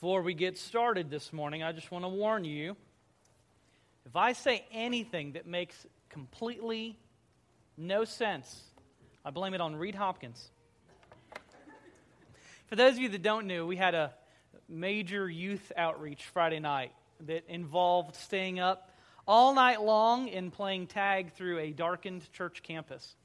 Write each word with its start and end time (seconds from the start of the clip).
Before 0.00 0.22
we 0.22 0.32
get 0.32 0.56
started 0.56 1.10
this 1.10 1.32
morning, 1.32 1.64
I 1.64 1.72
just 1.72 1.90
want 1.90 2.04
to 2.04 2.08
warn 2.08 2.44
you 2.44 2.76
if 4.06 4.14
I 4.14 4.32
say 4.32 4.64
anything 4.70 5.32
that 5.32 5.44
makes 5.44 5.74
completely 6.08 6.96
no 7.76 8.04
sense, 8.04 8.62
I 9.24 9.30
blame 9.30 9.54
it 9.54 9.60
on 9.60 9.74
Reed 9.74 9.96
Hopkins. 9.96 10.52
For 12.68 12.76
those 12.76 12.92
of 12.92 13.00
you 13.00 13.08
that 13.08 13.22
don't 13.22 13.48
know, 13.48 13.66
we 13.66 13.74
had 13.74 13.96
a 13.96 14.14
major 14.68 15.28
youth 15.28 15.72
outreach 15.76 16.26
Friday 16.26 16.60
night 16.60 16.92
that 17.26 17.42
involved 17.48 18.14
staying 18.14 18.60
up 18.60 18.96
all 19.26 19.52
night 19.52 19.82
long 19.82 20.30
and 20.30 20.52
playing 20.52 20.86
tag 20.86 21.32
through 21.32 21.58
a 21.58 21.72
darkened 21.72 22.32
church 22.32 22.62
campus. 22.62 23.16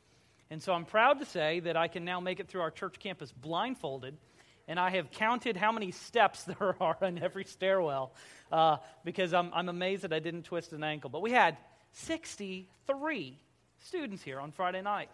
And 0.50 0.60
so 0.60 0.74
I'm 0.74 0.86
proud 0.86 1.20
to 1.20 1.26
say 1.26 1.60
that 1.60 1.78
I 1.78 1.88
can 1.88 2.04
now 2.04 2.20
make 2.20 2.40
it 2.40 2.48
through 2.48 2.62
our 2.62 2.72
church 2.72 2.98
campus 2.98 3.32
blindfolded 3.32 4.18
and 4.68 4.80
I 4.80 4.92
have 4.92 5.12
counted 5.12 5.58
how 5.58 5.72
many 5.72 5.92
steps 5.92 6.44
there 6.46 6.76
are 6.80 6.98
on 7.02 7.20
every 7.20 7.46
stairwell 7.46 8.14
uh, 8.52 8.78
because 9.04 9.34
I'm, 9.34 9.52
I'm 9.54 9.70
amazed 9.70 10.04
that 10.04 10.14
I 10.14 10.20
didn't 10.20 10.44
twist 10.44 10.74
an 10.74 10.84
ankle. 10.84 11.10
But 11.10 11.22
we 11.22 11.32
had 11.32 11.58
63 11.94 13.40
students 13.80 14.24
here 14.24 14.40
on 14.40 14.52
Friday 14.52 14.82
night. 14.82 15.10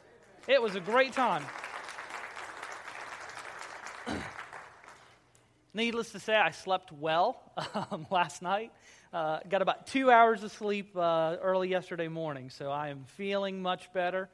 It 0.48 0.62
was 0.62 0.76
a 0.76 0.80
great 0.80 1.14
time. 1.14 1.46
Needless 5.74 6.12
to 6.14 6.20
say, 6.20 6.36
I 6.36 6.52
slept 6.52 6.92
well 6.92 7.42
um, 7.92 8.06
last 8.10 8.42
night. 8.42 8.72
Uh, 9.12 9.40
got 9.50 9.62
about 9.64 9.88
two 9.88 10.12
hours 10.12 10.44
of 10.44 10.52
sleep 10.52 10.96
uh, 10.96 11.36
early 11.42 11.68
yesterday 11.70 12.08
morning, 12.08 12.52
so 12.52 12.70
I 12.70 12.90
am 12.90 13.06
feeling 13.18 13.62
much 13.62 13.92
better 13.92 14.30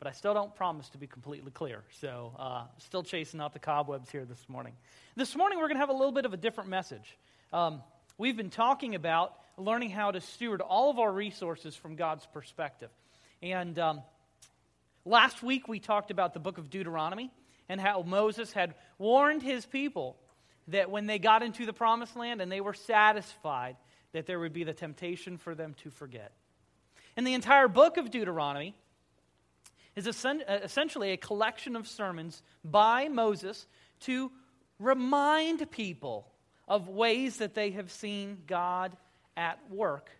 but 0.00 0.08
I 0.08 0.12
still 0.12 0.32
don't 0.32 0.54
promise 0.56 0.88
to 0.90 0.98
be 0.98 1.06
completely 1.06 1.50
clear. 1.50 1.82
So, 2.00 2.32
uh, 2.38 2.64
still 2.78 3.02
chasing 3.02 3.38
out 3.38 3.52
the 3.52 3.58
cobwebs 3.58 4.10
here 4.10 4.24
this 4.24 4.42
morning. 4.48 4.72
This 5.14 5.36
morning, 5.36 5.58
we're 5.58 5.68
going 5.68 5.76
to 5.76 5.80
have 5.80 5.90
a 5.90 5.92
little 5.92 6.10
bit 6.10 6.24
of 6.24 6.32
a 6.32 6.38
different 6.38 6.70
message. 6.70 7.18
Um, 7.52 7.82
we've 8.16 8.36
been 8.36 8.48
talking 8.48 8.94
about 8.94 9.34
learning 9.58 9.90
how 9.90 10.10
to 10.10 10.22
steward 10.22 10.62
all 10.62 10.90
of 10.90 10.98
our 10.98 11.12
resources 11.12 11.76
from 11.76 11.96
God's 11.96 12.24
perspective. 12.24 12.88
And 13.42 13.78
um, 13.78 14.00
last 15.04 15.42
week, 15.42 15.68
we 15.68 15.78
talked 15.78 16.10
about 16.10 16.32
the 16.32 16.40
book 16.40 16.56
of 16.56 16.70
Deuteronomy 16.70 17.30
and 17.68 17.78
how 17.78 18.00
Moses 18.00 18.52
had 18.52 18.74
warned 18.96 19.42
his 19.42 19.66
people 19.66 20.16
that 20.68 20.90
when 20.90 21.06
they 21.06 21.18
got 21.18 21.42
into 21.42 21.66
the 21.66 21.74
promised 21.74 22.16
land 22.16 22.40
and 22.40 22.50
they 22.50 22.62
were 22.62 22.72
satisfied, 22.72 23.76
that 24.12 24.24
there 24.24 24.40
would 24.40 24.54
be 24.54 24.64
the 24.64 24.72
temptation 24.72 25.36
for 25.36 25.54
them 25.54 25.74
to 25.82 25.90
forget. 25.90 26.32
And 27.18 27.26
the 27.26 27.34
entire 27.34 27.68
book 27.68 27.98
of 27.98 28.10
Deuteronomy 28.10 28.74
is 29.96 30.24
uh, 30.24 30.34
essentially 30.62 31.12
a 31.12 31.16
collection 31.16 31.76
of 31.76 31.86
sermons 31.86 32.42
by 32.64 33.08
Moses 33.08 33.66
to 34.00 34.30
remind 34.78 35.70
people 35.70 36.26
of 36.68 36.88
ways 36.88 37.38
that 37.38 37.54
they 37.54 37.70
have 37.72 37.90
seen 37.90 38.38
God 38.46 38.96
at 39.36 39.58
work 39.70 40.10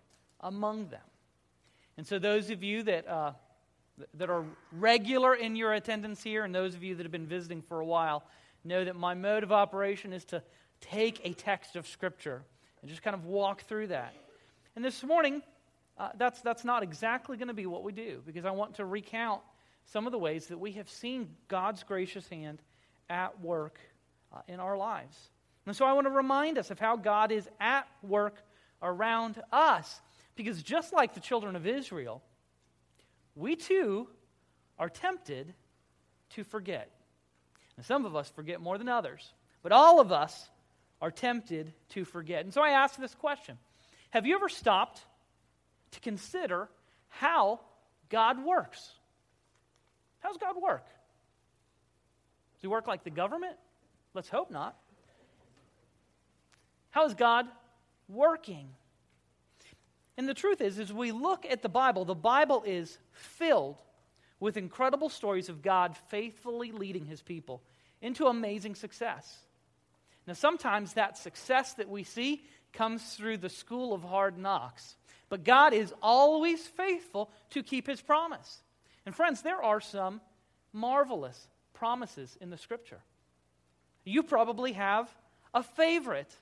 among 0.40 0.88
them. 0.88 1.00
And 1.96 2.06
so, 2.06 2.18
those 2.18 2.50
of 2.50 2.62
you 2.62 2.82
that, 2.84 3.06
uh, 3.06 3.32
that 4.14 4.30
are 4.30 4.44
regular 4.72 5.34
in 5.34 5.54
your 5.54 5.74
attendance 5.74 6.22
here, 6.22 6.44
and 6.44 6.54
those 6.54 6.74
of 6.74 6.82
you 6.82 6.94
that 6.96 7.02
have 7.02 7.12
been 7.12 7.26
visiting 7.26 7.62
for 7.62 7.80
a 7.80 7.84
while, 7.84 8.24
know 8.64 8.84
that 8.84 8.96
my 8.96 9.14
mode 9.14 9.42
of 9.42 9.52
operation 9.52 10.12
is 10.12 10.24
to 10.26 10.42
take 10.80 11.20
a 11.24 11.32
text 11.32 11.76
of 11.76 11.86
Scripture 11.86 12.42
and 12.80 12.90
just 12.90 13.02
kind 13.02 13.14
of 13.14 13.26
walk 13.26 13.62
through 13.62 13.88
that. 13.88 14.14
And 14.76 14.84
this 14.84 15.02
morning, 15.04 15.42
uh, 15.98 16.10
that's, 16.16 16.40
that's 16.40 16.64
not 16.64 16.82
exactly 16.82 17.36
going 17.36 17.48
to 17.48 17.54
be 17.54 17.66
what 17.66 17.82
we 17.82 17.92
do 17.92 18.22
because 18.24 18.44
I 18.44 18.50
want 18.50 18.76
to 18.76 18.84
recount 18.84 19.42
some 19.92 20.06
of 20.06 20.12
the 20.12 20.18
ways 20.18 20.46
that 20.46 20.58
we 20.58 20.72
have 20.72 20.88
seen 20.88 21.34
God's 21.48 21.82
gracious 21.82 22.28
hand 22.28 22.62
at 23.08 23.40
work 23.40 23.78
uh, 24.32 24.40
in 24.46 24.60
our 24.60 24.76
lives. 24.76 25.16
And 25.66 25.76
so 25.76 25.84
I 25.84 25.92
want 25.92 26.06
to 26.06 26.12
remind 26.12 26.58
us 26.58 26.70
of 26.70 26.78
how 26.78 26.96
God 26.96 27.32
is 27.32 27.48
at 27.60 27.86
work 28.02 28.36
around 28.82 29.42
us. 29.52 30.00
Because 30.36 30.62
just 30.62 30.92
like 30.92 31.14
the 31.14 31.20
children 31.20 31.56
of 31.56 31.66
Israel, 31.66 32.22
we 33.34 33.56
too 33.56 34.08
are 34.78 34.88
tempted 34.88 35.52
to 36.30 36.44
forget. 36.44 36.90
And 37.76 37.84
some 37.84 38.04
of 38.04 38.14
us 38.14 38.28
forget 38.30 38.60
more 38.60 38.78
than 38.78 38.88
others, 38.88 39.32
but 39.62 39.72
all 39.72 40.00
of 40.00 40.12
us 40.12 40.48
are 41.02 41.10
tempted 41.10 41.72
to 41.90 42.04
forget. 42.04 42.44
And 42.44 42.54
so 42.54 42.62
I 42.62 42.70
ask 42.70 42.96
this 42.96 43.14
question 43.14 43.58
Have 44.10 44.24
you 44.24 44.36
ever 44.36 44.48
stopped 44.48 45.00
to 45.92 46.00
consider 46.00 46.68
how 47.08 47.60
God 48.08 48.44
works? 48.44 48.92
How's 50.20 50.36
God 50.36 50.54
work? 50.60 50.84
Does 52.54 52.62
he 52.62 52.66
work 52.68 52.86
like 52.86 53.04
the 53.04 53.10
government? 53.10 53.56
Let's 54.14 54.28
hope 54.28 54.50
not. 54.50 54.76
How 56.90 57.06
is 57.06 57.14
God 57.14 57.46
working? 58.08 58.68
And 60.16 60.28
the 60.28 60.34
truth 60.34 60.60
is, 60.60 60.78
as 60.78 60.92
we 60.92 61.12
look 61.12 61.46
at 61.48 61.62
the 61.62 61.68
Bible, 61.68 62.04
the 62.04 62.14
Bible 62.14 62.62
is 62.66 62.98
filled 63.12 63.78
with 64.38 64.56
incredible 64.56 65.08
stories 65.08 65.48
of 65.48 65.62
God 65.62 65.96
faithfully 66.08 66.72
leading 66.72 67.06
his 67.06 67.22
people 67.22 67.62
into 68.02 68.26
amazing 68.26 68.74
success. 68.74 69.38
Now, 70.26 70.32
sometimes 70.34 70.94
that 70.94 71.18
success 71.18 71.74
that 71.74 71.88
we 71.88 72.04
see 72.04 72.44
comes 72.72 73.14
through 73.14 73.38
the 73.38 73.48
school 73.48 73.92
of 73.92 74.02
hard 74.02 74.38
knocks, 74.38 74.96
but 75.28 75.44
God 75.44 75.72
is 75.72 75.94
always 76.02 76.60
faithful 76.66 77.30
to 77.50 77.62
keep 77.62 77.86
his 77.86 78.00
promise. 78.00 78.62
And 79.10 79.16
friends, 79.16 79.42
there 79.42 79.60
are 79.60 79.80
some 79.80 80.20
marvelous 80.72 81.48
promises 81.74 82.38
in 82.40 82.50
the 82.50 82.56
scripture. 82.56 83.00
You 84.04 84.22
probably 84.22 84.74
have 84.74 85.12
a 85.52 85.64
favorite. 85.64 86.32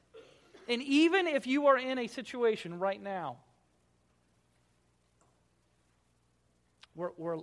And 0.68 0.82
even 0.82 1.26
if 1.26 1.46
you 1.46 1.68
are 1.68 1.78
in 1.78 1.98
a 1.98 2.08
situation 2.08 2.78
right 2.78 3.02
now 3.02 3.38
where, 6.92 7.12
where 7.16 7.38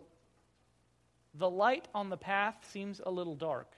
the 1.33 1.49
light 1.49 1.87
on 1.95 2.11
the 2.11 2.17
path 2.17 2.57
seems 2.71 3.01
a 3.03 3.09
little 3.09 3.35
dark, 3.35 3.73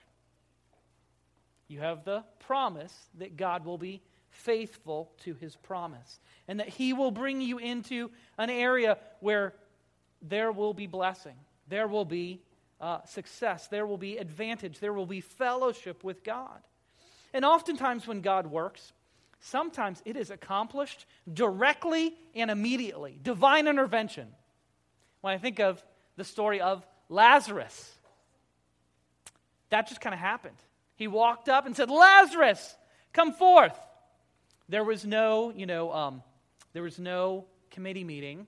you 1.69 1.79
have 1.79 2.03
the 2.03 2.25
promise 2.39 2.93
that 3.19 3.37
God 3.37 3.63
will 3.63 3.77
be 3.77 4.01
faithful 4.31 5.13
to 5.23 5.33
his 5.35 5.55
promise 5.55 6.19
and 6.49 6.59
that 6.59 6.67
he 6.67 6.91
will 6.91 7.11
bring 7.11 7.39
you 7.39 7.57
into 7.57 8.11
an 8.37 8.49
area 8.49 8.97
where 9.21 9.53
there 10.21 10.51
will 10.51 10.73
be 10.73 10.87
blessing, 10.87 11.35
there 11.67 11.87
will 11.87 12.05
be 12.05 12.41
uh, 12.79 13.03
success, 13.05 13.67
there 13.67 13.85
will 13.85 13.97
be 13.97 14.17
advantage, 14.17 14.79
there 14.79 14.93
will 14.93 15.05
be 15.05 15.21
fellowship 15.21 16.03
with 16.03 16.23
God. 16.23 16.61
And 17.33 17.43
oftentimes, 17.43 18.07
when 18.07 18.21
God 18.21 18.47
works, 18.47 18.93
sometimes 19.39 20.01
it 20.05 20.15
is 20.15 20.31
accomplished 20.31 21.05
directly 21.31 22.15
and 22.35 22.49
immediately 22.49 23.19
divine 23.21 23.67
intervention. 23.67 24.27
When 25.21 25.33
I 25.33 25.37
think 25.37 25.59
of 25.59 25.83
the 26.15 26.23
story 26.23 26.61
of 26.61 26.85
Lazarus, 27.09 27.93
that 29.69 29.87
just 29.87 30.01
kind 30.01 30.13
of 30.13 30.19
happened. 30.19 30.57
He 30.95 31.07
walked 31.07 31.49
up 31.49 31.65
and 31.65 31.75
said, 31.75 31.89
Lazarus, 31.89 32.75
come 33.13 33.33
forth. 33.33 33.77
There 34.69 34.83
was 34.83 35.05
no, 35.05 35.51
you 35.55 35.65
know, 35.65 35.93
um, 35.93 36.23
there 36.73 36.83
was 36.83 36.99
no 36.99 37.45
committee 37.71 38.03
meeting 38.03 38.47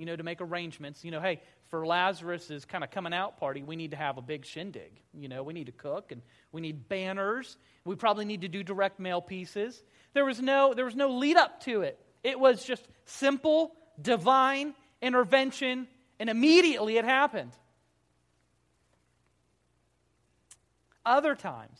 you 0.00 0.06
know, 0.06 0.16
to 0.16 0.22
make 0.22 0.40
arrangements. 0.40 1.04
You 1.04 1.10
know, 1.10 1.20
hey, 1.20 1.42
for 1.68 1.86
Lazarus's 1.86 2.64
kind 2.64 2.82
of 2.82 2.90
coming 2.90 3.12
out 3.12 3.36
party, 3.36 3.62
we 3.62 3.76
need 3.76 3.90
to 3.90 3.98
have 3.98 4.16
a 4.16 4.22
big 4.22 4.46
shindig. 4.46 4.90
You 5.12 5.28
know, 5.28 5.42
we 5.42 5.52
need 5.52 5.66
to 5.66 5.72
cook 5.72 6.10
and 6.10 6.22
we 6.52 6.62
need 6.62 6.88
banners. 6.88 7.58
We 7.84 7.96
probably 7.96 8.24
need 8.24 8.40
to 8.40 8.48
do 8.48 8.62
direct 8.62 8.98
mail 8.98 9.20
pieces. 9.20 9.82
There 10.14 10.24
was 10.24 10.40
no, 10.40 10.72
there 10.72 10.86
was 10.86 10.96
no 10.96 11.10
lead 11.10 11.36
up 11.36 11.62
to 11.64 11.82
it. 11.82 12.00
It 12.24 12.40
was 12.40 12.64
just 12.64 12.88
simple, 13.04 13.72
divine 14.00 14.74
intervention, 15.02 15.86
and 16.18 16.30
immediately 16.30 16.96
it 16.96 17.04
happened. 17.04 17.52
Other 21.04 21.34
times, 21.34 21.78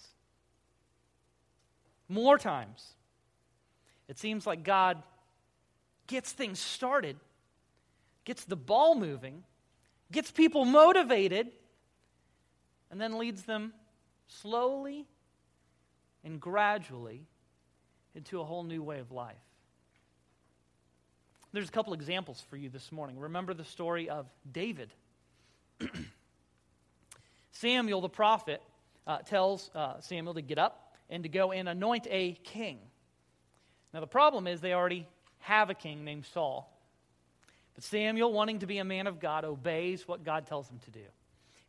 more 2.07 2.37
times, 2.37 2.85
it 4.09 4.19
seems 4.19 4.47
like 4.47 4.63
God 4.63 5.03
gets 6.07 6.33
things 6.33 6.59
started 6.59 7.17
gets 8.31 8.45
the 8.45 8.55
ball 8.55 8.95
moving, 8.95 9.43
gets 10.13 10.31
people 10.31 10.65
motivated, 10.65 11.49
and 12.89 13.01
then 13.01 13.19
leads 13.19 13.43
them 13.43 13.73
slowly 14.29 15.05
and 16.23 16.41
gradually 16.41 17.27
into 18.15 18.41
a 18.41 18.45
whole 18.45 18.63
new 18.63 18.85
way 18.85 19.01
of 19.01 19.11
life. 19.11 19.35
There's 21.53 21.69
a 21.69 21.73
couple 21.73 21.93
examples 21.93 22.41
for 22.49 22.57
you 22.57 22.69
this 22.69 22.93
morning. 22.93 23.19
Remember 23.19 23.53
the 23.53 23.65
story 23.65 24.09
of 24.09 24.27
David. 24.53 24.93
Samuel 27.51 28.01
the 28.01 28.09
prophet 28.09 28.63
uh, 29.09 29.19
tells 29.19 29.73
uh, 29.75 29.99
Samuel 29.99 30.35
to 30.35 30.43
get 30.43 30.57
up 30.61 30.95
and 31.09 31.25
to 31.25 31.29
go 31.29 31.51
and 31.51 31.69
anoint 31.69 32.07
a 32.09 32.35
king. 32.45 32.79
Now, 33.93 33.99
the 33.99 34.07
problem 34.07 34.47
is 34.47 34.61
they 34.61 34.73
already 34.73 35.09
have 35.41 35.69
a 35.69 35.75
king 35.75 36.05
named 36.05 36.27
Saul. 36.27 36.77
Samuel, 37.83 38.33
wanting 38.33 38.61
to 38.61 38.67
be 38.67 38.79
a 38.79 38.85
man 38.85 39.07
of 39.07 39.21
God, 39.21 39.45
obeys 39.45 40.07
what 40.07 40.25
God 40.25 40.47
tells 40.47 40.69
him 40.69 40.79
to 40.85 40.91
do. 40.91 41.05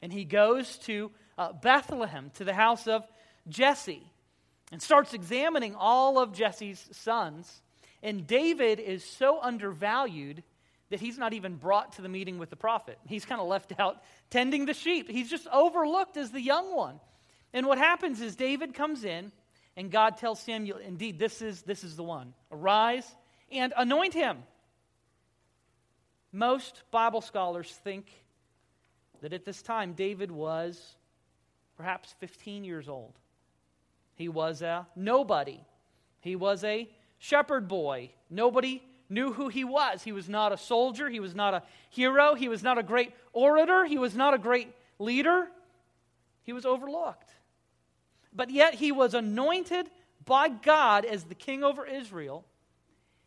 And 0.01 0.11
he 0.11 0.25
goes 0.25 0.77
to 0.79 1.11
uh, 1.37 1.53
Bethlehem, 1.53 2.31
to 2.35 2.43
the 2.43 2.53
house 2.53 2.87
of 2.87 3.05
Jesse. 3.47 4.03
and 4.71 4.81
starts 4.81 5.13
examining 5.13 5.75
all 5.75 6.19
of 6.19 6.33
Jesse's 6.33 6.87
sons. 6.91 7.61
And 8.01 8.25
David 8.25 8.79
is 8.79 9.03
so 9.03 9.39
undervalued 9.41 10.43
that 10.89 10.99
he's 10.99 11.17
not 11.17 11.33
even 11.33 11.55
brought 11.55 11.93
to 11.93 12.01
the 12.01 12.09
meeting 12.09 12.37
with 12.37 12.49
the 12.49 12.55
prophet. 12.55 12.97
He's 13.07 13.25
kind 13.25 13.41
of 13.41 13.47
left 13.47 13.73
out 13.79 14.01
tending 14.29 14.65
the 14.65 14.73
sheep. 14.73 15.09
He's 15.09 15.29
just 15.29 15.47
overlooked 15.47 16.17
as 16.17 16.31
the 16.31 16.41
young 16.41 16.75
one. 16.75 16.99
And 17.53 17.67
what 17.67 17.77
happens 17.77 18.21
is 18.21 18.35
David 18.35 18.73
comes 18.73 19.03
in, 19.03 19.31
and 19.75 19.91
God 19.91 20.17
tells 20.17 20.39
Samuel, 20.39 20.77
Indeed, 20.77 21.19
this 21.19 21.41
is, 21.41 21.63
this 21.63 21.83
is 21.83 21.95
the 21.95 22.03
one. 22.03 22.33
Arise 22.51 23.09
and 23.51 23.73
anoint 23.75 24.13
him. 24.13 24.37
Most 26.31 26.83
Bible 26.91 27.21
scholars 27.21 27.71
think 27.83 28.07
that 29.21 29.33
at 29.33 29.45
this 29.45 29.61
time 29.61 29.93
David 29.93 30.31
was 30.31 30.95
perhaps 31.75 32.15
15 32.19 32.63
years 32.63 32.87
old. 32.87 33.13
He 34.15 34.29
was 34.29 34.61
a 34.61 34.87
nobody. 34.95 35.59
He 36.21 36.35
was 36.35 36.63
a 36.63 36.89
shepherd 37.17 37.67
boy. 37.67 38.11
Nobody 38.29 38.81
knew 39.09 39.33
who 39.33 39.49
he 39.49 39.63
was. 39.63 40.03
He 40.03 40.11
was 40.11 40.29
not 40.29 40.53
a 40.53 40.57
soldier. 40.57 41.09
He 41.09 41.19
was 41.19 41.35
not 41.35 41.53
a 41.53 41.63
hero. 41.89 42.33
He 42.35 42.47
was 42.47 42.63
not 42.63 42.77
a 42.77 42.83
great 42.83 43.11
orator. 43.33 43.85
He 43.85 43.97
was 43.97 44.15
not 44.15 44.33
a 44.33 44.37
great 44.37 44.69
leader. 44.99 45.47
He 46.43 46.53
was 46.53 46.65
overlooked. 46.65 47.29
But 48.33 48.49
yet 48.49 48.75
he 48.75 48.91
was 48.91 49.13
anointed 49.13 49.89
by 50.23 50.49
God 50.49 51.03
as 51.03 51.25
the 51.25 51.35
king 51.35 51.63
over 51.63 51.85
Israel, 51.85 52.45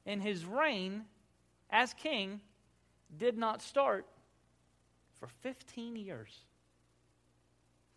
and 0.06 0.22
his 0.22 0.44
reign 0.44 1.04
as 1.70 1.92
king 1.92 2.40
did 3.18 3.36
not 3.36 3.62
start 3.62 4.06
for 5.18 5.28
15 5.42 5.96
years. 5.96 6.30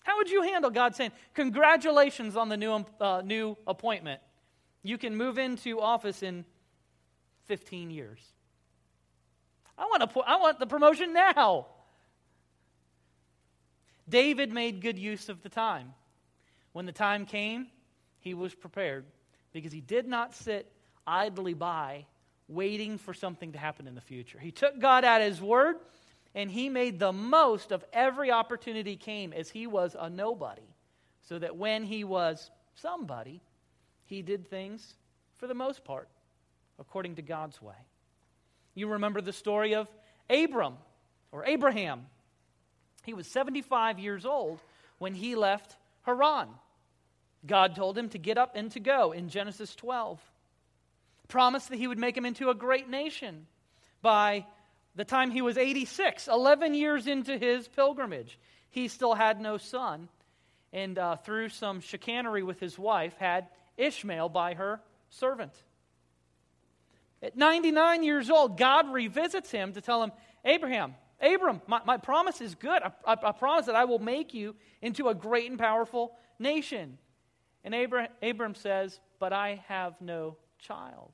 How 0.04 0.18
would 0.18 0.30
you 0.30 0.42
handle 0.42 0.72
God 0.72 0.96
saying, 0.96 1.12
Congratulations 1.34 2.38
on 2.38 2.50
the 2.50 2.58
new, 2.58 2.86
uh, 3.02 3.22
new 3.25 3.58
appointment? 3.68 4.22
You 4.84 4.98
can 4.98 5.16
move 5.16 5.38
into 5.38 5.81
office 5.81 6.24
in 6.24 6.46
15 7.46 7.92
years. 7.92 8.19
I 9.78 9.84
want, 9.84 10.10
to, 10.10 10.19
I 10.22 10.38
want 10.38 10.60
the 10.60 10.66
promotion 10.66 11.14
now. 11.14 11.68
David 14.10 14.54
made 14.54 14.81
good 14.81 14.98
use 14.98 15.30
of 15.30 15.44
the 15.44 15.50
time. 15.50 15.94
When 16.72 16.86
the 16.86 16.92
time 16.92 17.25
came, 17.25 17.68
he 18.19 18.34
was 18.34 18.56
prepared 18.56 19.06
because 19.52 19.72
he 19.72 19.81
did 19.81 20.08
not 20.08 20.34
sit 20.34 20.72
idly 21.06 21.54
by 21.54 22.06
waiting 22.47 22.97
for 22.97 23.13
something 23.13 23.51
to 23.51 23.57
happen 23.57 23.88
in 23.88 23.95
the 23.95 24.01
future. 24.01 24.39
He 24.39 24.51
took 24.51 24.79
God 24.79 25.03
at 25.03 25.21
his 25.21 25.41
word 25.41 25.77
and 26.33 26.51
he 26.51 26.69
made 26.69 26.99
the 26.99 27.11
most 27.11 27.71
of 27.71 27.83
every 27.91 28.31
opportunity 28.31 28.95
came 28.95 29.33
as 29.33 29.49
he 29.49 29.67
was 29.67 29.95
a 29.99 30.09
nobody. 30.09 30.61
So 31.23 31.39
that 31.39 31.57
when 31.57 31.83
he 31.83 32.03
was 32.03 32.51
somebody, 32.75 33.41
he 34.05 34.21
did 34.21 34.47
things 34.47 34.95
for 35.38 35.47
the 35.47 35.53
most 35.53 35.83
part 35.83 36.07
according 36.79 37.15
to 37.15 37.21
God's 37.21 37.61
way. 37.61 37.75
You 38.75 38.88
remember 38.88 39.19
the 39.19 39.33
story 39.33 39.75
of 39.75 39.89
Abram 40.29 40.75
or 41.31 41.45
Abraham. 41.45 42.05
He 43.03 43.13
was 43.13 43.27
75 43.27 43.99
years 43.99 44.25
old 44.25 44.59
when 44.99 45.15
he 45.15 45.35
left 45.35 45.75
Haran. 46.03 46.47
God 47.45 47.75
told 47.75 47.97
him 47.97 48.09
to 48.09 48.17
get 48.17 48.38
up 48.38 48.51
and 48.55 48.71
to 48.71 48.79
go 48.79 49.11
in 49.11 49.29
Genesis 49.29 49.75
12. 49.75 50.19
Promised 51.27 51.69
that 51.69 51.77
he 51.77 51.88
would 51.88 51.97
make 51.97 52.15
him 52.15 52.25
into 52.25 52.50
a 52.50 52.56
great 52.56 52.89
nation 52.89 53.47
by 54.01 54.45
the 54.95 55.06
time 55.06 55.31
he 55.31 55.41
was 55.41 55.57
86, 55.57 56.27
11 56.27 56.74
years 56.74 57.07
into 57.07 57.38
his 57.38 57.68
pilgrimage. 57.68 58.39
He 58.69 58.88
still 58.88 59.13
had 59.13 59.39
no 59.39 59.57
son, 59.57 60.09
and 60.74 60.97
uh, 60.97 61.15
through 61.18 61.50
some 61.50 61.81
chicanery 61.81 62.44
with 62.44 62.59
his 62.59 62.77
wife, 62.77 63.15
had 63.18 63.47
Ishmael 63.77 64.29
by 64.29 64.56
her 64.56 64.81
servant. 65.09 65.53
At 67.21 67.35
99 67.35 68.03
years 68.03 68.30
old, 68.30 68.57
God 68.57 68.91
revisits 68.91 69.51
him 69.51 69.73
to 69.73 69.81
tell 69.81 70.03
him, 70.03 70.12
Abraham, 70.45 70.95
Abram, 71.21 71.62
my, 71.68 71.81
my 71.85 71.97
promise 71.97 72.41
is 72.41 72.56
good. 72.56 72.81
I, 72.83 72.91
I, 73.06 73.18
I, 73.23 73.31
promise 73.31 73.65
that 73.65 73.75
I 73.75 73.85
will 73.85 74.00
make 74.00 74.33
you 74.33 74.56
into 74.81 75.09
a 75.09 75.15
great 75.15 75.50
and 75.50 75.57
powerful 75.57 76.13
nation. 76.38 76.97
And 77.63 77.73
Abram, 77.73 78.07
Abram 78.21 78.56
says, 78.56 79.00
But 79.19 79.33
I 79.33 79.63
have 79.68 80.00
no 80.00 80.38
child. 80.59 81.12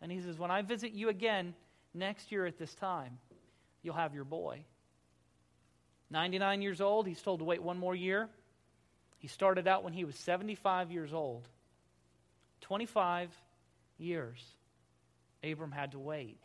And 0.00 0.10
he 0.10 0.20
says, 0.20 0.38
When 0.38 0.50
I 0.50 0.62
visit 0.62 0.92
you 0.92 1.08
again 1.08 1.54
next 1.94 2.30
year 2.32 2.46
at 2.46 2.58
this 2.58 2.74
time, 2.74 3.18
you'll 3.82 3.94
have 3.94 4.14
your 4.14 4.24
boy. 4.24 4.64
99 6.10 6.62
years 6.62 6.80
old, 6.80 7.06
he's 7.06 7.20
told 7.20 7.40
to 7.40 7.44
wait 7.44 7.62
one 7.62 7.78
more 7.78 7.94
year. 7.94 8.28
He 9.18 9.28
started 9.28 9.66
out 9.66 9.84
when 9.84 9.92
he 9.92 10.04
was 10.04 10.16
75 10.16 10.90
years 10.90 11.12
old. 11.12 11.48
25 12.62 13.30
years, 13.98 14.42
Abram 15.42 15.72
had 15.72 15.92
to 15.92 15.98
wait 15.98 16.38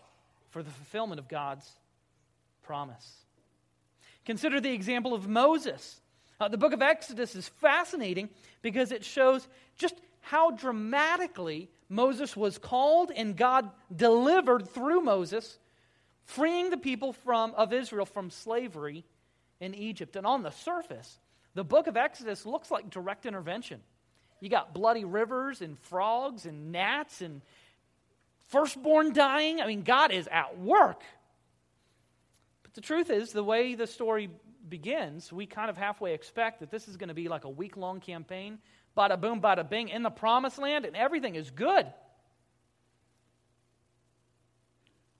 for 0.50 0.64
the 0.64 0.70
fulfillment 0.70 1.20
of 1.20 1.28
God's 1.28 1.70
promise. 2.64 3.24
Consider 4.26 4.60
the 4.60 4.72
example 4.72 5.14
of 5.14 5.28
Moses. 5.28 6.02
Uh, 6.40 6.48
the 6.48 6.58
book 6.58 6.74
of 6.74 6.82
Exodus 6.82 7.36
is 7.36 7.48
fascinating 7.48 8.30
because 8.62 8.92
it 8.92 9.04
shows 9.04 9.48
just 9.78 9.96
how 10.22 10.52
dramatically 10.52 11.70
Moses 11.94 12.36
was 12.36 12.58
called 12.58 13.12
and 13.16 13.38
God 13.38 13.70
delivered 13.96 14.70
through 14.70 15.02
Moses, 15.02 15.60
freeing 16.26 16.70
the 16.70 16.78
people 16.78 17.14
from, 17.14 17.54
of 17.56 17.72
Israel 17.72 18.06
from 18.06 18.30
slavery 18.32 19.06
in 19.60 19.76
Egypt. 19.76 20.16
And 20.16 20.26
on 20.26 20.44
the 20.44 20.52
surface, 20.52 21.20
the 21.54 21.64
book 21.64 21.88
of 21.88 21.96
Exodus 21.96 22.46
looks 22.46 22.72
like 22.72 22.90
direct 22.90 23.26
intervention. 23.26 23.80
You 24.40 24.50
got 24.50 24.74
bloody 24.74 25.06
rivers 25.06 25.62
and 25.62 25.80
frogs 25.80 26.46
and 26.46 26.72
gnats 26.72 27.22
and 27.22 27.42
firstborn 28.50 29.14
dying. 29.14 29.62
I 29.62 29.68
mean, 29.68 29.84
God 29.84 30.12
is 30.12 30.28
at 30.28 30.60
work. 30.60 31.02
But 32.64 32.74
the 32.74 32.82
truth 32.82 33.10
is, 33.10 33.32
the 33.32 33.44
way 33.44 33.76
the 33.76 33.88
story 33.88 34.30
begins, 34.68 35.32
we 35.32 35.46
kind 35.46 35.70
of 35.70 35.78
halfway 35.78 36.14
expect 36.14 36.60
that 36.62 36.72
this 36.72 36.88
is 36.88 36.98
going 36.98 37.10
to 37.10 37.14
be 37.14 37.28
like 37.28 37.46
a 37.46 37.50
week 37.50 37.78
long 37.78 38.00
campaign, 38.00 38.58
bada 38.98 39.20
boom, 39.20 39.42
bada 39.42 39.68
bing, 39.68 39.90
in 39.90 40.04
the 40.04 40.10
promised 40.10 40.58
land, 40.58 40.86
and 40.86 40.96
everything 40.96 41.36
is 41.36 41.50
good. 41.50 41.86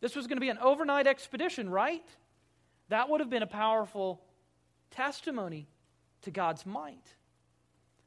This 0.02 0.16
was 0.16 0.28
going 0.28 0.38
to 0.38 0.42
be 0.42 0.50
an 0.50 0.58
overnight 0.60 1.08
expedition, 1.08 1.70
right? 1.70 2.04
That 2.90 3.10
would 3.10 3.22
have 3.22 3.30
been 3.30 3.44
a 3.44 3.48
powerful 3.48 4.22
testimony 4.92 5.68
to 6.24 6.32
God's 6.32 6.66
might. 6.66 7.16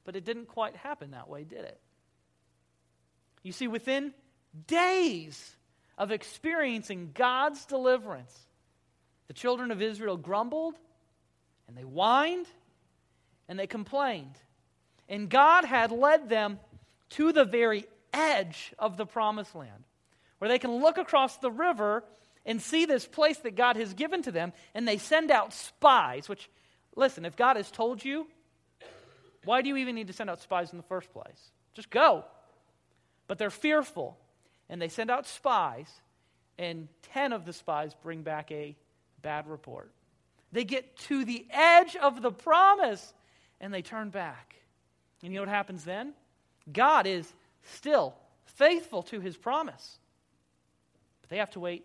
But 0.05 0.15
it 0.15 0.25
didn't 0.25 0.47
quite 0.47 0.77
happen 0.77 1.13
that 1.13 1.29
way, 1.29 1.45
did 1.45 1.61
it? 1.61 1.81
You 3.43 3.53
see, 3.53 3.67
within 3.67 4.13
days 4.67 5.57
of 5.97 6.11
experiencing 6.11 7.13
God's 7.15 7.65
deliverance, 7.65 8.37
the 9.29 9.33
children 9.33 9.71
of 9.71 9.83
Israel 9.83 10.17
grumbled 10.17 10.75
and 11.67 11.77
they 11.77 11.83
whined 11.83 12.47
and 13.49 13.59
they 13.59 13.67
complained. 13.67 14.37
And 15.09 15.29
God 15.29 15.65
had 15.65 15.93
led 15.93 16.29
them 16.29 16.59
to 17.11 17.33
the 17.33 17.45
very 17.45 17.87
edge 18.13 18.75
of 18.79 18.97
the 18.97 19.07
promised 19.07 19.55
land, 19.55 19.85
where 20.39 20.49
they 20.49 20.59
can 20.59 20.81
look 20.81 20.99
across 20.99 21.37
the 21.37 21.51
river 21.51 22.05
and 22.45 22.61
see 22.61 22.85
this 22.85 23.07
place 23.07 23.39
that 23.39 23.57
God 23.57 23.77
has 23.77 23.95
given 23.95 24.23
to 24.23 24.33
them, 24.33 24.53
and 24.75 24.87
they 24.87 24.99
send 24.99 25.31
out 25.31 25.53
spies, 25.53 26.29
which, 26.29 26.49
listen, 26.95 27.25
if 27.25 27.37
God 27.37 27.57
has 27.57 27.71
told 27.71 28.05
you, 28.05 28.27
why 29.45 29.63
do 29.63 29.69
you 29.69 29.77
even 29.77 29.95
need 29.95 30.07
to 30.09 30.13
send 30.13 30.31
out 30.31 30.41
spies 30.41 30.73
in 30.73 30.77
the 30.77 30.85
first 30.85 31.13
place? 31.13 31.51
Just 31.75 31.91
go. 31.91 32.25
But 33.29 33.39
they're 33.39 33.51
fearful, 33.51 34.17
and 34.69 34.81
they 34.81 34.89
send 34.89 35.11
out 35.11 35.27
spies, 35.27 35.89
and 36.59 36.89
10 37.13 37.33
of 37.33 37.45
the 37.45 37.53
spies 37.53 37.95
bring 38.03 38.23
back 38.23 38.51
a 38.51 38.77
bad 39.23 39.49
report. 39.49 39.91
They 40.53 40.65
get 40.65 40.97
to 40.99 41.25
the 41.25 41.47
edge 41.51 41.97
of 41.97 42.23
the 42.23 42.31
promise 42.31 43.13
and 43.61 43.73
they 43.73 43.83
turn 43.83 44.11
back. 44.11 44.55
And 45.23 45.33
you 45.33 45.39
know 45.39 45.43
what 45.43 45.49
happens 45.49 45.85
then? 45.85 46.13
God 46.73 47.07
is 47.07 47.33
still 47.63 48.15
faithful 48.45 49.03
to 49.05 49.21
his 49.21 49.37
promise. 49.37 49.99
But 51.21 51.31
they 51.31 51.39
have 51.39 51.51
to 51.51 51.61
wait 51.61 51.85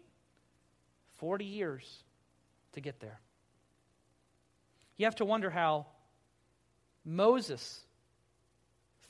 40 1.17 1.45
years 1.45 2.03
to 2.73 2.81
get 2.81 2.99
there. 2.99 3.19
You 4.97 5.05
have 5.05 5.15
to 5.15 5.25
wonder 5.25 5.49
how 5.49 5.87
Moses 7.03 7.81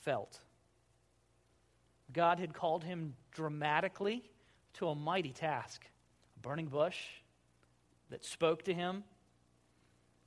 felt. 0.00 0.38
God 2.12 2.38
had 2.38 2.54
called 2.54 2.84
him 2.84 3.14
dramatically 3.32 4.22
to 4.74 4.88
a 4.88 4.94
mighty 4.94 5.32
task 5.32 5.86
a 6.36 6.40
burning 6.40 6.66
bush 6.66 6.98
that 8.10 8.24
spoke 8.24 8.64
to 8.64 8.74
him, 8.74 9.04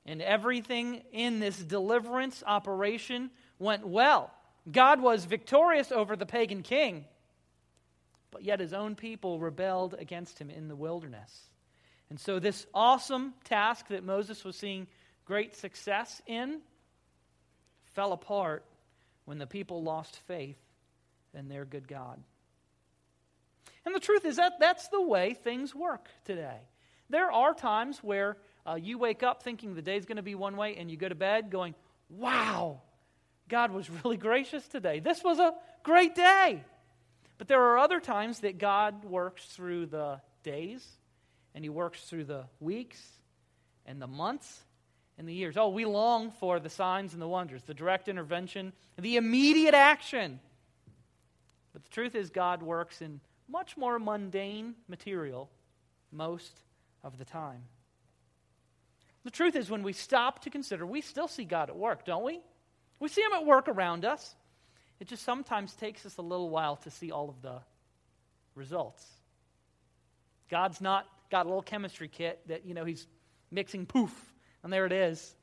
and 0.04 0.22
everything 0.22 1.02
in 1.12 1.40
this 1.40 1.58
deliverance 1.58 2.42
operation 2.46 3.30
went 3.58 3.86
well. 3.86 4.32
God 4.70 5.00
was 5.00 5.24
victorious 5.24 5.92
over 5.92 6.16
the 6.16 6.26
pagan 6.26 6.62
king, 6.62 7.04
but 8.30 8.42
yet 8.42 8.60
his 8.60 8.72
own 8.72 8.96
people 8.96 9.38
rebelled 9.38 9.94
against 9.98 10.38
him 10.38 10.50
in 10.50 10.68
the 10.68 10.76
wilderness. 10.76 11.48
And 12.10 12.20
so, 12.20 12.38
this 12.38 12.66
awesome 12.72 13.34
task 13.44 13.88
that 13.88 14.04
Moses 14.04 14.44
was 14.44 14.56
seeing 14.56 14.86
great 15.24 15.56
success 15.56 16.22
in 16.26 16.60
fell 17.94 18.12
apart 18.12 18.64
when 19.24 19.38
the 19.38 19.46
people 19.46 19.82
lost 19.82 20.20
faith 20.26 20.58
in 21.34 21.48
their 21.48 21.64
good 21.64 21.88
God. 21.88 22.22
And 23.84 23.94
the 23.94 24.00
truth 24.00 24.24
is 24.24 24.36
that 24.36 24.54
that's 24.58 24.88
the 24.88 25.00
way 25.00 25.34
things 25.34 25.74
work 25.74 26.08
today. 26.24 26.58
There 27.08 27.30
are 27.30 27.54
times 27.54 27.98
where 28.02 28.36
uh, 28.66 28.74
you 28.74 28.98
wake 28.98 29.22
up 29.22 29.42
thinking 29.42 29.74
the 29.74 29.82
day's 29.82 30.06
going 30.06 30.16
to 30.16 30.22
be 30.22 30.34
one 30.34 30.56
way, 30.56 30.76
and 30.76 30.90
you 30.90 30.96
go 30.96 31.08
to 31.08 31.14
bed 31.14 31.50
going, 31.50 31.74
wow, 32.08 32.80
God 33.48 33.70
was 33.70 33.88
really 33.90 34.16
gracious 34.16 34.66
today. 34.66 35.00
This 35.00 35.22
was 35.22 35.38
a 35.38 35.54
great 35.82 36.14
day. 36.14 36.62
But 37.38 37.48
there 37.48 37.62
are 37.62 37.78
other 37.78 38.00
times 38.00 38.40
that 38.40 38.58
God 38.58 39.04
works 39.04 39.44
through 39.44 39.86
the 39.86 40.20
days, 40.42 40.86
and 41.54 41.64
He 41.64 41.68
works 41.68 42.00
through 42.02 42.24
the 42.24 42.44
weeks, 42.60 43.00
and 43.84 44.00
the 44.00 44.06
months, 44.06 44.62
and 45.18 45.28
the 45.28 45.34
years. 45.34 45.56
Oh, 45.56 45.68
we 45.68 45.84
long 45.84 46.30
for 46.30 46.58
the 46.58 46.70
signs 46.70 47.12
and 47.12 47.22
the 47.22 47.28
wonders, 47.28 47.62
the 47.62 47.74
direct 47.74 48.08
intervention, 48.08 48.72
the 48.98 49.16
immediate 49.16 49.74
action. 49.74 50.40
But 51.72 51.84
the 51.84 51.90
truth 51.90 52.14
is, 52.14 52.30
God 52.30 52.62
works 52.62 53.02
in 53.02 53.20
much 53.48 53.76
more 53.76 53.98
mundane 53.98 54.74
material 54.88 55.50
most 56.10 56.60
of 57.04 57.18
the 57.18 57.24
time. 57.24 57.62
The 59.24 59.30
truth 59.30 59.56
is, 59.56 59.68
when 59.68 59.82
we 59.82 59.92
stop 59.92 60.42
to 60.44 60.50
consider, 60.50 60.86
we 60.86 61.00
still 61.00 61.28
see 61.28 61.44
God 61.44 61.68
at 61.68 61.76
work, 61.76 62.04
don't 62.04 62.24
we? 62.24 62.40
We 63.00 63.08
see 63.08 63.22
Him 63.22 63.32
at 63.34 63.44
work 63.44 63.68
around 63.68 64.04
us. 64.04 64.34
It 65.00 65.08
just 65.08 65.24
sometimes 65.24 65.74
takes 65.74 66.06
us 66.06 66.16
a 66.16 66.22
little 66.22 66.48
while 66.48 66.76
to 66.76 66.90
see 66.90 67.10
all 67.10 67.28
of 67.28 67.42
the 67.42 67.60
results. 68.54 69.04
God's 70.50 70.80
not 70.80 71.06
got 71.30 71.46
a 71.46 71.48
little 71.48 71.62
chemistry 71.62 72.08
kit 72.08 72.40
that, 72.48 72.64
you 72.64 72.74
know, 72.74 72.84
He's 72.84 73.06
mixing 73.50 73.86
poof, 73.86 74.34
and 74.62 74.72
there 74.72 74.86
it 74.86 74.92
is. 74.92 75.34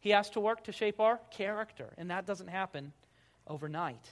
He 0.00 0.10
has 0.10 0.30
to 0.30 0.40
work 0.40 0.64
to 0.64 0.72
shape 0.72 0.98
our 0.98 1.20
character, 1.30 1.92
and 1.98 2.10
that 2.10 2.26
doesn't 2.26 2.48
happen 2.48 2.92
overnight. 3.46 4.08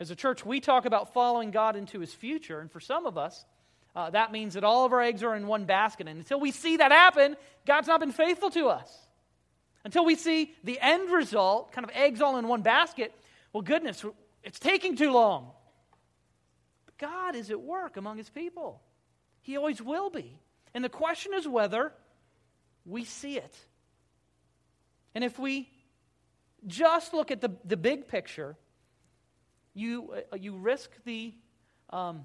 As 0.00 0.10
a 0.10 0.16
church, 0.16 0.46
we 0.46 0.60
talk 0.60 0.86
about 0.86 1.12
following 1.12 1.50
God 1.50 1.76
into 1.76 2.00
His 2.00 2.14
future, 2.14 2.60
and 2.60 2.70
for 2.70 2.80
some 2.80 3.06
of 3.06 3.18
us, 3.18 3.44
uh, 3.94 4.10
that 4.10 4.32
means 4.32 4.54
that 4.54 4.64
all 4.64 4.84
of 4.84 4.92
our 4.92 5.00
eggs 5.00 5.22
are 5.22 5.34
in 5.36 5.46
one 5.46 5.66
basket. 5.66 6.08
And 6.08 6.18
until 6.18 6.40
we 6.40 6.50
see 6.50 6.78
that 6.78 6.90
happen, 6.90 7.36
God's 7.66 7.86
not 7.86 8.00
been 8.00 8.12
faithful 8.12 8.50
to 8.50 8.68
us. 8.68 9.03
Until 9.84 10.04
we 10.04 10.14
see 10.14 10.54
the 10.64 10.78
end 10.80 11.10
result, 11.10 11.72
kind 11.72 11.84
of 11.84 11.90
eggs 11.94 12.20
all 12.20 12.38
in 12.38 12.48
one 12.48 12.62
basket, 12.62 13.14
well, 13.52 13.62
goodness, 13.62 14.04
it's 14.42 14.58
taking 14.58 14.96
too 14.96 15.12
long. 15.12 15.50
But 16.86 16.98
God 16.98 17.34
is 17.34 17.50
at 17.50 17.60
work 17.60 17.96
among 17.96 18.16
his 18.16 18.30
people. 18.30 18.80
He 19.42 19.56
always 19.56 19.82
will 19.82 20.10
be. 20.10 20.38
And 20.72 20.82
the 20.82 20.88
question 20.88 21.32
is 21.34 21.46
whether 21.46 21.92
we 22.86 23.04
see 23.04 23.36
it. 23.36 23.56
And 25.14 25.22
if 25.22 25.38
we 25.38 25.68
just 26.66 27.12
look 27.12 27.30
at 27.30 27.40
the, 27.40 27.50
the 27.64 27.76
big 27.76 28.08
picture, 28.08 28.56
you, 29.74 30.14
uh, 30.32 30.36
you 30.36 30.56
risk 30.56 30.90
the 31.04 31.34
um, 31.90 32.24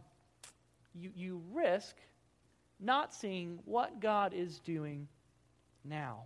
you, 0.96 1.12
you 1.16 1.42
risk 1.52 1.96
not 2.80 3.14
seeing 3.14 3.60
what 3.66 4.00
God 4.00 4.34
is 4.34 4.60
doing 4.60 5.08
now. 5.84 6.24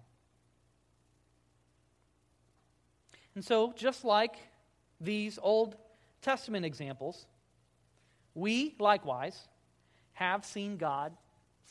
And 3.36 3.44
so, 3.44 3.74
just 3.76 4.04
like 4.04 4.36
these 5.02 5.40
Old 5.42 5.76
Testament 6.22 6.66
examples, 6.66 7.26
we 8.36 8.76
likewise 8.80 9.40
have 10.14 10.46
seen 10.46 10.78
God 10.78 11.14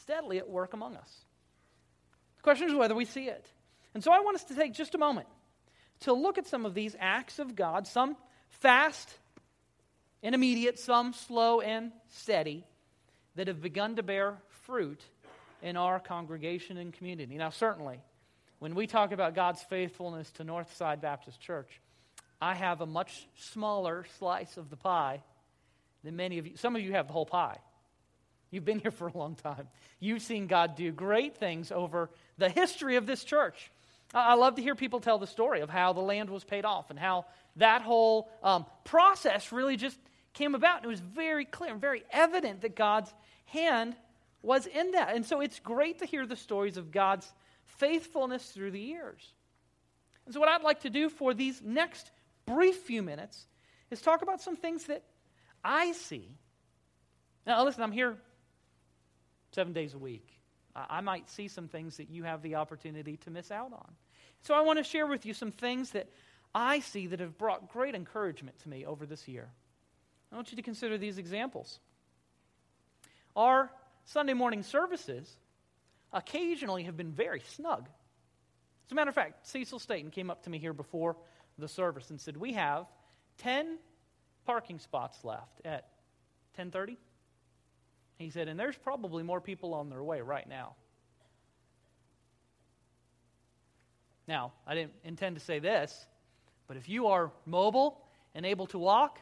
steadily 0.00 0.38
at 0.38 0.48
work 0.48 0.74
among 0.74 0.96
us. 0.96 1.10
The 2.36 2.42
question 2.42 2.68
is 2.68 2.74
whether 2.74 2.94
we 2.94 3.04
see 3.04 3.26
it. 3.26 3.46
And 3.94 4.02
so, 4.02 4.12
I 4.12 4.20
want 4.20 4.36
us 4.36 4.44
to 4.44 4.54
take 4.54 4.74
just 4.74 4.94
a 4.94 4.98
moment 4.98 5.28
to 6.00 6.12
look 6.12 6.36
at 6.38 6.46
some 6.46 6.66
of 6.66 6.74
these 6.74 6.96
acts 6.98 7.38
of 7.38 7.54
God, 7.54 7.86
some 7.86 8.16
fast 8.48 9.08
and 10.22 10.34
immediate, 10.34 10.78
some 10.78 11.12
slow 11.12 11.60
and 11.60 11.92
steady, 12.08 12.64
that 13.34 13.48
have 13.48 13.62
begun 13.62 13.96
to 13.96 14.02
bear 14.02 14.36
fruit 14.48 15.00
in 15.62 15.76
our 15.76 16.00
congregation 16.00 16.76
and 16.76 16.92
community. 16.92 17.36
Now, 17.36 17.50
certainly, 17.50 18.00
when 18.62 18.76
we 18.76 18.86
talk 18.86 19.10
about 19.10 19.34
God's 19.34 19.60
faithfulness 19.60 20.30
to 20.34 20.44
Northside 20.44 21.00
Baptist 21.00 21.40
Church, 21.40 21.80
I 22.40 22.54
have 22.54 22.80
a 22.80 22.86
much 22.86 23.26
smaller 23.34 24.06
slice 24.20 24.56
of 24.56 24.70
the 24.70 24.76
pie 24.76 25.20
than 26.04 26.14
many 26.14 26.38
of 26.38 26.46
you. 26.46 26.56
Some 26.56 26.76
of 26.76 26.82
you 26.82 26.92
have 26.92 27.08
the 27.08 27.12
whole 27.12 27.26
pie. 27.26 27.58
You've 28.52 28.64
been 28.64 28.78
here 28.82 28.92
for 28.92 29.08
a 29.08 29.18
long 29.18 29.34
time. 29.34 29.66
You've 29.98 30.22
seen 30.22 30.46
God 30.46 30.76
do 30.76 30.92
great 30.92 31.38
things 31.38 31.72
over 31.72 32.08
the 32.38 32.48
history 32.48 32.94
of 32.94 33.04
this 33.04 33.24
church. 33.24 33.72
I 34.14 34.34
love 34.34 34.54
to 34.54 34.62
hear 34.62 34.76
people 34.76 35.00
tell 35.00 35.18
the 35.18 35.26
story 35.26 35.62
of 35.62 35.68
how 35.68 35.92
the 35.92 36.00
land 36.00 36.30
was 36.30 36.44
paid 36.44 36.64
off 36.64 36.90
and 36.90 37.00
how 37.00 37.24
that 37.56 37.82
whole 37.82 38.30
um, 38.44 38.64
process 38.84 39.50
really 39.50 39.76
just 39.76 39.98
came 40.34 40.54
about. 40.54 40.76
And 40.76 40.84
it 40.84 40.88
was 40.88 41.00
very 41.00 41.46
clear 41.46 41.72
and 41.72 41.80
very 41.80 42.04
evident 42.12 42.60
that 42.60 42.76
God's 42.76 43.12
hand 43.46 43.96
was 44.40 44.68
in 44.68 44.92
that. 44.92 45.16
And 45.16 45.26
so 45.26 45.40
it's 45.40 45.58
great 45.58 45.98
to 45.98 46.06
hear 46.06 46.26
the 46.26 46.36
stories 46.36 46.76
of 46.76 46.92
God's 46.92 47.28
faithfulness 47.66 48.50
through 48.50 48.70
the 48.70 48.80
years. 48.80 49.32
And 50.24 50.34
so, 50.34 50.40
what 50.40 50.48
I'd 50.48 50.62
like 50.62 50.80
to 50.80 50.90
do 50.90 51.08
for 51.08 51.34
these 51.34 51.60
next 51.62 52.10
brief 52.46 52.76
few 52.76 53.02
minutes 53.02 53.46
is 53.90 54.00
talk 54.00 54.22
about 54.22 54.40
some 54.40 54.56
things 54.56 54.84
that 54.84 55.02
I 55.64 55.92
see. 55.92 56.36
Now, 57.46 57.64
listen, 57.64 57.82
I'm 57.82 57.92
here 57.92 58.16
seven 59.52 59.72
days 59.72 59.94
a 59.94 59.98
week. 59.98 60.26
I 60.74 61.02
might 61.02 61.28
see 61.28 61.48
some 61.48 61.68
things 61.68 61.98
that 61.98 62.08
you 62.08 62.24
have 62.24 62.40
the 62.40 62.54
opportunity 62.54 63.18
to 63.18 63.30
miss 63.30 63.50
out 63.50 63.72
on. 63.72 63.92
So, 64.42 64.54
I 64.54 64.60
want 64.60 64.78
to 64.78 64.84
share 64.84 65.06
with 65.06 65.26
you 65.26 65.34
some 65.34 65.50
things 65.50 65.90
that 65.90 66.08
I 66.54 66.80
see 66.80 67.06
that 67.08 67.20
have 67.20 67.38
brought 67.38 67.70
great 67.72 67.94
encouragement 67.94 68.58
to 68.60 68.68
me 68.68 68.84
over 68.84 69.06
this 69.06 69.26
year. 69.26 69.48
I 70.30 70.36
want 70.36 70.50
you 70.50 70.56
to 70.56 70.62
consider 70.62 70.96
these 70.98 71.18
examples. 71.18 71.78
Our 73.36 73.70
Sunday 74.04 74.34
morning 74.34 74.62
services 74.62 75.36
occasionally 76.12 76.84
have 76.84 76.96
been 76.96 77.12
very 77.12 77.40
snug. 77.40 77.88
As 78.86 78.92
a 78.92 78.94
matter 78.94 79.08
of 79.08 79.14
fact, 79.14 79.46
Cecil 79.46 79.78
Staten 79.78 80.10
came 80.10 80.30
up 80.30 80.42
to 80.44 80.50
me 80.50 80.58
here 80.58 80.72
before 80.72 81.16
the 81.58 81.68
service 81.68 82.10
and 82.10 82.20
said, 82.20 82.36
"We 82.36 82.52
have 82.54 82.86
10 83.38 83.78
parking 84.44 84.78
spots 84.78 85.24
left 85.24 85.60
at 85.64 85.88
10:30." 86.54 86.98
He 88.18 88.30
said, 88.30 88.48
"And 88.48 88.58
there's 88.58 88.76
probably 88.76 89.22
more 89.22 89.40
people 89.40 89.74
on 89.74 89.88
their 89.88 90.02
way 90.02 90.20
right 90.20 90.46
now." 90.46 90.76
Now, 94.28 94.52
I 94.66 94.74
didn't 94.74 94.94
intend 95.04 95.36
to 95.36 95.40
say 95.40 95.58
this, 95.58 96.06
but 96.66 96.76
if 96.76 96.88
you 96.88 97.08
are 97.08 97.32
mobile 97.44 98.06
and 98.34 98.46
able 98.46 98.66
to 98.68 98.78
walk, 98.78 99.20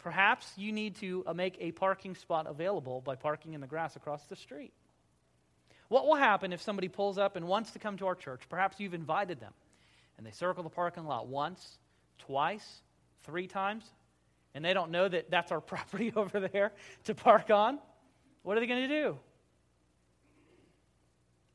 Perhaps 0.00 0.56
you 0.56 0.72
need 0.72 0.96
to 0.96 1.22
uh, 1.26 1.34
make 1.34 1.56
a 1.60 1.72
parking 1.72 2.14
spot 2.14 2.46
available 2.46 3.02
by 3.02 3.16
parking 3.16 3.52
in 3.52 3.60
the 3.60 3.66
grass 3.66 3.96
across 3.96 4.24
the 4.24 4.36
street. 4.36 4.72
What 5.90 6.06
will 6.06 6.14
happen 6.14 6.52
if 6.52 6.62
somebody 6.62 6.86
pulls 6.86 7.18
up 7.18 7.34
and 7.34 7.48
wants 7.48 7.72
to 7.72 7.80
come 7.80 7.96
to 7.96 8.06
our 8.06 8.14
church? 8.14 8.42
Perhaps 8.48 8.78
you've 8.78 8.94
invited 8.94 9.40
them, 9.40 9.52
and 10.16 10.24
they 10.24 10.30
circle 10.30 10.62
the 10.62 10.70
parking 10.70 11.04
lot 11.04 11.26
once, 11.26 11.78
twice, 12.16 12.82
three 13.24 13.48
times, 13.48 13.84
and 14.54 14.64
they 14.64 14.72
don't 14.72 14.92
know 14.92 15.08
that 15.08 15.32
that's 15.32 15.50
our 15.50 15.60
property 15.60 16.12
over 16.14 16.38
there 16.38 16.70
to 17.04 17.14
park 17.16 17.50
on. 17.50 17.80
What 18.44 18.56
are 18.56 18.60
they 18.60 18.68
going 18.68 18.88
to 18.88 19.02
do? 19.02 19.18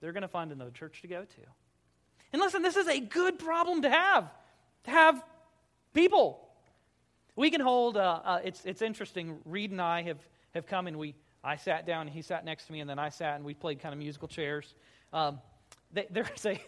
They're 0.02 0.12
going 0.12 0.24
to 0.24 0.28
find 0.28 0.52
another 0.52 0.72
church 0.72 1.02
to 1.04 1.08
go 1.08 1.22
to. 1.22 1.42
And 2.34 2.42
listen, 2.42 2.62
this 2.62 2.76
is 2.76 2.88
a 2.88 3.00
good 3.00 3.40
problem 3.40 3.84
to 3.84 3.90
have. 3.90 4.30
To 4.84 4.92
have 4.92 5.24
people 5.94 6.46
we 7.38 7.50
can 7.52 7.62
hold, 7.62 7.96
uh, 7.96 8.20
uh, 8.22 8.40
it's, 8.44 8.66
it's 8.66 8.82
interesting. 8.82 9.38
Reed 9.46 9.72
and 9.72 9.82
I 9.82 10.02
have, 10.04 10.20
have 10.54 10.68
come 10.68 10.88
and 10.88 10.98
we, 10.98 11.16
I 11.46 11.58
sat 11.58 11.86
down 11.86 12.08
and 12.08 12.10
he 12.10 12.24
sat 12.24 12.44
next 12.44 12.66
to 12.66 12.74
me 12.74 12.80
and 12.80 12.90
then 12.90 12.98
I 12.98 13.10
sat 13.10 13.36
and 13.36 13.46
we 13.46 13.54
played 13.54 13.80
kind 13.80 13.94
of 13.94 14.00
musical 14.00 14.28
chairs. 14.28 14.74
Um, 15.14 15.40
they, 15.94 16.08
there's, 16.12 16.46
a, 16.46 16.60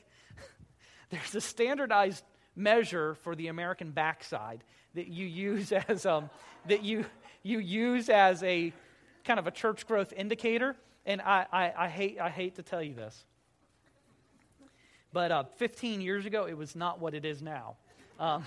there's 1.09 1.33
a 1.33 1.41
standardized 1.41 2.23
measure 2.55 3.15
for 3.15 3.35
the 3.35 3.47
American 3.47 3.89
backside 3.89 4.63
that 4.93 5.07
you 5.07 5.25
use 5.25 5.71
as, 5.87 6.05
um, 6.05 6.29
that 6.67 6.83
you, 6.83 7.05
you 7.41 7.57
use 7.57 8.07
as 8.07 8.43
a 8.43 8.71
kind 9.25 9.39
of 9.39 9.47
a 9.47 9.51
church 9.51 9.87
growth 9.87 10.13
indicator. 10.15 10.75
And 11.07 11.21
I, 11.21 11.47
I, 11.51 11.73
I 11.75 11.87
hate, 11.87 12.19
I 12.19 12.29
hate 12.29 12.55
to 12.55 12.63
tell 12.63 12.83
you 12.83 12.93
this. 12.93 13.25
But 15.11 15.31
uh, 15.31 15.43
15 15.55 16.01
years 16.01 16.27
ago, 16.27 16.45
it 16.45 16.55
was 16.55 16.75
not 16.75 16.99
what 16.99 17.15
it 17.15 17.25
is 17.25 17.41
now. 17.41 17.77
Um, 18.19 18.45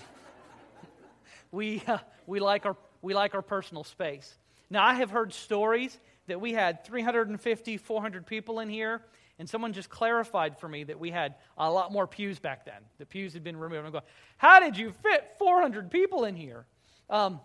we, 1.51 1.83
uh, 1.89 1.99
we, 2.27 2.39
like 2.39 2.67
our, 2.67 2.77
we 3.03 3.15
like 3.15 3.35
our 3.35 3.43
personal 3.43 3.83
space. 3.83 4.39
Now, 4.69 4.85
I 4.85 4.95
have 4.95 5.11
heard 5.11 5.33
stories 5.33 5.99
that 6.31 6.41
we 6.41 6.53
had 6.53 6.85
350, 6.85 7.77
400 7.77 8.27
people 8.27 8.61
in 8.61 8.69
here, 8.69 9.03
and 9.39 9.49
someone 9.49 9.73
just 9.73 9.89
clarified 9.89 10.59
for 10.59 10.69
me 10.69 10.85
that 10.85 10.99
we 10.99 11.11
had 11.11 11.37
a 11.57 11.71
lot 11.71 11.93
more 11.93 12.07
pews 12.07 12.39
back 12.39 12.65
then. 12.65 12.81
The 12.99 13.07
pews 13.07 13.33
had 13.33 13.45
been 13.45 13.57
removed. 13.57 13.87
I'm 13.87 13.93
going, 13.93 14.05
how 14.37 14.59
did 14.59 14.77
you 14.77 14.93
fit 15.03 15.35
400 15.39 15.91
people 15.91 16.25
in 16.25 16.35
here? 16.35 16.67
Um, 17.09 17.41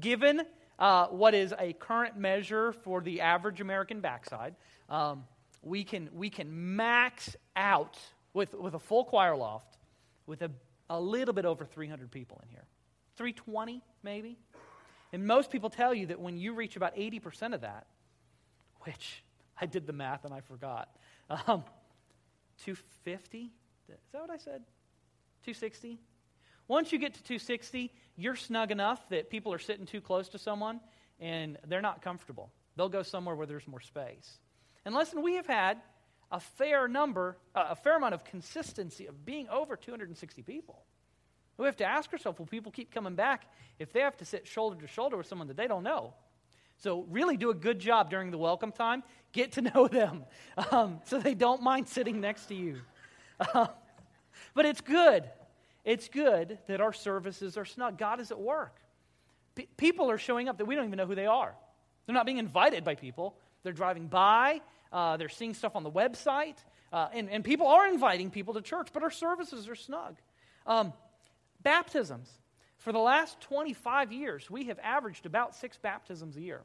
given 0.00 0.42
uh, 0.78 1.06
what 1.06 1.34
is 1.34 1.54
a 1.58 1.72
current 1.74 2.16
measure 2.16 2.72
for 2.72 3.00
the 3.00 3.20
average 3.20 3.60
American 3.60 4.00
backside, 4.00 4.54
um, 4.88 5.24
we, 5.62 5.84
can, 5.84 6.08
we 6.12 6.30
can 6.30 6.76
max 6.76 7.36
out 7.56 7.98
with, 8.32 8.54
with 8.54 8.74
a 8.74 8.78
full 8.78 9.04
choir 9.04 9.36
loft 9.36 9.76
with 10.26 10.42
a 10.42 10.50
a 10.90 11.00
little 11.00 11.34
bit 11.34 11.44
over 11.44 11.64
300 11.64 12.10
people 12.10 12.40
in 12.42 12.48
here. 12.48 12.64
320, 13.16 13.82
maybe? 14.02 14.38
And 15.12 15.26
most 15.26 15.50
people 15.50 15.70
tell 15.70 15.94
you 15.94 16.06
that 16.06 16.20
when 16.20 16.36
you 16.36 16.54
reach 16.54 16.76
about 16.76 16.96
80% 16.96 17.54
of 17.54 17.62
that, 17.62 17.86
which 18.82 19.22
I 19.60 19.66
did 19.66 19.86
the 19.86 19.92
math 19.92 20.24
and 20.24 20.34
I 20.34 20.40
forgot, 20.40 20.88
um, 21.30 21.64
250? 22.64 23.38
Is 23.88 23.96
that 24.12 24.20
what 24.20 24.30
I 24.30 24.36
said? 24.36 24.62
260? 25.44 25.98
Once 26.66 26.92
you 26.92 26.98
get 26.98 27.14
to 27.14 27.22
260, 27.22 27.92
you're 28.16 28.36
snug 28.36 28.70
enough 28.70 29.08
that 29.08 29.30
people 29.30 29.52
are 29.52 29.58
sitting 29.58 29.86
too 29.86 30.00
close 30.00 30.28
to 30.28 30.38
someone 30.38 30.80
and 31.18 31.56
they're 31.66 31.80
not 31.80 32.02
comfortable. 32.02 32.50
They'll 32.76 32.88
go 32.88 33.02
somewhere 33.02 33.34
where 33.34 33.46
there's 33.46 33.66
more 33.66 33.80
space. 33.80 34.38
And 34.84 34.94
listen, 34.94 35.22
we 35.22 35.34
have 35.34 35.46
had 35.46 35.78
a 36.30 36.40
fair 36.40 36.86
number, 36.86 37.38
uh, 37.54 37.66
a 37.70 37.74
fair 37.74 37.96
amount 37.96 38.14
of 38.14 38.24
consistency 38.24 39.06
of 39.06 39.24
being 39.24 39.48
over 39.48 39.76
260 39.76 40.42
people. 40.42 40.84
We 41.58 41.66
have 41.66 41.76
to 41.76 41.84
ask 41.84 42.12
ourselves 42.12 42.38
will 42.38 42.46
people 42.46 42.72
keep 42.72 42.92
coming 42.92 43.14
back 43.14 43.46
if 43.78 43.92
they 43.92 44.00
have 44.00 44.16
to 44.18 44.24
sit 44.24 44.46
shoulder 44.46 44.80
to 44.80 44.86
shoulder 44.86 45.16
with 45.16 45.26
someone 45.26 45.48
that 45.48 45.56
they 45.56 45.66
don't 45.66 45.82
know? 45.82 46.14
So, 46.78 47.04
really 47.10 47.36
do 47.36 47.50
a 47.50 47.54
good 47.54 47.80
job 47.80 48.08
during 48.08 48.30
the 48.30 48.38
welcome 48.38 48.70
time. 48.70 49.02
Get 49.32 49.52
to 49.52 49.62
know 49.74 49.88
them 49.88 50.24
um, 50.70 51.00
so 51.04 51.18
they 51.18 51.34
don't 51.34 51.62
mind 51.62 51.88
sitting 51.88 52.20
next 52.20 52.46
to 52.46 52.54
you. 52.54 52.78
Uh, 53.40 53.66
but 54.54 54.64
it's 54.64 54.80
good. 54.80 55.24
It's 55.84 56.08
good 56.08 56.58
that 56.68 56.80
our 56.80 56.92
services 56.92 57.56
are 57.56 57.64
snug. 57.64 57.98
God 57.98 58.20
is 58.20 58.30
at 58.30 58.40
work. 58.40 58.76
P- 59.54 59.68
people 59.76 60.10
are 60.10 60.18
showing 60.18 60.48
up 60.48 60.58
that 60.58 60.66
we 60.66 60.74
don't 60.74 60.86
even 60.86 60.96
know 60.96 61.06
who 61.06 61.14
they 61.14 61.26
are. 61.26 61.54
They're 62.06 62.14
not 62.14 62.26
being 62.26 62.38
invited 62.38 62.84
by 62.84 62.94
people, 62.94 63.36
they're 63.62 63.72
driving 63.72 64.06
by, 64.06 64.60
uh, 64.92 65.16
they're 65.16 65.28
seeing 65.28 65.54
stuff 65.54 65.76
on 65.76 65.82
the 65.82 65.90
website, 65.90 66.56
uh, 66.92 67.08
and, 67.12 67.28
and 67.28 67.44
people 67.44 67.66
are 67.66 67.86
inviting 67.86 68.30
people 68.30 68.54
to 68.54 68.62
church, 68.62 68.88
but 68.92 69.02
our 69.02 69.10
services 69.10 69.68
are 69.68 69.74
snug. 69.74 70.16
Um, 70.66 70.92
baptisms. 71.62 72.30
For 72.78 72.92
the 72.92 72.98
last 72.98 73.40
25 73.40 74.12
years, 74.12 74.50
we 74.50 74.64
have 74.64 74.78
averaged 74.82 75.26
about 75.26 75.54
six 75.54 75.76
baptisms 75.76 76.36
a 76.36 76.40
year. 76.40 76.62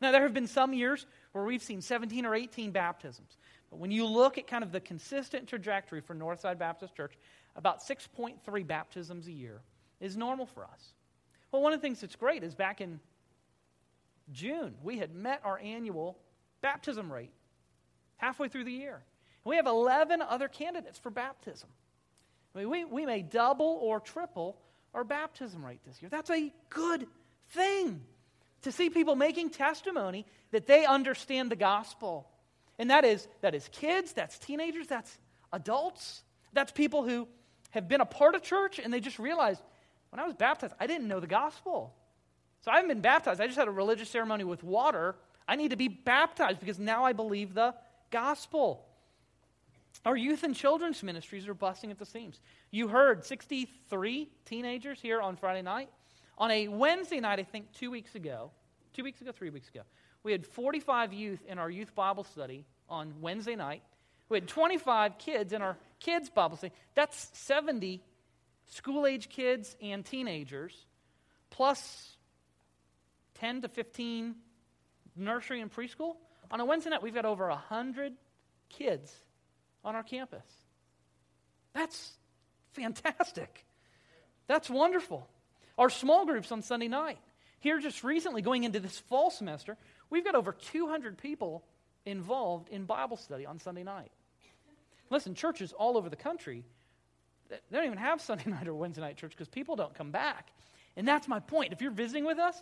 Now, 0.00 0.12
there 0.12 0.22
have 0.22 0.34
been 0.34 0.46
some 0.46 0.74
years 0.74 1.06
where 1.32 1.44
we've 1.44 1.62
seen 1.62 1.80
17 1.80 2.26
or 2.26 2.34
18 2.34 2.70
baptisms. 2.70 3.38
But 3.70 3.78
when 3.78 3.90
you 3.90 4.06
look 4.06 4.36
at 4.36 4.46
kind 4.46 4.62
of 4.62 4.70
the 4.70 4.80
consistent 4.80 5.48
trajectory 5.48 6.00
for 6.00 6.14
Northside 6.14 6.58
Baptist 6.58 6.94
Church, 6.94 7.14
about 7.56 7.80
6.3 7.80 8.66
baptisms 8.66 9.26
a 9.26 9.32
year 9.32 9.62
is 10.00 10.16
normal 10.16 10.46
for 10.46 10.64
us. 10.64 10.92
Well, 11.50 11.62
one 11.62 11.72
of 11.72 11.80
the 11.80 11.86
things 11.86 12.00
that's 12.00 12.16
great 12.16 12.42
is 12.44 12.54
back 12.54 12.80
in 12.80 13.00
June, 14.32 14.74
we 14.82 14.98
had 14.98 15.14
met 15.14 15.40
our 15.44 15.58
annual 15.58 16.18
baptism 16.60 17.10
rate 17.12 17.32
halfway 18.16 18.48
through 18.48 18.64
the 18.64 18.72
year. 18.72 18.94
And 19.44 19.50
we 19.50 19.56
have 19.56 19.66
11 19.66 20.20
other 20.20 20.48
candidates 20.48 20.98
for 20.98 21.10
baptism. 21.10 21.68
I 22.56 22.60
mean, 22.60 22.70
we, 22.70 22.84
we 22.86 23.06
may 23.06 23.20
double 23.20 23.78
or 23.82 24.00
triple 24.00 24.56
our 24.94 25.04
baptism 25.04 25.64
rate 25.64 25.80
this 25.86 26.00
year. 26.00 26.08
That's 26.08 26.30
a 26.30 26.50
good 26.70 27.06
thing 27.50 28.00
to 28.62 28.72
see 28.72 28.88
people 28.88 29.14
making 29.14 29.50
testimony 29.50 30.24
that 30.52 30.66
they 30.66 30.86
understand 30.86 31.50
the 31.50 31.56
gospel. 31.56 32.30
And 32.78 32.90
that 32.90 33.04
is, 33.04 33.28
that 33.42 33.54
is 33.54 33.68
kids, 33.72 34.14
that's 34.14 34.38
teenagers, 34.38 34.86
that's 34.86 35.18
adults, 35.52 36.22
that's 36.54 36.72
people 36.72 37.04
who 37.04 37.28
have 37.70 37.88
been 37.88 38.00
a 38.00 38.06
part 38.06 38.34
of 38.34 38.42
church 38.42 38.78
and 38.78 38.92
they 38.92 39.00
just 39.00 39.18
realized 39.18 39.60
when 40.08 40.18
I 40.18 40.24
was 40.24 40.34
baptized, 40.34 40.72
I 40.80 40.86
didn't 40.86 41.08
know 41.08 41.20
the 41.20 41.26
gospel. 41.26 41.94
So 42.62 42.70
I 42.70 42.76
haven't 42.76 42.88
been 42.88 43.02
baptized. 43.02 43.38
I 43.38 43.46
just 43.46 43.58
had 43.58 43.68
a 43.68 43.72
religious 43.72 44.08
ceremony 44.08 44.44
with 44.44 44.64
water. 44.64 45.14
I 45.46 45.56
need 45.56 45.72
to 45.72 45.76
be 45.76 45.88
baptized 45.88 46.60
because 46.60 46.78
now 46.78 47.04
I 47.04 47.12
believe 47.12 47.52
the 47.52 47.74
gospel. 48.10 48.85
Our 50.04 50.16
youth 50.16 50.42
and 50.42 50.54
children's 50.54 51.02
ministries 51.02 51.48
are 51.48 51.54
busting 51.54 51.90
at 51.90 51.98
the 51.98 52.06
seams. 52.06 52.40
You 52.70 52.88
heard 52.88 53.24
63 53.24 54.28
teenagers 54.44 55.00
here 55.00 55.20
on 55.20 55.36
Friday 55.36 55.62
night. 55.62 55.88
On 56.38 56.50
a 56.50 56.68
Wednesday 56.68 57.20
night, 57.20 57.38
I 57.38 57.44
think 57.44 57.72
two 57.72 57.90
weeks 57.90 58.14
ago, 58.14 58.50
two 58.92 59.04
weeks 59.04 59.20
ago, 59.20 59.32
three 59.32 59.50
weeks 59.50 59.68
ago, 59.68 59.82
we 60.22 60.32
had 60.32 60.46
45 60.46 61.12
youth 61.12 61.40
in 61.48 61.58
our 61.58 61.70
youth 61.70 61.94
Bible 61.94 62.24
study 62.24 62.66
on 62.88 63.14
Wednesday 63.20 63.56
night. 63.56 63.82
We 64.28 64.38
had 64.38 64.48
25 64.48 65.18
kids 65.18 65.52
in 65.52 65.62
our 65.62 65.76
kids' 66.00 66.30
Bible 66.30 66.56
study. 66.56 66.72
That's 66.94 67.30
70 67.32 68.02
school 68.66 69.06
age 69.06 69.28
kids 69.28 69.76
and 69.80 70.04
teenagers, 70.04 70.74
plus 71.50 72.16
10 73.34 73.62
to 73.62 73.68
15 73.68 74.34
nursery 75.16 75.60
and 75.60 75.72
preschool. 75.72 76.16
On 76.50 76.60
a 76.60 76.64
Wednesday 76.64 76.90
night, 76.90 77.02
we've 77.02 77.14
got 77.14 77.24
over 77.24 77.48
100 77.48 78.12
kids 78.68 79.12
on 79.86 79.94
our 79.94 80.02
campus. 80.02 80.44
That's 81.72 82.12
fantastic. 82.72 83.64
That's 84.48 84.68
wonderful. 84.68 85.26
Our 85.78 85.88
small 85.88 86.26
groups 86.26 86.52
on 86.52 86.60
Sunday 86.60 86.88
night. 86.88 87.18
Here, 87.60 87.78
just 87.80 88.04
recently, 88.04 88.42
going 88.42 88.64
into 88.64 88.80
this 88.80 88.98
fall 88.98 89.30
semester, 89.30 89.76
we've 90.10 90.24
got 90.24 90.34
over 90.34 90.52
200 90.52 91.16
people 91.16 91.64
involved 92.04 92.68
in 92.68 92.84
Bible 92.84 93.16
study 93.16 93.46
on 93.46 93.58
Sunday 93.58 93.82
night. 93.82 94.10
Listen, 95.08 95.34
churches 95.34 95.72
all 95.72 95.96
over 95.96 96.10
the 96.10 96.16
country, 96.16 96.64
they 97.48 97.58
don't 97.72 97.86
even 97.86 97.98
have 97.98 98.20
Sunday 98.20 98.44
night 98.50 98.68
or 98.68 98.74
Wednesday 98.74 99.00
night 99.00 99.16
church 99.16 99.30
because 99.30 99.48
people 99.48 99.76
don't 99.76 99.94
come 99.94 100.10
back. 100.10 100.50
And 100.96 101.06
that's 101.06 101.28
my 101.28 101.40
point. 101.40 101.72
If 101.72 101.80
you're 101.80 101.90
visiting 101.90 102.24
with 102.24 102.38
us, 102.38 102.60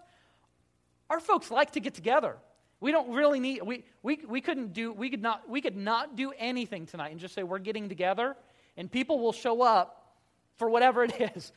our 1.08 1.20
folks 1.20 1.50
like 1.50 1.72
to 1.72 1.80
get 1.80 1.94
together. 1.94 2.36
We 2.80 2.92
don't 2.92 3.12
really 3.14 3.40
need, 3.40 3.62
we, 3.62 3.84
we, 4.02 4.20
we 4.28 4.40
couldn't 4.40 4.72
do, 4.72 4.92
we 4.92 5.08
could, 5.10 5.22
not, 5.22 5.48
we 5.48 5.60
could 5.60 5.76
not 5.76 6.16
do 6.16 6.32
anything 6.38 6.86
tonight 6.86 7.12
and 7.12 7.20
just 7.20 7.34
say 7.34 7.42
we're 7.42 7.58
getting 7.58 7.88
together 7.88 8.36
and 8.76 8.90
people 8.90 9.20
will 9.20 9.32
show 9.32 9.62
up 9.62 10.16
for 10.56 10.68
whatever 10.68 11.04
it 11.04 11.32
is. 11.36 11.52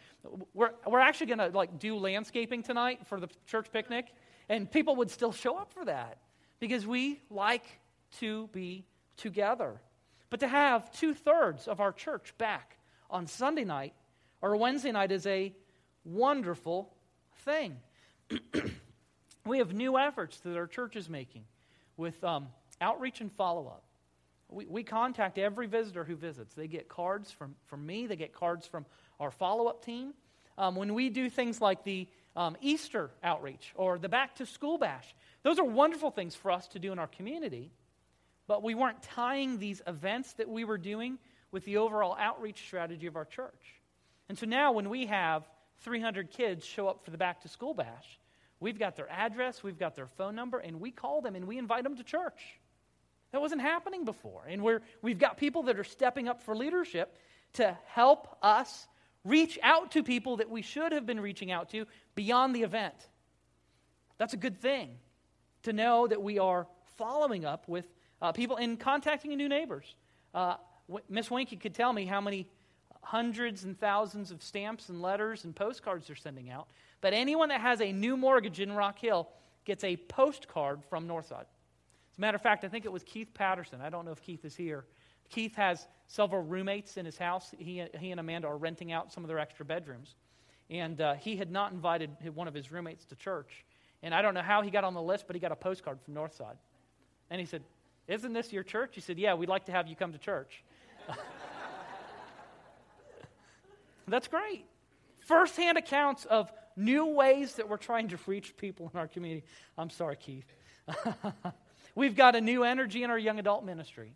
We're, 0.53 0.71
we're 0.86 0.99
actually 0.99 1.27
going 1.27 1.39
to 1.39 1.49
like 1.49 1.80
do 1.80 1.97
landscaping 1.97 2.63
tonight 2.63 3.06
for 3.08 3.19
the 3.19 3.27
church 3.45 3.67
picnic 3.71 4.13
and 4.49 4.69
people 4.71 4.95
would 4.97 5.12
still 5.12 5.32
show 5.32 5.58
up 5.58 5.73
for 5.73 5.86
that 5.86 6.17
because 6.60 6.88
we 6.88 7.19
like 7.30 7.65
to 8.19 8.47
be 8.53 8.86
together. 9.17 9.82
But 10.30 10.39
to 10.41 10.47
have 10.47 10.91
two 10.91 11.13
thirds 11.13 11.67
of 11.67 11.80
our 11.80 11.91
church 11.91 12.34
back 12.38 12.77
on 13.10 13.27
Sunday 13.27 13.63
night 13.63 13.93
or 14.41 14.56
Wednesday 14.56 14.91
night 14.91 15.12
is 15.12 15.25
a 15.25 15.53
wonderful 16.03 16.93
thing. 17.39 17.77
We 19.47 19.60
have 19.60 19.73
new 19.73 19.97
efforts 19.97 20.39
that 20.41 20.57
our 20.57 20.67
church 20.67 20.95
is 20.97 21.10
making 21.10 21.45
with 21.95 22.21
um, 22.23 22.47
outreach 22.81 23.21
and 23.21 23.31
follow 23.31 23.67
up. 23.67 23.83
We, 24.49 24.65
we 24.65 24.83
contact 24.83 25.38
every 25.38 25.67
visitor 25.67 26.03
who 26.03 26.15
visits. 26.15 26.53
They 26.53 26.67
get 26.67 26.89
cards 26.89 27.31
from, 27.31 27.55
from 27.65 27.86
me, 27.86 28.07
they 28.07 28.17
get 28.17 28.33
cards 28.33 28.67
from 28.67 28.86
our 29.19 29.31
follow 29.31 29.67
up 29.67 29.86
team. 29.86 30.13
Um, 30.57 30.75
when 30.75 30.93
we 30.93 31.10
do 31.10 31.29
things 31.29 31.62
like 31.62 31.83
the 31.83 32.07
um, 32.36 32.57
Easter 32.62 33.10
outreach 33.23 33.71
or 33.75 33.97
the 33.97 34.10
back 34.10 34.36
to 34.36 34.45
school 34.45 34.77
bash, 34.77 35.15
those 35.43 35.60
are 35.60 35.65
wonderful 35.65 36.12
things 36.12 36.36
for 36.36 36.51
us 36.51 36.67
to 36.69 36.79
do 36.79 36.91
in 36.91 36.99
our 36.99 37.07
community, 37.07 37.71
but 38.47 38.63
we 38.63 38.75
weren't 38.75 39.01
tying 39.01 39.60
these 39.60 39.81
events 39.88 40.33
that 40.33 40.49
we 40.49 40.65
were 40.65 40.77
doing 40.77 41.19
with 41.51 41.63
the 41.63 41.77
overall 41.77 42.17
outreach 42.19 42.60
strategy 42.65 43.07
of 43.07 43.15
our 43.15 43.25
church. 43.25 43.79
And 44.27 44.38
so 44.38 44.45
now 44.45 44.73
when 44.73 44.89
we 44.89 45.05
have 45.05 45.47
300 45.81 46.31
kids 46.31 46.65
show 46.65 46.88
up 46.88 47.05
for 47.05 47.12
the 47.12 47.17
back 47.17 47.41
to 47.41 47.47
school 47.47 47.73
bash, 47.73 48.19
We've 48.59 48.79
got 48.79 48.95
their 48.95 49.09
address, 49.09 49.61
we've 49.61 49.77
got 49.77 49.95
their 49.95 50.07
phone 50.07 50.35
number, 50.35 50.57
and 50.57 50.79
we 50.79 50.91
call 50.91 51.21
them 51.21 51.35
and 51.35 51.47
we 51.47 51.57
invite 51.57 51.83
them 51.83 51.95
to 51.97 52.03
church. 52.03 52.59
That 53.31 53.41
wasn't 53.41 53.61
happening 53.61 54.05
before. 54.05 54.43
And 54.47 54.63
we're, 54.63 54.81
we've 55.01 55.19
got 55.19 55.37
people 55.37 55.63
that 55.63 55.77
are 55.77 55.83
stepping 55.83 56.27
up 56.27 56.41
for 56.41 56.55
leadership 56.55 57.17
to 57.53 57.77
help 57.87 58.37
us 58.41 58.87
reach 59.23 59.59
out 59.61 59.91
to 59.91 60.03
people 60.03 60.37
that 60.37 60.49
we 60.49 60.61
should 60.61 60.91
have 60.91 61.05
been 61.05 61.19
reaching 61.19 61.51
out 61.51 61.69
to 61.69 61.85
beyond 62.15 62.55
the 62.55 62.63
event. 62.63 62.95
That's 64.17 64.33
a 64.33 64.37
good 64.37 64.59
thing 64.59 64.97
to 65.63 65.73
know 65.73 66.07
that 66.07 66.21
we 66.21 66.39
are 66.39 66.67
following 66.97 67.45
up 67.45 67.67
with 67.67 67.85
uh, 68.21 68.31
people 68.31 68.55
and 68.55 68.79
contacting 68.79 69.35
new 69.35 69.49
neighbors. 69.49 69.95
Uh, 70.33 70.55
Miss 71.09 71.29
Winky 71.29 71.57
could 71.57 71.75
tell 71.75 71.91
me 71.91 72.05
how 72.05 72.21
many 72.21 72.47
hundreds 73.01 73.63
and 73.63 73.79
thousands 73.79 74.31
of 74.31 74.41
stamps 74.41 74.89
and 74.89 75.01
letters 75.01 75.43
and 75.43 75.55
postcards 75.55 76.07
they're 76.07 76.15
sending 76.15 76.49
out. 76.49 76.67
But 77.01 77.13
anyone 77.13 77.49
that 77.49 77.62
has 77.62 77.81
a 77.81 77.91
new 77.91 78.17
mortgage 78.17 78.60
in 78.60 78.71
Rock 78.71 78.99
Hill 78.99 79.27
gets 79.65 79.83
a 79.83 79.97
postcard 79.97 80.83
from 80.89 81.07
Northside. 81.07 81.45
As 82.12 82.17
a 82.17 82.21
matter 82.21 82.36
of 82.36 82.41
fact, 82.41 82.63
I 82.63 82.67
think 82.67 82.86
it 82.86 82.91
was 82.91 83.03
Keith 83.03 83.33
Patterson. 83.33 83.81
I 83.81 83.89
don't 83.89 84.05
know 84.05 84.12
if 84.12 84.21
Keith 84.21 84.43
is 84.45 84.55
here. 84.55 84.86
Keith 85.29 85.55
has 85.55 85.88
several 86.07 86.41
roommates 86.41 86.97
in 86.97 87.05
his 87.05 87.17
house. 87.17 87.53
He, 87.57 87.83
he 87.99 88.12
and 88.12 88.19
Amanda 88.19 88.47
are 88.47 88.57
renting 88.57 88.91
out 88.91 89.12
some 89.12 89.23
of 89.23 89.27
their 89.27 89.39
extra 89.39 89.65
bedrooms. 89.65 90.15
And 90.69 90.99
uh, 90.99 91.15
he 91.15 91.36
had 91.36 91.51
not 91.51 91.71
invited 91.71 92.10
one 92.33 92.47
of 92.47 92.53
his 92.53 92.71
roommates 92.71 93.05
to 93.05 93.15
church. 93.15 93.65
And 94.03 94.13
I 94.13 94.21
don't 94.21 94.33
know 94.33 94.41
how 94.41 94.62
he 94.62 94.69
got 94.69 94.83
on 94.83 94.93
the 94.93 95.01
list, 95.01 95.27
but 95.27 95.36
he 95.36 95.39
got 95.39 95.51
a 95.51 95.55
postcard 95.55 95.99
from 96.01 96.13
Northside. 96.13 96.57
And 97.29 97.39
he 97.39 97.45
said, 97.45 97.63
Isn't 98.07 98.33
this 98.33 98.53
your 98.53 98.63
church? 98.63 98.91
He 98.95 99.01
said, 99.01 99.17
Yeah, 99.17 99.33
we'd 99.33 99.49
like 99.49 99.65
to 99.65 99.71
have 99.71 99.88
you 99.88 99.95
come 99.95 100.13
to 100.13 100.17
church. 100.17 100.63
That's 104.07 104.27
great. 104.27 104.65
Firsthand 105.19 105.77
accounts 105.77 106.25
of 106.25 106.51
new 106.77 107.07
ways 107.07 107.55
that 107.55 107.67
we're 107.67 107.77
trying 107.77 108.09
to 108.09 108.19
reach 108.27 108.55
people 108.55 108.89
in 108.93 108.99
our 108.99 109.07
community. 109.07 109.45
I'm 109.77 109.89
sorry, 109.89 110.15
Keith. 110.15 110.45
We've 111.95 112.15
got 112.15 112.35
a 112.35 112.41
new 112.41 112.63
energy 112.63 113.03
in 113.03 113.09
our 113.09 113.17
young 113.17 113.39
adult 113.39 113.65
ministry. 113.65 114.13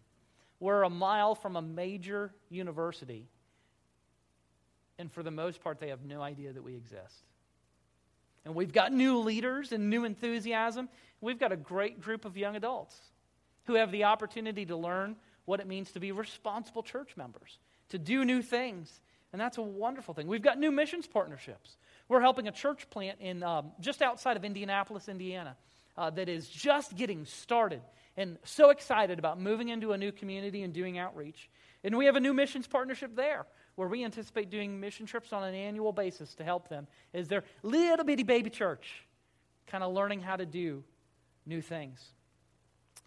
We're 0.60 0.84
a 0.84 0.90
mile 0.90 1.34
from 1.34 1.56
a 1.56 1.62
major 1.62 2.32
university. 2.50 3.28
And 5.00 5.12
for 5.12 5.24
the 5.24 5.32
most 5.32 5.62
part, 5.62 5.80
they 5.80 5.90
have 5.90 6.06
no 6.06 6.22
idea 6.22 6.54
that 6.54 6.64
we 6.64 6.76
exist. 6.76 7.24
And 8.46 8.56
we've 8.56 8.72
got 8.72 8.92
new 8.92 9.20
leaders 9.20 9.72
and 9.72 9.90
new 9.90 10.06
enthusiasm. 10.06 10.90
We've 11.20 11.40
got 11.40 11.52
a 11.52 11.58
great 11.58 12.02
group 12.02 12.26
of 12.26 12.38
young 12.38 12.56
adults 12.56 12.96
who 13.66 13.76
have 13.76 13.92
the 13.92 14.04
opportunity 14.04 14.66
to 14.68 14.76
learn 14.76 15.16
what 15.46 15.60
it 15.60 15.68
means 15.68 15.92
to 15.92 16.00
be 16.00 16.12
responsible 16.12 16.84
church 16.84 17.18
members, 17.18 17.60
to 17.90 17.98
do 17.98 18.26
new 18.26 18.42
things. 18.42 19.02
And 19.32 19.40
that's 19.40 19.58
a 19.58 19.62
wonderful 19.62 20.14
thing. 20.14 20.28
We've 20.28 20.42
got 20.42 20.60
new 20.60 20.72
missions 20.72 21.08
partnerships. 21.08 21.78
We're 22.12 22.20
helping 22.20 22.50
a 22.50 22.52
church 22.52 22.90
plant 22.90 23.22
in 23.22 23.42
um, 23.42 23.72
just 23.80 24.02
outside 24.02 24.36
of 24.36 24.44
Indianapolis, 24.44 25.08
Indiana, 25.08 25.56
uh, 25.98 26.10
that 26.10 26.28
is 26.28 26.50
just 26.50 26.98
getting 26.98 27.24
started 27.24 27.82
and 28.18 28.38
so 28.44 28.70
excited 28.70 29.18
about 29.18 29.40
moving 29.40 29.70
into 29.70 29.94
a 29.94 29.98
new 29.98 30.12
community 30.12 30.64
and 30.64 30.74
doing 30.74 30.98
outreach. 30.98 31.50
And 31.86 31.96
we 31.98 32.08
have 32.08 32.18
a 32.18 32.20
new 32.20 32.34
missions 32.34 32.68
partnership 32.68 33.16
there 33.16 33.46
where 33.76 33.88
we 33.88 34.04
anticipate 34.04 34.50
doing 34.50 34.78
mission 34.78 35.06
trips 35.06 35.32
on 35.32 35.46
an 35.46 35.56
annual 35.56 35.94
basis 35.94 36.36
to 36.36 36.44
help 36.44 36.68
them 36.68 36.86
as 37.14 37.30
their 37.30 37.46
little 37.64 38.04
bitty 38.04 38.24
baby 38.24 38.50
church, 38.50 39.06
kind 39.68 39.82
of 39.82 39.94
learning 39.94 40.20
how 40.20 40.36
to 40.36 40.46
do 40.46 40.84
new 41.46 41.62
things. 41.62 42.04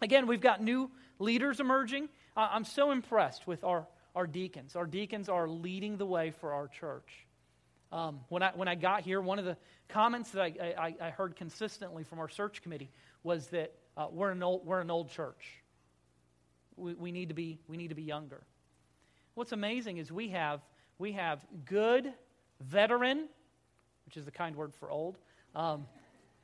Again, 0.01 0.25
we've 0.25 0.41
got 0.41 0.63
new 0.63 0.89
leaders 1.19 1.59
emerging. 1.59 2.09
Uh, 2.35 2.47
I'm 2.51 2.65
so 2.65 2.89
impressed 2.89 3.45
with 3.45 3.63
our, 3.63 3.85
our 4.15 4.25
deacons. 4.25 4.75
Our 4.75 4.87
deacons 4.87 5.29
are 5.29 5.47
leading 5.47 5.97
the 5.97 6.07
way 6.07 6.31
for 6.31 6.53
our 6.53 6.67
church. 6.67 7.27
Um, 7.91 8.19
when, 8.29 8.43
I, 8.43 8.51
when 8.55 8.67
I 8.67 8.75
got 8.75 9.01
here, 9.01 9.21
one 9.21 9.39
of 9.39 9.45
the 9.45 9.57
comments 9.87 10.31
that 10.31 10.41
I, 10.41 10.73
I, 10.77 10.95
I 11.07 11.09
heard 11.11 11.35
consistently 11.35 12.03
from 12.03 12.19
our 12.19 12.29
search 12.29 12.61
committee 12.61 12.89
was 13.23 13.47
that 13.47 13.73
uh, 13.97 14.07
we're, 14.11 14.31
an 14.31 14.43
old, 14.43 14.65
we're 14.65 14.81
an 14.81 14.91
old 14.91 15.09
church. 15.09 15.63
We, 16.75 16.93
we, 16.93 17.11
need 17.11 17.29
to 17.29 17.35
be, 17.35 17.59
we 17.67 17.77
need 17.77 17.89
to 17.89 17.95
be 17.95 18.03
younger. 18.03 18.43
What's 19.35 19.51
amazing 19.51 19.97
is 19.97 20.11
we 20.11 20.29
have, 20.29 20.61
we 20.97 21.13
have 21.13 21.45
good, 21.65 22.13
veteran, 22.61 23.27
which 24.05 24.17
is 24.17 24.25
the 24.25 24.31
kind 24.31 24.55
word 24.55 24.73
for 24.73 24.89
old, 24.89 25.17
um, 25.55 25.85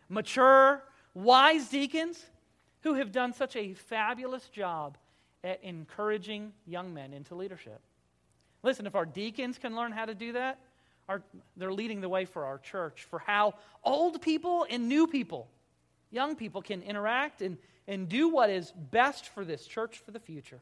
mature, 0.10 0.84
wise 1.14 1.68
deacons 1.70 2.24
who 2.82 2.96
have 2.96 3.12
done 3.12 3.34
such 3.34 3.56
a 3.56 3.74
fabulous 3.74 4.48
job 4.50 4.98
at 5.44 5.64
encouraging 5.64 6.54
young 6.66 6.94
men 6.94 7.14
into 7.14 7.36
leadership. 7.36 7.82
Listen, 8.64 8.86
if 8.86 8.96
our 8.96 9.06
deacons 9.06 9.58
can 9.58 9.76
learn 9.76 9.92
how 9.92 10.06
to 10.06 10.14
do 10.14 10.34
that, 10.34 10.60
they're 11.58 11.74
leading 11.74 12.02
the 12.02 12.10
way 12.10 12.26
for 12.26 12.46
our 12.46 12.58
church, 12.60 13.06
for 13.10 13.20
how 13.20 13.56
old 13.84 14.22
people 14.22 14.66
and 14.70 14.88
new 14.88 15.08
people, 15.08 15.50
young 16.12 16.36
people, 16.36 16.62
can 16.62 16.82
interact 16.82 17.42
and, 17.42 17.58
and 17.88 18.08
do 18.08 18.30
what 18.30 18.50
is 18.50 18.72
best 18.72 19.28
for 19.30 19.44
this 19.44 19.66
church 19.66 20.00
for 20.00 20.12
the 20.12 20.20
future. 20.20 20.62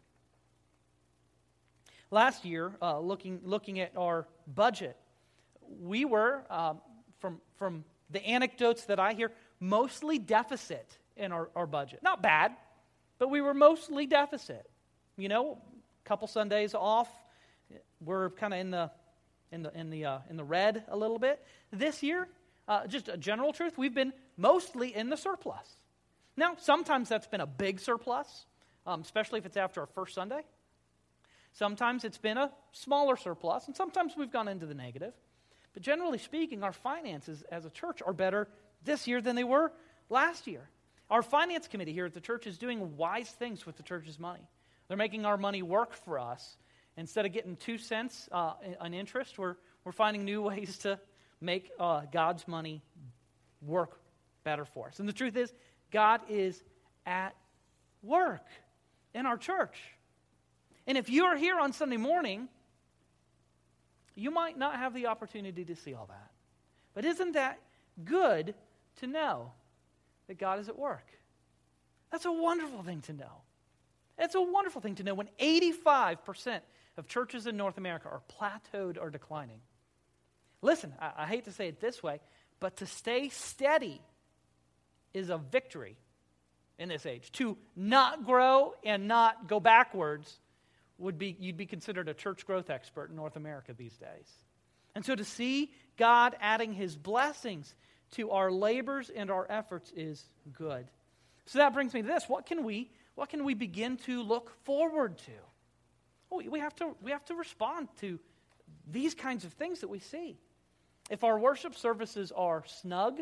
Last 2.12 2.46
year, 2.46 2.72
uh, 2.82 3.00
looking, 3.00 3.40
looking 3.44 3.80
at 3.80 3.92
our 3.96 4.28
budget, 4.48 4.98
we 5.82 6.06
were, 6.06 6.44
um, 6.50 6.80
from, 7.20 7.40
from 7.58 7.84
the 8.10 8.26
anecdotes 8.26 8.86
that 8.86 9.00
I 9.00 9.14
hear, 9.14 9.32
mostly 9.60 10.18
deficit 10.18 10.98
in 11.18 11.32
our, 11.32 11.50
our 11.56 11.68
budget. 11.68 12.02
Not 12.02 12.24
bad, 12.24 12.54
but 13.20 13.30
we 13.30 13.42
were 13.42 13.54
mostly 13.54 14.08
deficit. 14.08 14.68
You 15.18 15.30
know, 15.30 15.60
a 16.04 16.08
couple 16.08 16.28
Sundays 16.28 16.74
off, 16.74 17.10
we're 18.02 18.32
kind 18.32 18.54
of 18.54 18.60
in 18.60 18.72
the, 18.72 18.90
in, 19.52 19.64
the, 19.64 19.78
in, 19.78 19.90
the, 19.90 20.06
uh, 20.06 20.20
in 20.30 20.38
the 20.38 20.44
red 20.44 20.84
a 20.88 20.98
little 20.98 21.20
bit. 21.20 21.44
This 21.72 22.04
year, 22.04 22.28
uh, 22.68 22.88
just 22.88 23.10
a 23.10 23.18
general 23.18 23.54
truth, 23.54 23.78
we've 23.78 23.94
been 23.94 24.14
mostly 24.38 24.96
in 24.96 25.10
the 25.10 25.18
surplus. 25.18 25.68
Now, 26.38 26.56
sometimes 26.58 27.10
that's 27.10 27.28
been 27.28 27.42
a 27.42 27.48
big 27.48 27.80
surplus, 27.80 28.46
um, 28.86 29.02
especially 29.02 29.40
if 29.40 29.46
it's 29.46 29.58
after 29.58 29.82
our 29.82 29.88
first 29.88 30.16
Sunday. 30.16 30.42
Sometimes 31.54 32.04
it's 32.04 32.18
been 32.18 32.38
a 32.38 32.52
smaller 32.72 33.18
surplus, 33.18 33.68
and 33.68 33.76
sometimes 33.76 34.14
we've 34.16 34.32
gone 34.32 34.48
into 34.48 34.66
the 34.66 34.76
negative. 34.76 35.14
But 35.74 35.84
generally 35.84 36.18
speaking, 36.18 36.64
our 36.64 36.72
finances 36.72 37.44
as 37.52 37.66
a 37.66 37.70
church 37.70 38.02
are 38.06 38.14
better 38.14 38.48
this 38.84 39.08
year 39.08 39.22
than 39.22 39.36
they 39.36 39.44
were 39.44 39.72
last 40.10 40.48
year. 40.48 40.70
Our 41.10 41.24
finance 41.24 41.68
committee 41.68 41.94
here 41.94 42.06
at 42.06 42.14
the 42.14 42.22
church 42.22 42.46
is 42.46 42.58
doing 42.58 42.96
wise 42.96 43.30
things 43.30 43.66
with 43.66 43.78
the 43.78 43.84
church's 43.84 44.20
money. 44.20 44.48
They're 44.88 44.98
making 44.98 45.26
our 45.26 45.38
money 45.38 45.62
work 45.62 45.94
for 45.94 46.20
us. 46.20 46.58
Instead 47.00 47.26
of 47.26 47.32
getting 47.32 47.56
two 47.56 47.78
cents 47.78 48.28
uh, 48.34 48.54
on 48.82 48.94
interest, 48.94 49.38
we're, 49.38 49.56
we're 49.86 49.94
finding 49.94 50.26
new 50.26 50.42
ways 50.50 50.78
to 50.80 51.00
make 51.40 51.72
uh, 51.80 52.02
God's 52.12 52.46
money 52.46 52.82
work 53.66 54.00
better 54.44 54.66
for 54.66 54.88
us. 54.90 55.00
And 55.00 55.08
the 55.08 55.14
truth 55.14 55.38
is, 55.38 55.54
God 55.92 56.20
is 56.30 56.62
at 57.06 57.36
work 58.04 58.46
in 59.16 59.26
our 59.26 59.38
church. 59.38 59.78
And 60.88 60.98
if 60.98 61.10
you're 61.10 61.38
here 61.38 61.58
on 61.58 61.72
Sunday 61.72 61.98
morning, 61.98 62.50
you 64.16 64.30
might 64.30 64.58
not 64.58 64.76
have 64.76 64.94
the 64.94 65.08
opportunity 65.08 65.64
to 65.64 65.76
see 65.78 65.94
all 65.94 66.08
that. 66.08 66.32
But 66.94 67.06
isn't 67.06 67.32
that 67.34 67.60
good 68.04 68.54
to 68.98 69.08
know 69.08 69.54
that 70.28 70.38
God 70.38 70.60
is 70.60 70.68
at 70.68 70.78
work? 70.78 71.08
That's 72.12 72.26
a 72.26 72.32
wonderful 72.32 72.84
thing 72.84 73.02
to 73.02 73.14
know. 73.14 73.42
It's 74.18 74.36
a 74.36 74.42
wonderful 74.42 74.82
thing 74.82 74.96
to 74.96 75.04
know 75.04 75.14
when 75.14 75.30
85% 75.40 76.60
of 77.00 77.08
churches 77.08 77.48
in 77.48 77.58
North 77.58 77.78
America 77.78 78.08
are 78.10 78.22
plateaued 78.40 79.02
or 79.02 79.10
declining. 79.10 79.62
Listen, 80.62 80.94
I, 81.00 81.12
I 81.20 81.26
hate 81.26 81.46
to 81.46 81.52
say 81.52 81.68
it 81.68 81.80
this 81.80 82.04
way, 82.04 82.20
but 82.60 82.78
to 82.78 82.86
stay 82.86 83.30
steady 83.30 84.02
is 85.14 85.30
a 85.30 85.38
victory 85.38 85.98
in 86.78 86.90
this 86.90 87.06
age. 87.06 87.32
To 87.34 87.58
not 87.76 88.26
grow 88.26 88.74
and 88.84 89.08
not 89.08 89.48
go 89.48 89.60
backwards 89.60 90.40
would 90.98 91.18
be 91.18 91.36
you'd 91.40 91.58
be 91.58 91.66
considered 91.66 92.10
a 92.10 92.14
church 92.14 92.46
growth 92.46 92.70
expert 92.70 93.10
in 93.10 93.16
North 93.16 93.36
America 93.36 93.74
these 93.74 93.98
days. 93.98 94.30
And 94.94 95.06
so 95.06 95.16
to 95.16 95.24
see 95.24 95.72
God 95.98 96.36
adding 96.42 96.74
his 96.74 96.96
blessings 96.96 97.74
to 98.12 98.32
our 98.32 98.52
labors 98.52 99.10
and 99.10 99.32
our 99.32 99.46
efforts 99.50 99.92
is 99.96 100.24
good. 100.54 100.86
So 101.46 101.60
that 101.60 101.74
brings 101.74 101.94
me 101.94 102.02
to 102.02 102.08
this. 102.08 102.26
What 102.28 102.46
can 102.46 102.64
we 102.64 102.92
what 103.16 103.30
can 103.30 103.44
we 103.44 103.54
begin 103.54 103.98
to 104.06 104.22
look 104.22 104.52
forward 104.64 105.18
to? 105.20 105.32
We 106.32 106.60
have 106.60 106.76
to 106.76 106.96
we 107.02 107.12
have 107.12 107.26
to 107.26 107.36
respond 107.36 107.88
to 108.02 108.20
these 108.92 109.14
kinds 109.14 109.46
of 109.46 109.54
things 109.54 109.82
that 109.82 109.90
we 109.90 110.00
see. 110.00 110.38
If 111.10 111.24
our 111.24 111.40
worship 111.40 111.76
services 111.76 112.32
are 112.32 112.64
snug, 112.68 113.22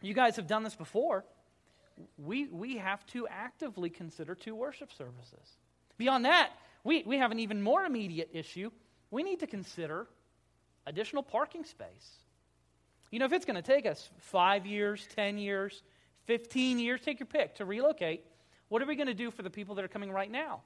you 0.00 0.14
guys 0.14 0.36
have 0.36 0.46
done 0.46 0.62
this 0.62 0.74
before, 0.74 1.24
we, 2.18 2.46
we 2.46 2.78
have 2.78 3.06
to 3.08 3.26
actively 3.28 3.90
consider 3.90 4.34
two 4.34 4.54
worship 4.54 4.92
services. 4.92 5.58
Beyond 5.98 6.24
that, 6.24 6.50
we, 6.82 7.02
we 7.04 7.18
have 7.18 7.30
an 7.30 7.38
even 7.38 7.62
more 7.62 7.84
immediate 7.84 8.30
issue. 8.32 8.70
We 9.10 9.22
need 9.22 9.40
to 9.40 9.46
consider 9.46 10.06
additional 10.86 11.22
parking 11.22 11.64
space. 11.64 12.18
You 13.10 13.18
know, 13.18 13.26
if 13.26 13.32
it's 13.32 13.44
going 13.44 13.56
to 13.56 13.62
take 13.62 13.86
us 13.86 14.10
five 14.18 14.66
years, 14.66 15.06
10 15.14 15.38
years, 15.38 15.82
15 16.26 16.78
years, 16.78 17.00
take 17.00 17.20
your 17.20 17.26
pick, 17.26 17.54
to 17.56 17.64
relocate, 17.64 18.24
what 18.68 18.82
are 18.82 18.86
we 18.86 18.96
going 18.96 19.06
to 19.06 19.14
do 19.14 19.30
for 19.30 19.42
the 19.42 19.50
people 19.50 19.74
that 19.76 19.84
are 19.84 19.88
coming 19.88 20.10
right 20.10 20.30
now? 20.30 20.62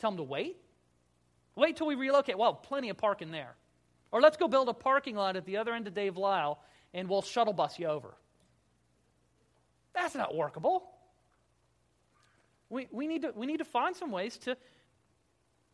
Tell 0.00 0.10
them 0.10 0.18
to 0.18 0.24
wait? 0.24 0.56
Wait 1.54 1.76
till 1.76 1.86
we 1.86 1.94
relocate. 1.94 2.38
Well, 2.38 2.54
plenty 2.54 2.88
of 2.88 2.96
parking 2.96 3.30
there. 3.30 3.54
Or 4.12 4.20
let's 4.20 4.36
go 4.36 4.48
build 4.48 4.68
a 4.68 4.74
parking 4.74 5.14
lot 5.14 5.36
at 5.36 5.44
the 5.44 5.58
other 5.58 5.72
end 5.72 5.86
of 5.86 5.94
Dave 5.94 6.16
Lyle 6.16 6.58
and 6.92 7.08
we'll 7.08 7.22
shuttle 7.22 7.52
bus 7.52 7.78
you 7.78 7.86
over. 7.86 8.14
That's 9.94 10.14
not 10.14 10.34
workable. 10.34 10.90
We, 12.68 12.88
we, 12.90 13.06
need 13.06 13.22
to, 13.22 13.32
we 13.34 13.46
need 13.46 13.58
to 13.58 13.64
find 13.64 13.94
some 13.94 14.10
ways 14.10 14.36
to 14.38 14.56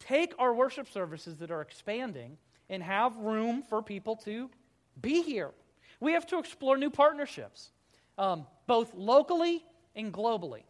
take 0.01 0.35
our 0.39 0.55
worship 0.55 0.91
services 0.91 1.39
that 1.39 1.51
are 1.51 1.61
expanding 1.61 2.37
and 2.69 2.83
have 2.83 3.17
room 3.17 3.63
for 3.63 3.83
people 3.83 4.17
to 4.17 4.51
be 5.01 5.23
here. 5.23 5.51
We 6.01 6.13
have 6.13 6.27
to 6.29 6.39
explore 6.39 6.77
new 6.77 6.91
partnerships, 6.91 7.71
um, 8.19 8.47
both 8.67 8.95
locally 8.95 9.65
and 9.95 10.13
globally. 10.13 10.63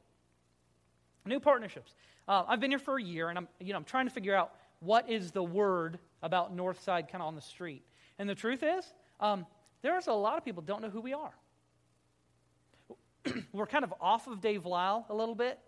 New 1.25 1.40
partnerships. 1.40 1.95
Uh, 2.28 2.44
I've 2.48 2.60
been 2.60 2.70
here 2.70 2.78
for 2.78 2.98
a 2.98 3.02
year, 3.02 3.28
and 3.28 3.38
I'm, 3.38 3.48
you 3.60 3.72
know, 3.72 3.78
I'm 3.78 3.84
trying 3.84 4.06
to 4.06 4.12
figure 4.12 4.34
out 4.34 4.52
what 4.80 5.08
is 5.08 5.30
the 5.30 5.42
word 5.42 5.98
about 6.22 6.56
Northside 6.56 7.08
kind 7.10 7.22
of 7.22 7.28
on 7.28 7.34
the 7.34 7.40
street. 7.40 7.84
And 8.18 8.28
the 8.28 8.34
truth 8.34 8.62
is, 8.62 8.84
um, 9.20 9.46
there's 9.82 10.06
a 10.08 10.12
lot 10.12 10.36
of 10.36 10.44
people 10.44 10.62
don't 10.62 10.82
know 10.82 10.90
who 10.90 11.00
we 11.00 11.12
are. 11.12 11.34
We're 13.52 13.66
kind 13.66 13.84
of 13.84 13.94
off 14.00 14.26
of 14.26 14.40
Dave 14.40 14.66
Lyle 14.66 15.06
a 15.08 15.14
little 15.14 15.34
bit. 15.34 15.58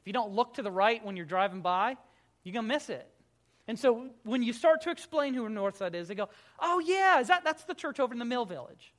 If 0.00 0.06
you 0.06 0.12
don't 0.12 0.32
look 0.32 0.54
to 0.54 0.62
the 0.62 0.70
right 0.70 1.04
when 1.04 1.16
you're 1.16 1.26
driving 1.26 1.62
by, 1.62 1.96
you're 2.42 2.52
going 2.52 2.68
to 2.68 2.74
miss 2.74 2.90
it. 2.90 3.08
And 3.66 3.78
so 3.78 4.10
when 4.24 4.42
you 4.42 4.52
start 4.52 4.82
to 4.82 4.90
explain 4.90 5.32
who 5.32 5.48
Northside 5.48 5.94
is, 5.94 6.08
they 6.08 6.14
go, 6.14 6.28
oh, 6.60 6.80
yeah, 6.80 7.20
is 7.20 7.28
that, 7.28 7.42
that's 7.44 7.64
the 7.64 7.74
church 7.74 7.98
over 7.98 8.12
in 8.12 8.18
the 8.18 8.24
Mill 8.24 8.44
Village. 8.44 8.92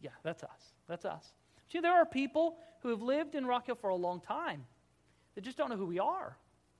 Yeah, 0.00 0.10
that's 0.22 0.42
us. 0.42 0.72
That's 0.88 1.04
us. 1.04 1.26
See, 1.70 1.80
there 1.80 1.92
are 1.92 2.06
people 2.06 2.56
who 2.80 2.88
have 2.88 3.02
lived 3.02 3.34
in 3.34 3.44
Rock 3.44 3.66
Hill 3.66 3.74
for 3.74 3.90
a 3.90 3.96
long 3.96 4.20
time 4.20 4.64
that 5.34 5.42
just 5.42 5.58
don't 5.58 5.68
know 5.68 5.76
who 5.76 5.86
we 5.86 5.98
are. 5.98 6.36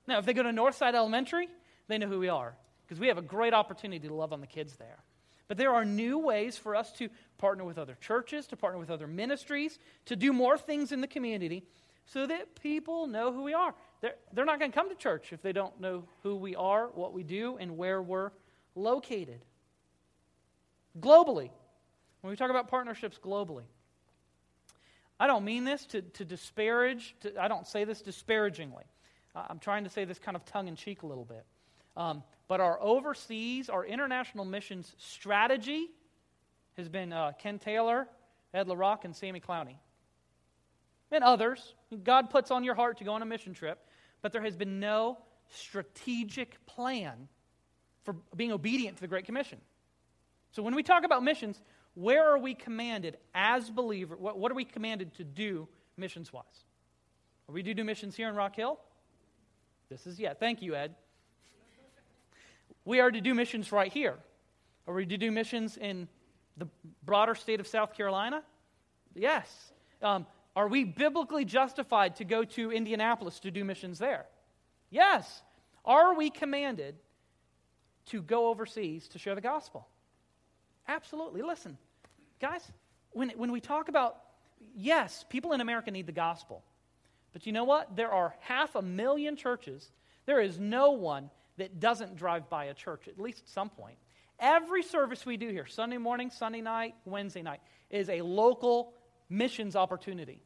Now, 0.07 0.17
if 0.19 0.25
they 0.25 0.33
go 0.33 0.43
to 0.43 0.49
Northside 0.49 0.95
Elementary, 0.95 1.47
they 1.87 1.97
know 1.97 2.07
who 2.07 2.19
we 2.19 2.29
are 2.29 2.55
because 2.85 2.99
we 2.99 3.07
have 3.07 3.17
a 3.17 3.21
great 3.21 3.53
opportunity 3.53 4.07
to 4.07 4.13
love 4.13 4.33
on 4.33 4.41
the 4.41 4.47
kids 4.47 4.75
there. 4.75 4.97
But 5.47 5.57
there 5.57 5.73
are 5.73 5.83
new 5.83 6.17
ways 6.17 6.57
for 6.57 6.75
us 6.75 6.91
to 6.93 7.09
partner 7.37 7.65
with 7.65 7.77
other 7.77 7.97
churches, 7.99 8.47
to 8.47 8.55
partner 8.55 8.79
with 8.79 8.89
other 8.89 9.07
ministries, 9.07 9.79
to 10.05 10.15
do 10.15 10.31
more 10.31 10.57
things 10.57 10.91
in 10.91 11.01
the 11.01 11.07
community 11.07 11.63
so 12.05 12.25
that 12.25 12.55
people 12.61 13.07
know 13.07 13.31
who 13.33 13.43
we 13.43 13.53
are. 13.53 13.73
They're, 14.01 14.15
they're 14.33 14.45
not 14.45 14.59
going 14.59 14.71
to 14.71 14.77
come 14.77 14.89
to 14.89 14.95
church 14.95 15.33
if 15.33 15.41
they 15.41 15.51
don't 15.51 15.79
know 15.79 16.05
who 16.23 16.35
we 16.35 16.55
are, 16.55 16.87
what 16.87 17.13
we 17.13 17.23
do, 17.23 17.57
and 17.57 17.77
where 17.77 18.01
we're 18.01 18.31
located. 18.75 19.41
globally. 20.99 21.49
When 22.21 22.29
we 22.31 22.37
talk 22.37 22.49
about 22.49 22.67
partnerships 22.67 23.19
globally, 23.23 23.63
I 25.19 25.27
don't 25.27 25.43
mean 25.43 25.63
this 25.63 25.85
to, 25.87 26.01
to 26.01 26.25
disparage, 26.25 27.15
to, 27.21 27.41
I 27.41 27.47
don't 27.47 27.67
say 27.67 27.83
this 27.83 28.01
disparagingly. 28.01 28.83
I'm 29.35 29.59
trying 29.59 29.83
to 29.85 29.89
say 29.89 30.05
this 30.05 30.19
kind 30.19 30.35
of 30.35 30.45
tongue 30.45 30.67
in 30.67 30.75
cheek 30.75 31.03
a 31.03 31.07
little 31.07 31.25
bit. 31.25 31.45
Um, 31.95 32.23
but 32.47 32.59
our 32.59 32.81
overseas, 32.81 33.69
our 33.69 33.85
international 33.85 34.45
missions 34.45 34.93
strategy 34.97 35.87
has 36.77 36.89
been 36.89 37.13
uh, 37.13 37.31
Ken 37.39 37.59
Taylor, 37.59 38.07
Ed 38.53 38.67
LaRock, 38.67 39.05
and 39.05 39.15
Sammy 39.15 39.39
Clowney. 39.39 39.75
And 41.11 41.23
others. 41.23 41.75
God 42.03 42.29
puts 42.29 42.51
on 42.51 42.63
your 42.63 42.75
heart 42.75 42.97
to 42.99 43.03
go 43.03 43.13
on 43.13 43.21
a 43.21 43.25
mission 43.25 43.53
trip, 43.53 43.85
but 44.21 44.31
there 44.31 44.41
has 44.41 44.55
been 44.55 44.79
no 44.79 45.17
strategic 45.49 46.65
plan 46.65 47.27
for 48.03 48.15
being 48.35 48.51
obedient 48.51 48.97
to 48.97 49.01
the 49.01 49.07
Great 49.07 49.25
Commission. 49.25 49.59
So 50.51 50.63
when 50.63 50.75
we 50.75 50.83
talk 50.83 51.03
about 51.03 51.23
missions, 51.23 51.61
where 51.93 52.25
are 52.25 52.37
we 52.37 52.53
commanded 52.53 53.17
as 53.33 53.69
believers? 53.69 54.19
What, 54.19 54.37
what, 54.37 54.51
are 54.51 54.55
we 54.55 54.65
commanded 54.65 55.13
to 55.15 55.23
do 55.23 55.67
missions 55.97 56.31
wise? 56.31 56.43
Are 57.49 57.53
we 57.53 57.63
to 57.63 57.73
do 57.73 57.83
missions 57.83 58.15
here 58.15 58.29
in 58.29 58.35
Rock 58.35 58.55
Hill? 58.55 58.79
This 59.91 60.07
is, 60.07 60.17
yeah, 60.17 60.33
thank 60.33 60.61
you, 60.61 60.73
Ed. 60.73 60.95
We 62.85 63.01
are 63.01 63.11
to 63.11 63.19
do 63.19 63.33
missions 63.33 63.73
right 63.73 63.91
here. 63.91 64.15
Are 64.87 64.93
we 64.93 65.05
to 65.05 65.17
do 65.17 65.31
missions 65.31 65.75
in 65.75 66.07
the 66.55 66.69
broader 67.03 67.35
state 67.35 67.59
of 67.59 67.67
South 67.67 67.93
Carolina? 67.93 68.41
Yes. 69.13 69.73
Um, 70.01 70.25
are 70.55 70.69
we 70.69 70.85
biblically 70.85 71.43
justified 71.43 72.15
to 72.15 72.23
go 72.23 72.45
to 72.45 72.71
Indianapolis 72.71 73.41
to 73.41 73.51
do 73.51 73.65
missions 73.65 73.99
there? 73.99 74.25
Yes. 74.89 75.43
Are 75.83 76.15
we 76.15 76.29
commanded 76.29 76.95
to 78.07 78.21
go 78.21 78.47
overseas 78.47 79.09
to 79.09 79.19
share 79.19 79.35
the 79.35 79.41
gospel? 79.41 79.89
Absolutely. 80.87 81.41
Listen, 81.41 81.77
guys, 82.39 82.65
when, 83.11 83.31
when 83.31 83.51
we 83.51 83.59
talk 83.59 83.89
about, 83.89 84.15
yes, 84.73 85.25
people 85.29 85.51
in 85.51 85.59
America 85.59 85.91
need 85.91 86.07
the 86.07 86.13
gospel. 86.13 86.63
But 87.33 87.45
you 87.45 87.51
know 87.51 87.63
what? 87.63 87.95
There 87.95 88.11
are 88.11 88.35
half 88.39 88.75
a 88.75 88.81
million 88.81 89.35
churches. 89.35 89.91
There 90.25 90.41
is 90.41 90.59
no 90.59 90.91
one 90.91 91.29
that 91.57 91.79
doesn't 91.79 92.15
drive 92.15 92.49
by 92.49 92.65
a 92.65 92.73
church, 92.73 93.07
at 93.07 93.19
least 93.19 93.39
at 93.39 93.49
some 93.49 93.69
point. 93.69 93.97
Every 94.39 94.81
service 94.81 95.25
we 95.25 95.37
do 95.37 95.49
here, 95.49 95.67
Sunday 95.67 95.97
morning, 95.97 96.31
Sunday 96.31 96.61
night, 96.61 96.95
Wednesday 97.05 97.43
night, 97.43 97.59
is 97.89 98.09
a 98.09 98.21
local 98.21 98.93
missions 99.29 99.75
opportunity. 99.75 100.41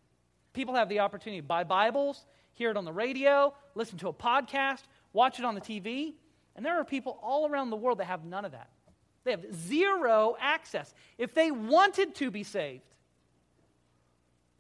People 0.53 0.75
have 0.75 0.89
the 0.89 0.99
opportunity 0.99 1.41
to 1.41 1.47
buy 1.47 1.63
Bibles, 1.63 2.25
hear 2.53 2.71
it 2.71 2.77
on 2.77 2.85
the 2.85 2.91
radio, 2.91 3.53
listen 3.73 3.97
to 3.99 4.09
a 4.09 4.13
podcast, 4.13 4.83
watch 5.13 5.39
it 5.39 5.45
on 5.45 5.55
the 5.55 5.61
TV. 5.61 6.13
And 6.55 6.65
there 6.65 6.79
are 6.79 6.85
people 6.85 7.19
all 7.21 7.47
around 7.47 7.69
the 7.69 7.75
world 7.77 7.99
that 7.99 8.05
have 8.05 8.25
none 8.25 8.45
of 8.45 8.51
that. 8.51 8.69
They 9.23 9.31
have 9.31 9.45
zero 9.53 10.35
access. 10.39 10.93
If 11.17 11.33
they 11.33 11.51
wanted 11.51 12.15
to 12.15 12.31
be 12.31 12.43
saved, 12.43 12.83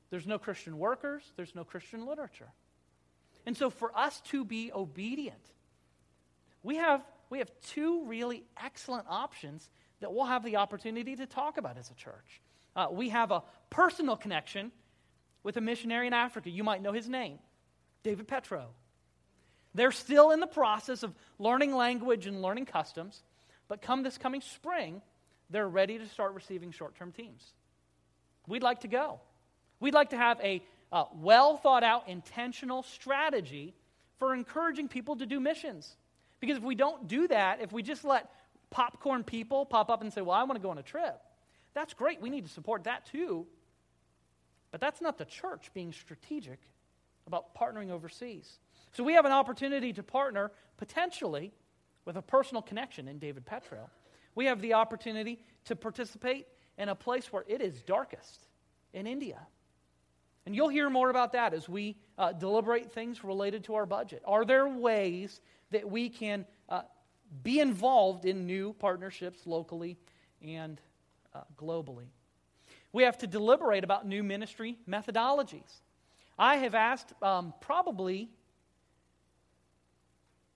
there's 0.09 0.27
no 0.27 0.37
Christian 0.37 0.77
workers, 0.77 1.23
there's 1.35 1.55
no 1.55 1.63
Christian 1.63 2.05
literature. 2.05 2.49
And 3.45 3.55
so 3.55 3.69
for 3.69 3.95
us 3.97 4.21
to 4.31 4.43
be 4.43 4.71
obedient, 4.73 5.41
we 6.63 6.77
have, 6.77 7.03
we 7.29 7.39
have 7.39 7.51
two 7.67 8.05
really 8.05 8.43
excellent 8.63 9.05
options 9.09 9.69
that 9.99 10.13
we'll 10.13 10.25
have 10.25 10.43
the 10.43 10.57
opportunity 10.57 11.15
to 11.15 11.25
talk 11.25 11.57
about 11.57 11.77
as 11.77 11.89
a 11.89 11.93
church. 11.93 12.41
Uh, 12.75 12.87
we 12.91 13.09
have 13.09 13.31
a 13.31 13.43
personal 13.69 14.15
connection 14.15 14.71
with 15.43 15.57
a 15.57 15.61
missionary 15.61 16.07
in 16.07 16.13
Africa. 16.13 16.49
You 16.49 16.63
might 16.63 16.81
know 16.81 16.91
his 16.91 17.07
name, 17.07 17.39
David 18.03 18.27
Petro. 18.27 18.69
They're 19.75 19.91
still 19.91 20.31
in 20.31 20.39
the 20.39 20.47
process 20.47 21.03
of 21.03 21.13
learning 21.37 21.75
language 21.75 22.27
and 22.27 22.41
learning 22.41 22.65
customs, 22.65 23.21
but 23.67 23.81
come 23.81 24.03
this 24.03 24.17
coming 24.17 24.41
spring, 24.41 25.01
they're 25.49 25.67
ready 25.67 25.97
to 25.97 26.07
start 26.07 26.33
receiving 26.33 26.71
short 26.71 26.95
term 26.95 27.11
teams. 27.11 27.53
We'd 28.47 28.63
like 28.63 28.81
to 28.81 28.87
go. 28.87 29.19
We'd 29.79 29.93
like 29.93 30.11
to 30.11 30.17
have 30.17 30.39
a 30.41 30.63
uh, 30.91 31.05
well 31.15 31.57
thought 31.57 31.83
out, 31.83 32.07
intentional 32.07 32.83
strategy 32.83 33.73
for 34.17 34.33
encouraging 34.33 34.87
people 34.87 35.15
to 35.17 35.25
do 35.25 35.39
missions. 35.39 35.97
Because 36.39 36.57
if 36.57 36.63
we 36.63 36.75
don't 36.75 37.07
do 37.07 37.27
that, 37.27 37.61
if 37.61 37.71
we 37.71 37.83
just 37.83 38.05
let 38.05 38.29
popcorn 38.69 39.23
people 39.23 39.65
pop 39.65 39.89
up 39.89 40.01
and 40.01 40.11
say, 40.11 40.21
Well, 40.21 40.35
I 40.35 40.43
want 40.43 40.55
to 40.55 40.63
go 40.63 40.69
on 40.69 40.77
a 40.77 40.83
trip, 40.83 41.19
that's 41.73 41.93
great. 41.93 42.21
We 42.21 42.29
need 42.29 42.45
to 42.45 42.51
support 42.51 42.85
that 42.85 43.05
too. 43.05 43.45
But 44.71 44.81
that's 44.81 45.01
not 45.01 45.17
the 45.17 45.25
church 45.25 45.71
being 45.73 45.91
strategic 45.91 46.59
about 47.27 47.55
partnering 47.55 47.91
overseas. 47.91 48.59
So 48.91 49.03
we 49.03 49.13
have 49.13 49.25
an 49.25 49.31
opportunity 49.31 49.93
to 49.93 50.03
partner 50.03 50.51
potentially 50.77 51.53
with 52.05 52.17
a 52.17 52.21
personal 52.21 52.61
connection 52.61 53.07
in 53.07 53.19
David 53.19 53.45
Petro. 53.45 53.89
We 54.35 54.45
have 54.45 54.61
the 54.61 54.73
opportunity 54.73 55.39
to 55.65 55.75
participate 55.75 56.47
in 56.77 56.89
a 56.89 56.95
place 56.95 57.31
where 57.31 57.45
it 57.47 57.61
is 57.61 57.81
darkest 57.81 58.47
in 58.93 59.07
India. 59.07 59.39
And 60.45 60.55
you'll 60.55 60.69
hear 60.69 60.89
more 60.89 61.09
about 61.09 61.33
that 61.33 61.53
as 61.53 61.67
we 61.67 61.97
uh, 62.17 62.31
deliberate 62.31 62.91
things 62.91 63.23
related 63.23 63.63
to 63.65 63.75
our 63.75 63.85
budget. 63.85 64.21
Are 64.25 64.45
there 64.45 64.67
ways 64.67 65.41
that 65.71 65.89
we 65.89 66.09
can 66.09 66.45
uh, 66.69 66.81
be 67.43 67.59
involved 67.59 68.25
in 68.25 68.45
new 68.45 68.73
partnerships 68.73 69.45
locally 69.45 69.97
and 70.41 70.79
uh, 71.33 71.41
globally. 71.57 72.07
We 72.93 73.03
have 73.03 73.17
to 73.19 73.27
deliberate 73.27 73.83
about 73.83 74.07
new 74.07 74.23
ministry 74.23 74.77
methodologies. 74.89 75.81
I 76.37 76.57
have 76.57 76.75
asked 76.75 77.13
um, 77.21 77.53
probably 77.61 78.29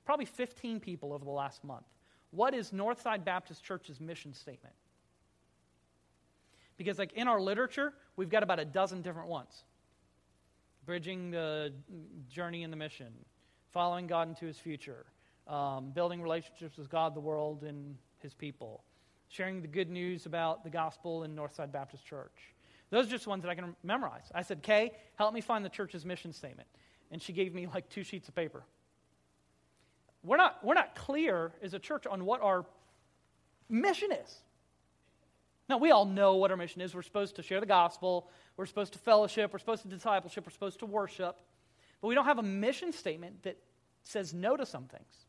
probably 0.05 0.25
15 0.25 0.79
people 0.79 1.13
over 1.13 1.23
the 1.23 1.29
last 1.29 1.63
month, 1.63 1.85
what 2.31 2.55
is 2.55 2.71
Northside 2.71 3.23
Baptist 3.23 3.63
Church's 3.63 3.99
mission 3.99 4.33
statement? 4.33 4.73
Because 6.77 6.97
like 6.97 7.13
in 7.13 7.27
our 7.27 7.39
literature, 7.39 7.93
we've 8.15 8.29
got 8.29 8.41
about 8.41 8.59
a 8.59 8.65
dozen 8.65 9.03
different 9.03 9.29
ones. 9.29 9.65
Bridging 10.89 11.29
the 11.29 11.71
journey 12.31 12.63
in 12.63 12.71
the 12.71 12.75
mission, 12.75 13.13
following 13.71 14.07
God 14.07 14.27
into 14.27 14.47
his 14.47 14.57
future, 14.57 15.05
um, 15.45 15.91
building 15.91 16.19
relationships 16.19 16.77
with 16.79 16.89
God, 16.89 17.13
the 17.13 17.19
world, 17.19 17.61
and 17.61 17.95
his 18.17 18.33
people, 18.33 18.83
sharing 19.27 19.61
the 19.61 19.67
good 19.67 19.91
news 19.91 20.25
about 20.25 20.63
the 20.63 20.69
gospel 20.71 21.25
in 21.25 21.35
Northside 21.35 21.71
Baptist 21.71 22.07
Church. 22.07 22.33
Those 22.89 23.05
are 23.05 23.09
just 23.11 23.27
ones 23.27 23.43
that 23.43 23.49
I 23.49 23.53
can 23.53 23.75
memorize. 23.83 24.31
I 24.33 24.41
said, 24.41 24.63
Kay, 24.63 24.93
help 25.13 25.31
me 25.31 25.41
find 25.41 25.63
the 25.63 25.69
church's 25.69 26.05
mission 26.05 26.33
statement. 26.33 26.67
And 27.11 27.21
she 27.21 27.33
gave 27.33 27.53
me 27.53 27.67
like 27.71 27.87
two 27.89 28.01
sheets 28.03 28.27
of 28.27 28.33
paper. 28.33 28.63
We're 30.23 30.37
not, 30.37 30.57
we're 30.63 30.73
not 30.73 30.95
clear 30.95 31.51
as 31.61 31.75
a 31.75 31.79
church 31.79 32.07
on 32.07 32.25
what 32.25 32.41
our 32.41 32.65
mission 33.69 34.11
is. 34.11 34.41
Now, 35.69 35.77
we 35.77 35.91
all 35.91 36.05
know 36.05 36.35
what 36.35 36.49
our 36.49 36.57
mission 36.57 36.81
is. 36.81 36.95
We're 36.95 37.03
supposed 37.03 37.35
to 37.35 37.43
share 37.43 37.59
the 37.59 37.67
gospel, 37.67 38.27
we're 38.57 38.65
supposed 38.65 38.93
to 38.93 38.99
fellowship, 38.99 39.53
we're 39.53 39.59
supposed 39.59 39.83
to 39.83 39.87
discipleship, 39.87 40.45
we're 40.45 40.51
supposed 40.51 40.79
to 40.79 40.87
worship. 40.87 41.39
But 42.01 42.07
we 42.07 42.15
don't 42.15 42.25
have 42.25 42.39
a 42.39 42.43
mission 42.43 42.91
statement 42.91 43.43
that 43.43 43.57
says 44.03 44.33
no 44.33 44.57
to 44.57 44.65
some 44.65 44.85
things. 44.85 45.25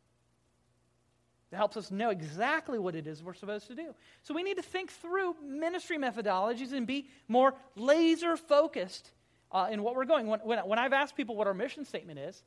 That 1.51 1.59
helps 1.59 1.77
us 1.77 1.91
know 1.91 2.11
exactly 2.11 2.79
what 2.79 2.95
it 2.95 3.07
is 3.07 3.23
we're 3.23 3.35
supposed 3.35 3.67
to 3.69 3.75
do. 3.75 3.93
So 4.23 4.33
we 4.33 4.43
need 4.43 4.57
to 4.57 4.63
think 4.63 4.91
through 4.91 5.35
ministry 5.45 5.99
methodologies 5.99 6.73
and 6.73 6.87
be 6.87 7.09
more 7.29 7.55
laser 7.77 8.37
focused 8.37 9.11
uh, 9.53 9.69
in 9.71 9.83
what 9.83 9.97
we're 9.97 10.05
going. 10.05 10.27
When, 10.29 10.41
when, 10.41 10.59
when 10.61 10.79
I've 10.79 10.93
asked 10.93 11.17
people 11.17 11.37
what 11.37 11.49
our 11.49 11.55
mission 11.55 11.85
statement 11.85 12.21
is, 12.21 12.43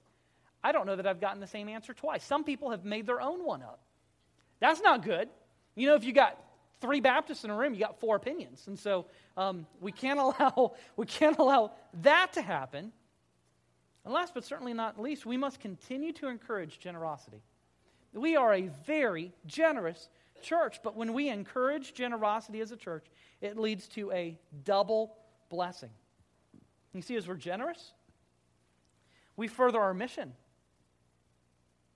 I 0.64 0.72
don't 0.72 0.88
know 0.88 0.96
that 0.96 1.06
I've 1.06 1.20
gotten 1.20 1.42
the 1.42 1.48
same 1.48 1.68
answer 1.68 1.94
twice. 1.94 2.24
Some 2.24 2.46
people 2.46 2.72
have 2.72 2.86
made 2.86 3.06
their 3.06 3.22
own 3.22 3.46
one 3.46 3.62
up. 3.62 3.82
That's 4.62 4.82
not 4.82 5.04
good. 5.04 5.28
You 5.76 5.88
know, 5.88 5.96
if 5.96 6.06
you 6.06 6.14
got 6.14 6.40
three 6.84 7.00
Baptists 7.00 7.46
in 7.46 7.50
a 7.50 7.56
room, 7.56 7.74
you 7.74 7.80
got 7.80 8.02
four 8.02 8.18
opinions. 8.18 8.68
And 8.68 8.78
so 8.78 9.06
um, 9.38 9.66
we, 9.80 9.94
can't 9.94 10.20
allow, 10.20 10.74
we 10.98 11.06
can't 11.06 11.38
allow 11.40 11.72
that 12.02 12.34
to 12.34 12.42
happen. 12.42 12.92
And 14.04 14.14
last 14.14 14.34
but 14.34 14.44
certainly 14.44 14.74
not 14.74 15.00
least, 15.00 15.26
we 15.26 15.38
must 15.38 15.62
continue 15.62 16.12
to 16.14 16.28
encourage 16.28 16.80
generosity. 16.80 17.42
We 18.14 18.36
are 18.36 18.54
a 18.54 18.70
very 18.86 19.32
generous 19.46 20.10
church, 20.42 20.82
but 20.84 20.98
when 20.98 21.14
we 21.14 21.30
encourage 21.30 21.94
generosity 21.94 22.60
as 22.60 22.72
a 22.72 22.76
church, 22.76 23.06
it 23.40 23.58
leads 23.58 23.88
to 23.90 24.12
a 24.12 24.38
double 24.66 25.16
blessing. 25.50 25.90
You 26.94 27.02
see, 27.02 27.16
as 27.16 27.30
we're 27.30 27.36
generous, 27.36 27.94
we 29.38 29.48
further 29.48 29.80
our 29.80 29.94
mission 29.94 30.34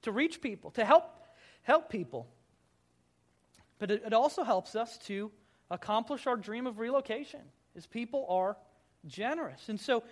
to 0.03 0.13
reach 0.13 0.41
people, 0.41 0.71
to 0.71 0.85
help, 0.85 1.03
help 1.63 1.89
people. 1.89 2.29
But 3.79 3.91
it, 3.91 4.03
it 4.07 4.13
also 4.13 4.43
helps 4.43 4.75
us 4.75 4.97
to 5.05 5.31
accomplish 5.69 6.27
our 6.27 6.37
dream 6.37 6.67
of 6.67 6.79
relocation 6.79 7.41
as 7.75 7.85
people 7.85 8.25
are 8.29 8.57
generous. 9.05 9.69
And 9.69 9.79
so 9.79 10.03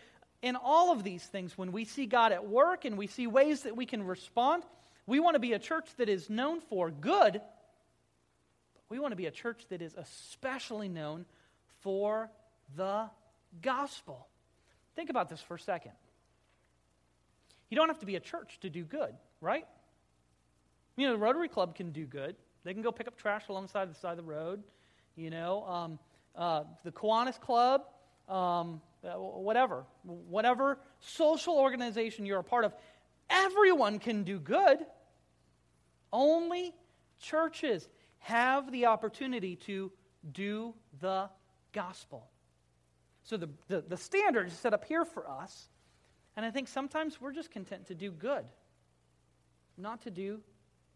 in 0.41 0.55
all 0.55 0.91
of 0.91 1.03
these 1.03 1.23
things, 1.23 1.57
when 1.57 1.71
we 1.71 1.85
see 1.85 2.05
God 2.05 2.31
at 2.31 2.47
work 2.47 2.85
and 2.85 2.97
we 2.97 3.07
see 3.07 3.27
ways 3.27 3.61
that 3.63 3.75
we 3.75 3.85
can 3.85 4.03
respond, 4.03 4.63
we 5.07 5.19
want 5.19 5.35
to 5.35 5.39
be 5.39 5.53
a 5.53 5.59
church 5.59 5.87
that 5.97 6.09
is 6.09 6.29
known 6.29 6.61
for 6.61 6.91
good, 6.91 7.33
but 7.33 8.83
we 8.89 8.99
want 8.99 9.11
to 9.11 9.15
be 9.15 9.25
a 9.25 9.31
church 9.31 9.63
that 9.69 9.81
is 9.81 9.95
especially 9.95 10.89
known 10.89 11.25
for 11.81 12.29
the 12.75 13.09
gospel. 13.61 14.27
Think 14.95 15.09
about 15.09 15.29
this 15.29 15.41
for 15.41 15.55
a 15.55 15.59
second. 15.59 15.91
You 17.69 17.77
don't 17.77 17.87
have 17.87 17.99
to 17.99 18.05
be 18.05 18.15
a 18.15 18.19
church 18.19 18.59
to 18.61 18.69
do 18.69 18.83
good, 18.83 19.15
right? 19.41 19.65
You 20.97 21.07
know, 21.07 21.13
the 21.13 21.19
Rotary 21.19 21.49
Club 21.49 21.75
can 21.75 21.91
do 21.91 22.05
good. 22.05 22.35
They 22.65 22.73
can 22.73 22.81
go 22.81 22.91
pick 22.91 23.07
up 23.07 23.15
trash 23.15 23.43
alongside 23.47 23.89
the 23.89 23.95
side 23.95 24.11
of 24.11 24.17
the 24.17 24.23
road. 24.23 24.63
you 25.15 25.29
know, 25.29 25.63
um, 25.65 25.99
uh, 26.35 26.63
the 26.83 26.91
Kiwanis 26.91 27.39
Club, 27.39 27.83
um, 28.27 28.81
uh, 29.03 29.11
whatever, 29.11 29.85
whatever 30.03 30.79
social 30.99 31.57
organization 31.57 32.25
you're 32.25 32.39
a 32.39 32.43
part 32.43 32.65
of, 32.65 32.73
everyone 33.29 33.99
can 33.99 34.23
do 34.23 34.39
good. 34.39 34.79
Only 36.11 36.73
churches 37.21 37.87
have 38.17 38.71
the 38.71 38.87
opportunity 38.87 39.55
to 39.57 39.91
do 40.33 40.73
the 40.99 41.29
gospel. 41.71 42.27
So 43.23 43.37
the, 43.37 43.49
the, 43.67 43.81
the 43.81 43.97
standard 43.97 44.47
is 44.47 44.53
set 44.53 44.73
up 44.73 44.83
here 44.85 45.05
for 45.05 45.29
us. 45.29 45.69
And 46.35 46.45
I 46.45 46.51
think 46.51 46.67
sometimes 46.67 47.21
we're 47.21 47.31
just 47.31 47.51
content 47.51 47.85
to 47.87 47.95
do 47.95 48.11
good, 48.11 48.45
not 49.77 50.01
to 50.01 50.09
do 50.09 50.41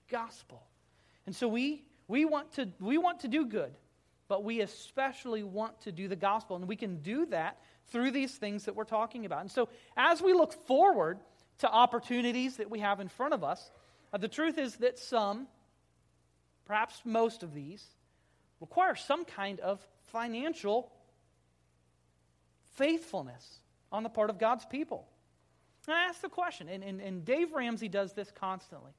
gospel. 0.10 0.64
And 1.30 1.36
so 1.36 1.48
we, 1.48 1.84
we, 2.08 2.26
want, 2.26 2.54
to, 2.54 2.70
we 2.80 2.98
want 2.98 3.20
to 3.20 3.28
do 3.28 3.46
good, 3.46 3.72
but 4.28 4.44
we 4.44 4.62
especially 4.62 5.44
want 5.44 5.80
to 5.82 5.92
do 5.92 6.08
the 6.08 6.16
gospel. 6.16 6.56
And 6.56 6.68
we 6.68 6.76
can 6.76 7.04
do 7.04 7.28
that 7.28 7.60
through 7.92 8.10
these 8.10 8.34
things 8.34 8.66
that 8.66 8.76
we're 8.76 8.84
talking 8.84 9.28
about. 9.28 9.42
And 9.42 9.52
so 9.52 9.70
as 9.96 10.24
we 10.24 10.34
look 10.34 10.54
forward 10.66 11.20
to 11.60 11.70
opportunities 11.70 12.58
that 12.58 12.72
we 12.72 12.80
have 12.80 13.00
in 13.00 13.10
front 13.10 13.36
of 13.36 13.44
us, 13.44 13.70
uh, 14.12 14.18
the 14.18 14.28
truth 14.28 14.58
is 14.58 14.78
that 14.78 14.98
some, 14.98 15.46
perhaps 16.66 17.00
most 17.06 17.44
of 17.44 17.54
these, 17.54 17.86
require 18.60 18.96
some 18.96 19.24
kind 19.24 19.60
of 19.60 19.80
financial 20.12 20.92
faithfulness 22.74 23.60
on 23.92 24.02
the 24.02 24.10
part 24.10 24.32
of 24.32 24.40
God's 24.40 24.66
people. 24.66 25.08
And 25.86 25.96
I 25.96 26.06
ask 26.06 26.22
the 26.22 26.30
question, 26.30 26.70
and, 26.70 26.84
and, 26.84 27.00
and 27.00 27.24
Dave 27.24 27.54
Ramsey 27.54 27.88
does 27.88 28.14
this 28.14 28.32
constantly. 28.32 28.94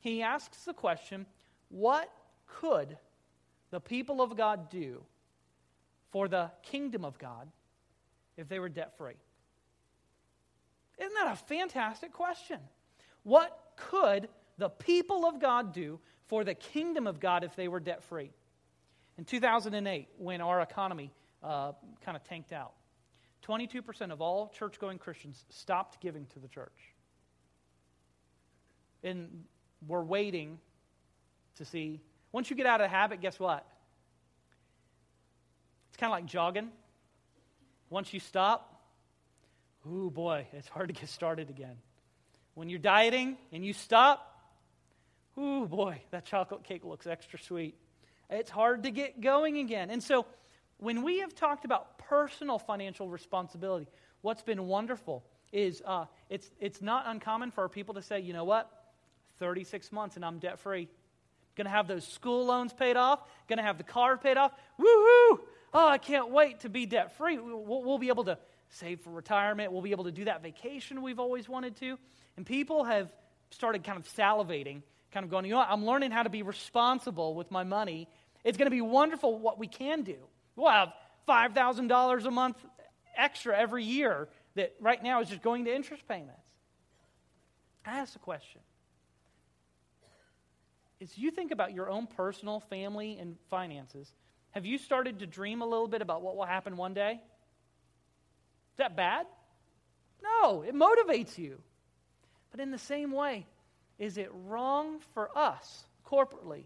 He 0.00 0.22
asks 0.22 0.64
the 0.64 0.74
question 0.74 1.24
what 1.68 2.10
could 2.46 2.96
the 3.70 3.80
people 3.80 4.22
of 4.22 4.36
God 4.36 4.70
do 4.70 5.02
for 6.10 6.28
the 6.28 6.50
kingdom 6.62 7.04
of 7.04 7.18
God 7.18 7.48
if 8.36 8.48
they 8.48 8.58
were 8.58 8.68
debt 8.68 8.96
free? 8.96 9.14
Isn't 10.98 11.14
that 11.14 11.32
a 11.32 11.36
fantastic 11.36 12.12
question? 12.12 12.58
What 13.22 13.58
could 13.76 14.28
the 14.56 14.68
people 14.68 15.26
of 15.26 15.40
God 15.40 15.72
do 15.72 16.00
for 16.26 16.44
the 16.44 16.54
kingdom 16.54 17.06
of 17.06 17.20
God 17.20 17.44
if 17.44 17.54
they 17.54 17.68
were 17.68 17.80
debt 17.80 18.02
free? 18.04 18.30
In 19.16 19.24
2008, 19.24 20.08
when 20.16 20.40
our 20.40 20.60
economy 20.60 21.12
uh, 21.42 21.72
kind 22.04 22.16
of 22.16 22.24
tanked 22.24 22.52
out, 22.52 22.72
22% 23.46 24.10
of 24.10 24.20
all 24.20 24.48
church 24.48 24.78
going 24.78 24.98
Christians 24.98 25.44
stopped 25.48 26.00
giving 26.00 26.26
to 26.26 26.38
the 26.38 26.48
church. 26.48 26.94
And 29.02 29.44
we're 29.86 30.02
waiting 30.02 30.58
to 31.58 31.64
see. 31.64 32.00
Once 32.32 32.50
you 32.50 32.56
get 32.56 32.66
out 32.66 32.80
of 32.80 32.86
the 32.86 32.88
habit, 32.88 33.20
guess 33.20 33.38
what? 33.38 33.66
It's 35.90 35.96
kind 35.96 36.12
of 36.12 36.16
like 36.16 36.26
jogging. 36.26 36.70
Once 37.90 38.12
you 38.12 38.20
stop, 38.20 38.82
ooh 39.86 40.10
boy, 40.10 40.46
it's 40.52 40.68
hard 40.68 40.88
to 40.88 40.94
get 40.94 41.08
started 41.08 41.50
again. 41.50 41.76
When 42.54 42.68
you're 42.68 42.78
dieting 42.78 43.36
and 43.52 43.64
you 43.64 43.72
stop, 43.72 44.40
ooh 45.38 45.66
boy, 45.66 46.02
that 46.10 46.24
chocolate 46.24 46.64
cake 46.64 46.84
looks 46.84 47.06
extra 47.06 47.38
sweet. 47.38 47.76
It's 48.30 48.50
hard 48.50 48.82
to 48.82 48.90
get 48.90 49.20
going 49.20 49.58
again. 49.58 49.90
And 49.90 50.02
so, 50.02 50.26
when 50.76 51.02
we 51.02 51.20
have 51.20 51.34
talked 51.34 51.64
about 51.64 51.98
personal 51.98 52.58
financial 52.58 53.08
responsibility, 53.08 53.88
what's 54.20 54.42
been 54.42 54.66
wonderful 54.66 55.24
is 55.52 55.82
uh, 55.84 56.04
it's, 56.28 56.50
it's 56.60 56.80
not 56.80 57.04
uncommon 57.06 57.50
for 57.50 57.68
people 57.68 57.94
to 57.94 58.02
say, 58.02 58.20
you 58.20 58.32
know 58.32 58.44
what, 58.44 58.70
36 59.38 59.90
months 59.92 60.16
and 60.16 60.24
I'm 60.24 60.38
debt 60.38 60.58
free. 60.60 60.88
Going 61.58 61.64
to 61.64 61.70
have 61.70 61.88
those 61.88 62.06
school 62.06 62.46
loans 62.46 62.72
paid 62.72 62.96
off, 62.96 63.20
going 63.48 63.56
to 63.56 63.64
have 63.64 63.78
the 63.78 63.84
car 63.84 64.16
paid 64.16 64.36
off. 64.36 64.52
Woohoo! 64.80 65.40
Oh, 65.74 65.88
I 65.88 65.98
can't 65.98 66.30
wait 66.30 66.60
to 66.60 66.68
be 66.68 66.86
debt 66.86 67.16
free. 67.16 67.36
We'll, 67.36 67.82
we'll 67.82 67.98
be 67.98 68.08
able 68.08 68.24
to 68.24 68.38
save 68.70 69.00
for 69.00 69.10
retirement. 69.10 69.72
We'll 69.72 69.82
be 69.82 69.90
able 69.90 70.04
to 70.04 70.12
do 70.12 70.26
that 70.26 70.40
vacation 70.40 71.02
we've 71.02 71.18
always 71.18 71.48
wanted 71.48 71.74
to. 71.80 71.98
And 72.36 72.46
people 72.46 72.84
have 72.84 73.12
started 73.50 73.82
kind 73.82 73.98
of 73.98 74.06
salivating, 74.14 74.82
kind 75.12 75.24
of 75.24 75.30
going, 75.30 75.46
you 75.46 75.50
know 75.50 75.58
what, 75.58 75.68
I'm 75.68 75.84
learning 75.84 76.12
how 76.12 76.22
to 76.22 76.30
be 76.30 76.42
responsible 76.42 77.34
with 77.34 77.50
my 77.50 77.64
money. 77.64 78.08
It's 78.44 78.56
going 78.56 78.66
to 78.66 78.70
be 78.70 78.80
wonderful 78.80 79.36
what 79.36 79.58
we 79.58 79.66
can 79.66 80.02
do. 80.02 80.18
We'll 80.54 80.70
have 80.70 80.92
$5,000 81.28 82.24
a 82.24 82.30
month 82.30 82.56
extra 83.16 83.58
every 83.58 83.82
year 83.82 84.28
that 84.54 84.76
right 84.80 85.02
now 85.02 85.22
is 85.22 85.28
just 85.28 85.42
going 85.42 85.64
to 85.64 85.74
interest 85.74 86.06
payments. 86.06 86.40
I 87.84 87.98
ask 87.98 88.12
the 88.12 88.20
question. 88.20 88.60
As 91.00 91.16
you 91.16 91.30
think 91.30 91.52
about 91.52 91.72
your 91.72 91.88
own 91.88 92.06
personal 92.06 92.60
family 92.60 93.18
and 93.18 93.36
finances, 93.50 94.12
have 94.50 94.66
you 94.66 94.78
started 94.78 95.20
to 95.20 95.26
dream 95.26 95.62
a 95.62 95.66
little 95.66 95.88
bit 95.88 96.02
about 96.02 96.22
what 96.22 96.36
will 96.36 96.46
happen 96.46 96.76
one 96.76 96.94
day? 96.94 97.20
Is 98.72 98.78
that 98.78 98.96
bad? 98.96 99.26
No, 100.22 100.62
it 100.62 100.74
motivates 100.74 101.38
you. 101.38 101.60
But 102.50 102.60
in 102.60 102.70
the 102.70 102.78
same 102.78 103.12
way, 103.12 103.46
is 103.98 104.18
it 104.18 104.30
wrong 104.32 105.00
for 105.14 105.36
us 105.36 105.84
corporately 106.10 106.64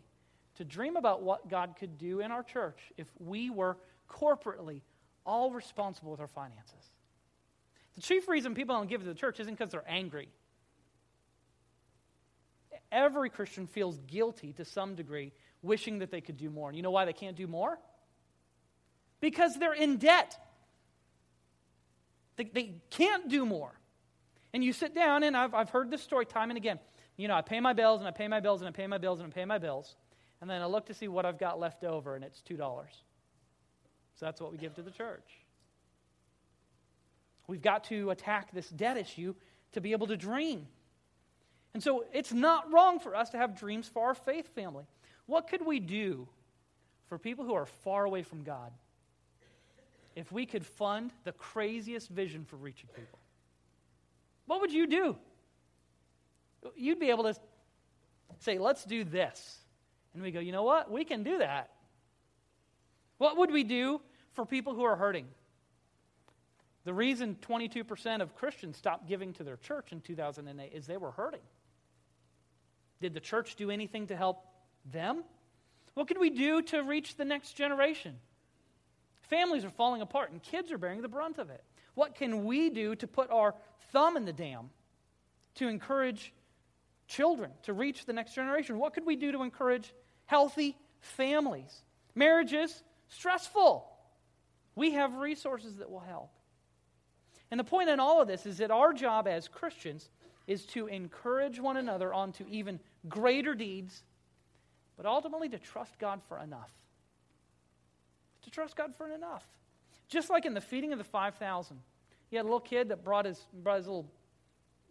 to 0.56 0.64
dream 0.64 0.96
about 0.96 1.22
what 1.22 1.48
God 1.48 1.74
could 1.78 1.98
do 1.98 2.20
in 2.20 2.30
our 2.30 2.42
church 2.42 2.78
if 2.96 3.06
we 3.18 3.50
were 3.50 3.76
corporately 4.08 4.82
all 5.24 5.50
responsible 5.50 6.10
with 6.10 6.20
our 6.20 6.28
finances. 6.28 6.90
The 7.94 8.02
chief 8.02 8.28
reason 8.28 8.54
people 8.54 8.74
don't 8.76 8.88
give 8.88 9.00
to 9.00 9.06
the 9.06 9.14
church 9.14 9.40
isn't 9.40 9.56
because 9.56 9.72
they're 9.72 9.84
angry. 9.88 10.28
Every 12.92 13.30
Christian 13.30 13.66
feels 13.66 13.98
guilty 14.06 14.52
to 14.52 14.64
some 14.66 14.94
degree, 14.94 15.32
wishing 15.62 16.00
that 16.00 16.10
they 16.10 16.20
could 16.20 16.36
do 16.36 16.50
more. 16.50 16.68
And 16.68 16.76
you 16.76 16.82
know 16.82 16.90
why 16.90 17.06
they 17.06 17.14
can't 17.14 17.36
do 17.36 17.46
more? 17.46 17.78
Because 19.20 19.58
they're 19.58 19.72
in 19.72 19.96
debt. 19.96 20.38
They, 22.36 22.44
they 22.44 22.74
can't 22.90 23.28
do 23.28 23.46
more. 23.46 23.72
And 24.52 24.62
you 24.62 24.74
sit 24.74 24.94
down, 24.94 25.22
and 25.22 25.34
I've, 25.34 25.54
I've 25.54 25.70
heard 25.70 25.90
this 25.90 26.02
story 26.02 26.26
time 26.26 26.50
and 26.50 26.58
again. 26.58 26.78
You 27.16 27.28
know, 27.28 27.34
I 27.34 27.40
pay 27.40 27.60
my 27.60 27.72
bills, 27.72 28.00
and 28.00 28.08
I 28.08 28.10
pay 28.10 28.28
my 28.28 28.40
bills, 28.40 28.60
and 28.60 28.68
I 28.68 28.72
pay 28.72 28.86
my 28.86 28.98
bills, 28.98 29.20
and 29.20 29.32
I 29.32 29.34
pay 29.34 29.46
my 29.46 29.58
bills. 29.58 29.96
And 30.42 30.50
then 30.50 30.60
I 30.60 30.66
look 30.66 30.86
to 30.86 30.94
see 30.94 31.08
what 31.08 31.24
I've 31.24 31.38
got 31.38 31.58
left 31.58 31.84
over, 31.84 32.14
and 32.14 32.22
it's 32.22 32.42
$2. 32.42 32.58
So 32.58 34.26
that's 34.26 34.40
what 34.40 34.52
we 34.52 34.58
give 34.58 34.74
to 34.74 34.82
the 34.82 34.90
church. 34.90 35.24
We've 37.46 37.62
got 37.62 37.84
to 37.84 38.10
attack 38.10 38.52
this 38.52 38.68
debt 38.68 38.98
issue 38.98 39.34
to 39.72 39.80
be 39.80 39.92
able 39.92 40.08
to 40.08 40.16
dream. 40.16 40.66
And 41.74 41.82
so 41.82 42.04
it's 42.12 42.32
not 42.32 42.72
wrong 42.72 43.00
for 43.00 43.14
us 43.14 43.30
to 43.30 43.38
have 43.38 43.58
dreams 43.58 43.88
for 43.88 44.06
our 44.06 44.14
faith 44.14 44.54
family. 44.54 44.84
What 45.26 45.48
could 45.48 45.64
we 45.64 45.80
do 45.80 46.28
for 47.08 47.18
people 47.18 47.44
who 47.44 47.54
are 47.54 47.66
far 47.66 48.04
away 48.04 48.22
from 48.22 48.42
God 48.42 48.72
if 50.14 50.30
we 50.30 50.44
could 50.44 50.66
fund 50.66 51.12
the 51.24 51.32
craziest 51.32 52.08
vision 52.08 52.44
for 52.44 52.56
reaching 52.56 52.90
people? 52.94 53.18
What 54.46 54.60
would 54.60 54.72
you 54.72 54.86
do? 54.86 55.16
You'd 56.76 57.00
be 57.00 57.10
able 57.10 57.24
to 57.24 57.34
say, 58.40 58.58
let's 58.58 58.84
do 58.84 59.04
this. 59.04 59.58
And 60.14 60.22
we 60.22 60.30
go, 60.30 60.40
you 60.40 60.52
know 60.52 60.64
what? 60.64 60.90
We 60.90 61.04
can 61.04 61.22
do 61.22 61.38
that. 61.38 61.70
What 63.18 63.38
would 63.38 63.50
we 63.50 63.64
do 63.64 64.00
for 64.32 64.44
people 64.44 64.74
who 64.74 64.82
are 64.82 64.96
hurting? 64.96 65.26
The 66.84 66.92
reason 66.92 67.36
22% 67.40 68.20
of 68.20 68.34
Christians 68.34 68.76
stopped 68.76 69.06
giving 69.06 69.32
to 69.34 69.44
their 69.44 69.56
church 69.56 69.92
in 69.92 70.00
2008 70.00 70.72
is 70.72 70.86
they 70.86 70.96
were 70.96 71.12
hurting. 71.12 71.40
Did 73.02 73.14
the 73.14 73.20
church 73.20 73.56
do 73.56 73.70
anything 73.70 74.06
to 74.06 74.16
help 74.16 74.46
them? 74.92 75.24
What 75.94 76.06
can 76.06 76.20
we 76.20 76.30
do 76.30 76.62
to 76.62 76.82
reach 76.82 77.16
the 77.16 77.24
next 77.24 77.54
generation? 77.54 78.14
Families 79.22 79.64
are 79.64 79.70
falling 79.70 80.02
apart 80.02 80.30
and 80.30 80.40
kids 80.40 80.70
are 80.70 80.78
bearing 80.78 81.02
the 81.02 81.08
brunt 81.08 81.38
of 81.38 81.50
it. 81.50 81.64
What 81.94 82.14
can 82.14 82.44
we 82.44 82.70
do 82.70 82.94
to 82.94 83.06
put 83.08 83.28
our 83.30 83.54
thumb 83.90 84.16
in 84.16 84.24
the 84.24 84.32
dam 84.32 84.70
to 85.56 85.66
encourage 85.66 86.32
children 87.08 87.50
to 87.64 87.72
reach 87.72 88.06
the 88.06 88.12
next 88.12 88.34
generation? 88.34 88.78
What 88.78 88.94
could 88.94 89.04
we 89.04 89.16
do 89.16 89.32
to 89.32 89.42
encourage 89.42 89.92
healthy 90.26 90.76
families? 91.00 91.82
Marriages 92.14 92.84
stressful. 93.08 93.84
We 94.76 94.92
have 94.92 95.14
resources 95.14 95.78
that 95.78 95.90
will 95.90 96.00
help. 96.00 96.30
And 97.50 97.58
the 97.58 97.64
point 97.64 97.90
in 97.90 97.98
all 97.98 98.22
of 98.22 98.28
this 98.28 98.46
is 98.46 98.58
that 98.58 98.70
our 98.70 98.92
job 98.92 99.26
as 99.26 99.48
Christians 99.48 100.08
is 100.46 100.64
to 100.66 100.86
encourage 100.86 101.60
one 101.60 101.76
another 101.76 102.12
onto 102.12 102.44
even 102.48 102.80
greater 103.08 103.54
deeds, 103.54 104.02
but 104.96 105.06
ultimately 105.06 105.48
to 105.48 105.58
trust 105.58 105.98
God 105.98 106.20
for 106.28 106.38
enough. 106.38 106.70
To 108.42 108.50
trust 108.50 108.76
God 108.76 108.94
for 108.96 109.08
enough. 109.10 109.44
Just 110.08 110.30
like 110.30 110.44
in 110.44 110.54
the 110.54 110.60
feeding 110.60 110.92
of 110.92 110.98
the 110.98 111.04
5,000. 111.04 111.78
He 112.28 112.36
had 112.36 112.42
a 112.42 112.48
little 112.48 112.60
kid 112.60 112.88
that 112.88 113.04
brought 113.04 113.24
his, 113.24 113.40
brought 113.62 113.78
his 113.78 113.86
little 113.86 114.10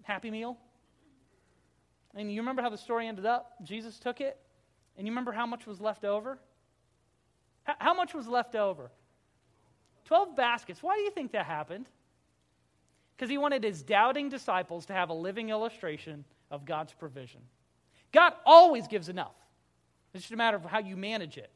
happy 0.03 0.31
meal. 0.31 0.57
And 2.15 2.31
you 2.31 2.41
remember 2.41 2.61
how 2.61 2.69
the 2.69 2.77
story 2.77 3.07
ended 3.07 3.25
up? 3.25 3.53
Jesus 3.63 3.97
took 3.97 4.21
it, 4.21 4.37
and 4.97 5.07
you 5.07 5.11
remember 5.11 5.31
how 5.31 5.45
much 5.45 5.65
was 5.65 5.79
left 5.79 6.03
over? 6.03 6.37
How 7.63 7.93
much 7.93 8.13
was 8.13 8.27
left 8.27 8.55
over? 8.55 8.91
12 10.05 10.35
baskets. 10.35 10.83
Why 10.83 10.95
do 10.95 11.01
you 11.01 11.11
think 11.11 11.31
that 11.31 11.45
happened? 11.45 11.87
Because 13.15 13.29
he 13.29 13.37
wanted 13.37 13.63
his 13.63 13.83
doubting 13.83 14.29
disciples 14.29 14.87
to 14.87 14.93
have 14.93 15.09
a 15.09 15.13
living 15.13 15.49
illustration 15.49 16.25
of 16.49 16.65
God's 16.65 16.91
provision. 16.91 17.41
God 18.11 18.33
always 18.45 18.87
gives 18.87 19.09
enough. 19.09 19.35
It's 20.13 20.23
just 20.23 20.33
a 20.33 20.37
matter 20.37 20.57
of 20.57 20.65
how 20.65 20.79
you 20.79 20.97
manage 20.97 21.37
it. 21.37 21.49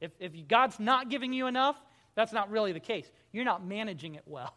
If, 0.00 0.10
if 0.18 0.32
God's 0.48 0.80
not 0.80 1.08
giving 1.08 1.32
you 1.32 1.46
enough, 1.46 1.76
that's 2.14 2.32
not 2.32 2.50
really 2.50 2.72
the 2.72 2.80
case. 2.80 3.10
You're 3.32 3.44
not 3.44 3.64
managing 3.64 4.14
it 4.14 4.24
well. 4.26 4.54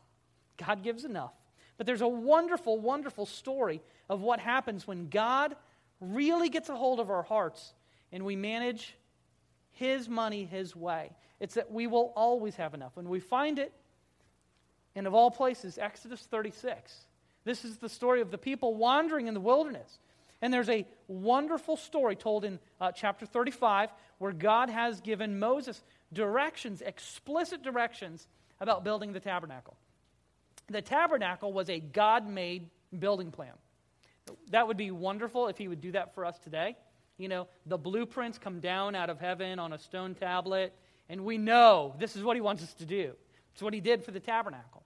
God 0.57 0.83
gives 0.83 1.05
enough. 1.05 1.33
But 1.77 1.85
there's 1.85 2.01
a 2.01 2.07
wonderful, 2.07 2.79
wonderful 2.79 3.25
story 3.25 3.81
of 4.09 4.21
what 4.21 4.39
happens 4.39 4.87
when 4.87 5.09
God 5.09 5.55
really 6.01 6.49
gets 6.49 6.69
a 6.69 6.75
hold 6.75 6.99
of 6.99 7.09
our 7.09 7.23
hearts 7.23 7.73
and 8.11 8.25
we 8.25 8.35
manage 8.35 8.95
His 9.71 10.09
money 10.09 10.45
His 10.45 10.75
way. 10.75 11.11
It's 11.39 11.53
that 11.55 11.71
we 11.71 11.85
will 11.85 12.13
always 12.15 12.55
have 12.55 12.73
enough. 12.73 12.95
When 12.95 13.09
we 13.09 13.19
find 13.19 13.59
it, 13.59 13.71
and 14.95 15.05
of 15.05 15.13
all 15.13 15.29
places, 15.29 15.77
Exodus 15.77 16.21
36. 16.21 17.05
This 17.43 17.63
is 17.63 17.77
the 17.77 17.87
story 17.87 18.21
of 18.21 18.31
the 18.31 18.37
people 18.37 18.73
wandering 18.73 19.27
in 19.27 19.35
the 19.35 19.39
wilderness. 19.39 19.99
And 20.41 20.53
there's 20.53 20.69
a 20.69 20.85
wonderful 21.07 21.77
story 21.77 22.15
told 22.15 22.45
in 22.45 22.59
uh, 22.79 22.91
chapter 22.91 23.25
35 23.25 23.89
where 24.19 24.31
God 24.31 24.69
has 24.69 25.01
given 25.01 25.39
Moses 25.39 25.81
directions, 26.13 26.81
explicit 26.81 27.63
directions 27.63 28.27
about 28.59 28.83
building 28.83 29.13
the 29.13 29.19
tabernacle. 29.19 29.77
The 30.69 30.81
tabernacle 30.81 31.53
was 31.53 31.69
a 31.69 31.79
God 31.79 32.27
made 32.27 32.69
building 32.97 33.31
plan. 33.31 33.53
That 34.51 34.67
would 34.67 34.77
be 34.77 34.91
wonderful 34.91 35.47
if 35.47 35.57
he 35.57 35.67
would 35.67 35.81
do 35.81 35.93
that 35.93 36.13
for 36.13 36.25
us 36.25 36.37
today. 36.39 36.75
You 37.17 37.29
know, 37.29 37.47
the 37.65 37.77
blueprints 37.77 38.37
come 38.37 38.59
down 38.59 38.93
out 38.93 39.09
of 39.09 39.19
heaven 39.19 39.59
on 39.59 39.73
a 39.73 39.79
stone 39.79 40.13
tablet, 40.13 40.73
and 41.09 41.23
we 41.23 41.37
know 41.37 41.95
this 41.99 42.15
is 42.15 42.23
what 42.23 42.35
he 42.35 42.41
wants 42.41 42.63
us 42.63 42.73
to 42.75 42.85
do. 42.85 43.13
It's 43.53 43.61
what 43.61 43.73
he 43.73 43.79
did 43.79 44.03
for 44.03 44.11
the 44.11 44.19
tabernacle. 44.19 44.83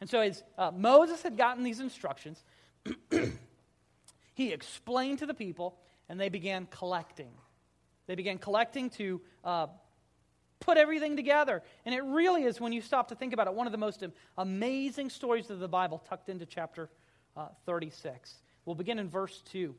And 0.00 0.08
so, 0.08 0.20
as 0.20 0.42
uh, 0.56 0.72
Moses 0.74 1.22
had 1.22 1.36
gotten 1.36 1.62
these 1.62 1.80
instructions, 1.80 2.42
he 4.38 4.52
explained 4.52 5.18
to 5.18 5.26
the 5.26 5.34
people, 5.34 5.76
and 6.08 6.20
they 6.20 6.28
began 6.28 6.68
collecting. 6.70 7.32
They 8.06 8.14
began 8.14 8.38
collecting 8.38 8.88
to 8.90 9.20
uh, 9.42 9.66
put 10.60 10.78
everything 10.78 11.16
together. 11.16 11.60
And 11.84 11.92
it 11.92 12.04
really 12.04 12.44
is, 12.44 12.60
when 12.60 12.72
you 12.72 12.80
stop 12.80 13.08
to 13.08 13.16
think 13.16 13.32
about 13.32 13.48
it, 13.48 13.54
one 13.54 13.66
of 13.66 13.72
the 13.72 13.78
most 13.78 14.04
amazing 14.36 15.10
stories 15.10 15.50
of 15.50 15.58
the 15.58 15.66
Bible 15.66 16.00
tucked 16.08 16.28
into 16.28 16.46
chapter 16.46 16.88
uh, 17.36 17.48
36. 17.66 18.32
We'll 18.64 18.76
begin 18.76 19.00
in 19.00 19.08
verse 19.08 19.42
2. 19.50 19.74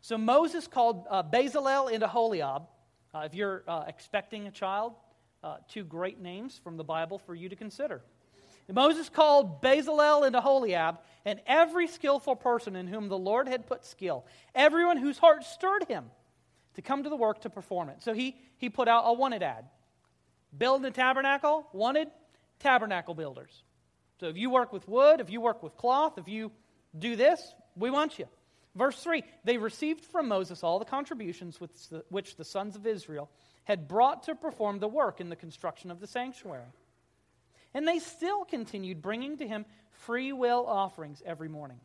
So 0.00 0.16
Moses 0.16 0.68
called 0.68 1.04
uh, 1.10 1.24
Bezalel 1.24 1.92
and 1.92 2.00
Oholiab. 2.04 2.68
Uh, 3.12 3.22
if 3.24 3.34
you're 3.34 3.64
uh, 3.66 3.86
expecting 3.88 4.46
a 4.46 4.52
child, 4.52 4.92
uh, 5.42 5.56
two 5.68 5.82
great 5.82 6.20
names 6.20 6.60
from 6.62 6.76
the 6.76 6.84
Bible 6.84 7.18
for 7.18 7.34
you 7.34 7.48
to 7.48 7.56
consider. 7.56 8.04
And 8.68 8.74
Moses 8.74 9.08
called 9.08 9.62
Bezalel 9.62 10.26
and 10.26 10.34
Oholiab, 10.34 10.98
and 11.24 11.40
every 11.46 11.86
skillful 11.86 12.36
person 12.36 12.76
in 12.76 12.86
whom 12.86 13.08
the 13.08 13.18
Lord 13.18 13.48
had 13.48 13.66
put 13.66 13.84
skill, 13.84 14.24
everyone 14.54 14.96
whose 14.96 15.18
heart 15.18 15.44
stirred 15.44 15.84
him 15.84 16.04
to 16.74 16.82
come 16.82 17.02
to 17.02 17.08
the 17.08 17.16
work 17.16 17.42
to 17.42 17.50
perform 17.50 17.88
it. 17.88 18.02
So 18.02 18.14
he, 18.14 18.36
he 18.58 18.68
put 18.68 18.88
out 18.88 19.04
a 19.06 19.12
wanted 19.12 19.42
ad. 19.42 19.66
Build 20.56 20.84
a 20.84 20.90
tabernacle, 20.90 21.66
wanted 21.72 22.08
tabernacle 22.60 23.14
builders. 23.14 23.62
So 24.20 24.26
if 24.26 24.36
you 24.36 24.50
work 24.50 24.72
with 24.72 24.86
wood, 24.88 25.20
if 25.20 25.30
you 25.30 25.40
work 25.40 25.62
with 25.62 25.76
cloth, 25.76 26.18
if 26.18 26.28
you 26.28 26.52
do 26.96 27.16
this, 27.16 27.54
we 27.76 27.90
want 27.90 28.18
you. 28.18 28.26
Verse 28.74 29.00
3 29.02 29.22
They 29.44 29.56
received 29.56 30.04
from 30.04 30.28
Moses 30.28 30.62
all 30.62 30.78
the 30.78 30.84
contributions 30.84 31.60
which 32.08 32.36
the 32.36 32.44
sons 32.44 32.76
of 32.76 32.86
Israel 32.86 33.30
had 33.64 33.88
brought 33.88 34.24
to 34.24 34.34
perform 34.34 34.78
the 34.78 34.88
work 34.88 35.20
in 35.20 35.28
the 35.28 35.36
construction 35.36 35.90
of 35.90 36.00
the 36.00 36.06
sanctuary. 36.06 36.66
And 37.74 37.86
they 37.86 37.98
still 37.98 38.44
continued 38.44 39.02
bringing 39.02 39.36
to 39.38 39.48
him 39.48 39.66
free 39.90 40.32
will 40.32 40.64
offerings 40.66 41.22
every 41.26 41.48
morning. 41.48 41.80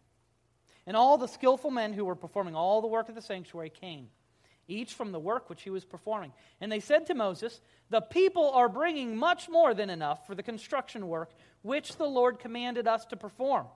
And 0.86 0.96
all 0.96 1.18
the 1.18 1.28
skillful 1.28 1.72
men 1.72 1.94
who 1.94 2.06
were 2.06 2.16
performing 2.16 2.56
all 2.56 2.82
the 2.82 2.88
work 2.88 3.10
of 3.10 3.16
the 3.16 3.22
sanctuary 3.22 3.70
came, 3.70 4.08
each 4.68 4.94
from 4.94 5.12
the 5.12 5.20
work 5.20 5.50
which 5.50 5.64
he 5.64 5.70
was 5.70 5.86
performing. 5.86 6.32
And 6.62 6.72
they 6.72 6.80
said 6.80 7.08
to 7.08 7.14
Moses, 7.16 7.60
The 7.90 8.02
people 8.02 8.52
are 8.52 8.70
bringing 8.70 9.18
much 9.18 9.50
more 9.50 9.74
than 9.74 9.90
enough 9.90 10.26
for 10.26 10.36
the 10.36 10.44
construction 10.44 11.08
work 11.08 11.32
which 11.62 11.98
the 11.98 12.08
Lord 12.08 12.40
commanded 12.40 12.88
us 12.88 13.06
to 13.08 13.18
perform. 13.18 13.68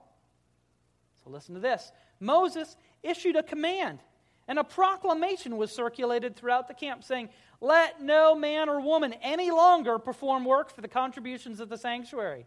So 1.24 1.30
listen 1.30 1.54
to 1.54 1.60
this 1.60 1.92
Moses 2.20 2.76
issued 3.02 3.36
a 3.36 3.42
command, 3.42 4.00
and 4.46 4.58
a 4.58 4.64
proclamation 4.64 5.56
was 5.56 5.72
circulated 5.72 6.36
throughout 6.36 6.68
the 6.68 6.74
camp 6.74 7.04
saying, 7.04 7.30
Let 7.60 8.02
no 8.02 8.34
man 8.34 8.68
or 8.68 8.80
woman 8.80 9.14
any 9.22 9.50
longer 9.50 9.98
perform 9.98 10.44
work 10.44 10.70
for 10.70 10.82
the 10.82 10.88
contributions 10.88 11.60
of 11.60 11.68
the 11.68 11.78
sanctuary. 11.78 12.46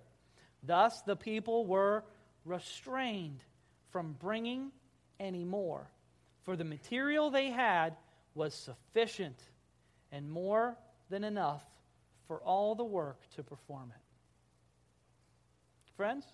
Thus 0.64 1.02
the 1.02 1.16
people 1.16 1.66
were 1.66 2.04
restrained 2.45 3.43
from 3.89 4.16
bringing 4.20 4.72
any 5.20 5.43
more, 5.43 5.89
for 6.43 6.56
the 6.56 6.64
material 6.64 7.30
they 7.30 7.50
had 7.50 7.95
was 8.36 8.54
sufficient 8.54 9.41
and 10.12 10.30
more 10.30 10.78
than 11.10 11.24
enough 11.24 11.64
for 12.28 12.38
all 12.39 12.76
the 12.76 12.84
work 12.84 13.22
to 13.36 13.43
perform 13.43 13.91
it. 13.95 14.02
Friends, 15.95 16.26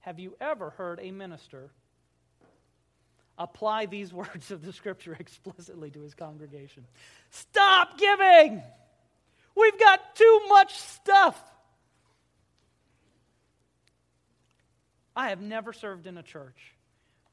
have 0.00 0.18
you 0.18 0.34
ever 0.40 0.70
heard 0.70 0.98
a 1.00 1.12
minister 1.12 1.70
apply 3.38 3.86
these 3.86 4.12
words 4.12 4.50
of 4.50 4.64
the 4.64 4.72
scripture 4.72 5.16
explicitly 5.18 5.90
to 5.90 6.00
his 6.00 6.14
congregation? 6.14 6.86
Stop 7.30 7.98
giving! 7.98 8.62
We've 9.56 9.78
got 9.78 10.14
too 10.14 10.40
much 10.48 10.78
stuff. 10.78 11.42
I 15.16 15.30
have 15.30 15.40
never 15.40 15.72
served 15.72 16.06
in 16.06 16.18
a 16.18 16.22
church 16.22 16.74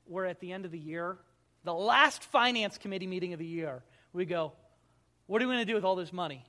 where 0.06 0.26
at 0.26 0.40
the 0.40 0.54
end 0.54 0.64
of 0.64 0.72
the 0.72 0.80
year, 0.80 1.18
the 1.66 1.74
last 1.74 2.24
finance 2.24 2.78
committee 2.78 3.08
meeting 3.08 3.34
of 3.34 3.40
the 3.40 3.46
year, 3.46 3.84
we 4.14 4.26
go, 4.26 4.54
What 5.28 5.42
are 5.42 5.48
we 5.48 5.54
going 5.54 5.66
to 5.66 5.72
do 5.72 5.76
with 5.76 5.84
all 5.84 5.98
this 5.98 6.14
money? 6.14 6.46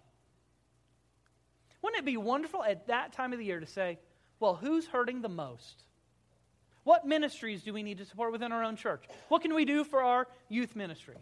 Wouldn't 1.82 2.00
it 2.00 2.06
be 2.06 2.16
wonderful 2.16 2.62
at 2.62 2.86
that 2.86 3.12
time 3.12 3.32
of 3.32 3.38
the 3.38 3.44
year 3.44 3.58
to 3.58 3.66
say, 3.66 3.98
Well, 4.38 4.54
who's 4.54 4.86
hurting 4.86 5.22
the 5.22 5.28
most? 5.28 5.82
What 6.84 7.06
ministries 7.06 7.62
do 7.62 7.72
we 7.72 7.82
need 7.82 7.98
to 7.98 8.04
support 8.04 8.30
within 8.30 8.52
our 8.52 8.62
own 8.62 8.76
church? 8.76 9.04
What 9.28 9.42
can 9.42 9.54
we 9.54 9.64
do 9.64 9.84
for 9.84 10.02
our 10.02 10.28
youth 10.48 10.76
ministry? 10.76 11.16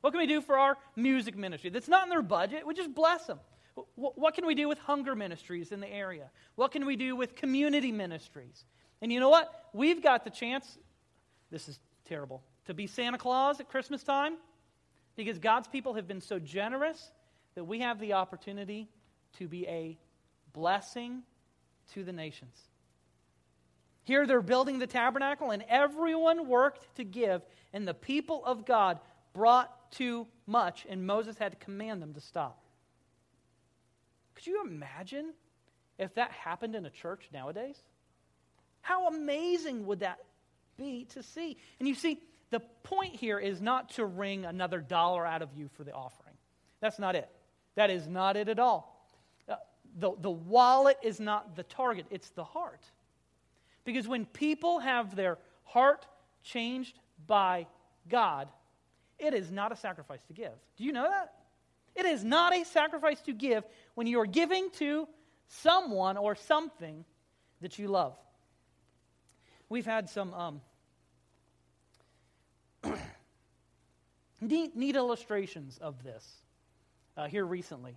What 0.00 0.10
can 0.10 0.18
we 0.18 0.26
do 0.26 0.40
for 0.40 0.58
our 0.58 0.76
music 0.96 1.36
ministry? 1.36 1.70
That's 1.70 1.88
not 1.88 2.02
in 2.02 2.10
their 2.10 2.22
budget. 2.22 2.66
We 2.66 2.74
just 2.74 2.94
bless 2.94 3.24
them. 3.26 3.38
What 3.94 4.34
can 4.34 4.46
we 4.46 4.54
do 4.54 4.68
with 4.68 4.78
hunger 4.78 5.14
ministries 5.14 5.72
in 5.72 5.80
the 5.80 5.88
area? 5.88 6.30
What 6.56 6.72
can 6.72 6.84
we 6.84 6.94
do 6.96 7.16
with 7.16 7.34
community 7.34 7.90
ministries? 7.90 8.64
And 9.00 9.12
you 9.12 9.18
know 9.18 9.30
what? 9.30 9.52
We've 9.72 10.02
got 10.02 10.24
the 10.24 10.30
chance, 10.30 10.78
this 11.50 11.68
is 11.68 11.80
terrible, 12.04 12.42
to 12.66 12.74
be 12.74 12.86
Santa 12.86 13.18
Claus 13.18 13.60
at 13.60 13.68
Christmas 13.68 14.02
time 14.02 14.36
because 15.16 15.38
God's 15.38 15.68
people 15.68 15.94
have 15.94 16.06
been 16.06 16.20
so 16.20 16.38
generous 16.38 17.10
that 17.54 17.64
we 17.64 17.80
have 17.80 17.98
the 17.98 18.12
opportunity 18.12 18.88
to 19.38 19.48
be 19.48 19.66
a 19.66 19.98
blessing 20.52 21.22
to 21.94 22.04
the 22.04 22.12
nations. 22.12 22.56
Here 24.04 24.26
they're 24.26 24.42
building 24.42 24.78
the 24.78 24.86
tabernacle, 24.86 25.50
and 25.50 25.64
everyone 25.68 26.46
worked 26.46 26.94
to 26.96 27.04
give, 27.04 27.42
and 27.72 27.88
the 27.88 27.94
people 27.94 28.44
of 28.44 28.66
God 28.66 29.00
brought 29.32 29.90
too 29.90 30.26
much, 30.46 30.86
and 30.88 31.06
Moses 31.06 31.38
had 31.38 31.52
to 31.52 31.58
command 31.58 32.02
them 32.02 32.14
to 32.14 32.20
stop. 32.20 32.62
Could 34.34 34.46
you 34.46 34.62
imagine 34.64 35.32
if 35.98 36.14
that 36.14 36.30
happened 36.30 36.74
in 36.74 36.86
a 36.86 36.90
church 36.90 37.28
nowadays? 37.32 37.78
How 38.82 39.08
amazing 39.08 39.86
would 39.86 40.00
that 40.00 40.18
be 40.76 41.06
to 41.10 41.22
see? 41.22 41.56
And 41.78 41.88
you 41.88 41.94
see, 41.94 42.18
the 42.50 42.60
point 42.82 43.16
here 43.16 43.38
is 43.38 43.62
not 43.62 43.90
to 43.90 44.04
wring 44.04 44.44
another 44.44 44.80
dollar 44.80 45.24
out 45.24 45.40
of 45.40 45.54
you 45.54 45.68
for 45.68 45.84
the 45.84 45.92
offering. 45.92 46.34
That's 46.80 46.98
not 46.98 47.16
it. 47.16 47.28
That 47.76 47.90
is 47.90 48.06
not 48.06 48.36
it 48.36 48.48
at 48.48 48.58
all. 48.58 49.08
Uh, 49.48 49.56
the, 49.98 50.12
the 50.20 50.30
wallet 50.30 50.98
is 51.02 51.18
not 51.18 51.56
the 51.56 51.62
target, 51.62 52.06
it's 52.10 52.30
the 52.30 52.44
heart. 52.44 52.84
Because 53.84 54.08
when 54.08 54.24
people 54.26 54.78
have 54.78 55.14
their 55.14 55.38
heart 55.64 56.06
changed 56.42 56.98
by 57.26 57.66
God, 58.08 58.48
it 59.18 59.34
is 59.34 59.50
not 59.50 59.72
a 59.72 59.76
sacrifice 59.76 60.22
to 60.28 60.32
give. 60.32 60.52
Do 60.76 60.84
you 60.84 60.92
know 60.92 61.08
that? 61.08 61.34
It 61.94 62.06
is 62.06 62.24
not 62.24 62.54
a 62.54 62.64
sacrifice 62.64 63.20
to 63.22 63.32
give 63.32 63.64
when 63.94 64.06
you 64.06 64.20
are 64.20 64.26
giving 64.26 64.70
to 64.78 65.06
someone 65.48 66.16
or 66.16 66.34
something 66.34 67.04
that 67.60 67.78
you 67.78 67.88
love. 67.88 68.16
We've 69.68 69.86
had 69.86 70.10
some 70.10 70.34
um, 70.34 70.60
neat, 74.40 74.76
neat, 74.76 74.96
illustrations 74.96 75.78
of 75.78 76.02
this 76.02 76.28
uh, 77.16 77.28
here 77.28 77.46
recently. 77.46 77.96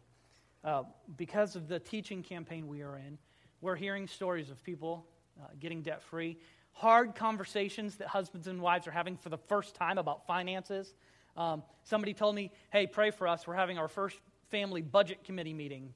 Uh, 0.63 0.83
because 1.15 1.55
of 1.55 1.67
the 1.67 1.79
teaching 1.79 2.23
campaign 2.23 2.67
we 2.67 2.81
are 2.81 2.97
in, 2.97 3.17
we're 3.61 3.75
hearing 3.75 4.07
stories 4.07 4.49
of 4.49 4.63
people 4.63 5.05
uh, 5.41 5.47
getting 5.59 5.81
debt 5.81 6.03
free, 6.03 6.38
hard 6.73 7.15
conversations 7.15 7.95
that 7.97 8.07
husbands 8.07 8.47
and 8.47 8.61
wives 8.61 8.88
are 8.88 8.91
having 8.91 9.17
for 9.17 9.29
the 9.29 9.38
first 9.38 9.75
time 9.75 9.97
about 9.97 10.27
finances. 10.27 10.93
Um, 11.35 11.63
somebody 11.83 12.13
told 12.13 12.35
me, 12.35 12.51
hey, 12.71 12.88
pray 12.88 13.11
for 13.11 13.27
us. 13.27 13.45
We're 13.47 13.55
having 13.55 13.77
our 13.77 13.88
first 13.88 14.17
family 14.49 14.81
budget 14.81 15.23
committee 15.23 15.53
meeting 15.53 15.93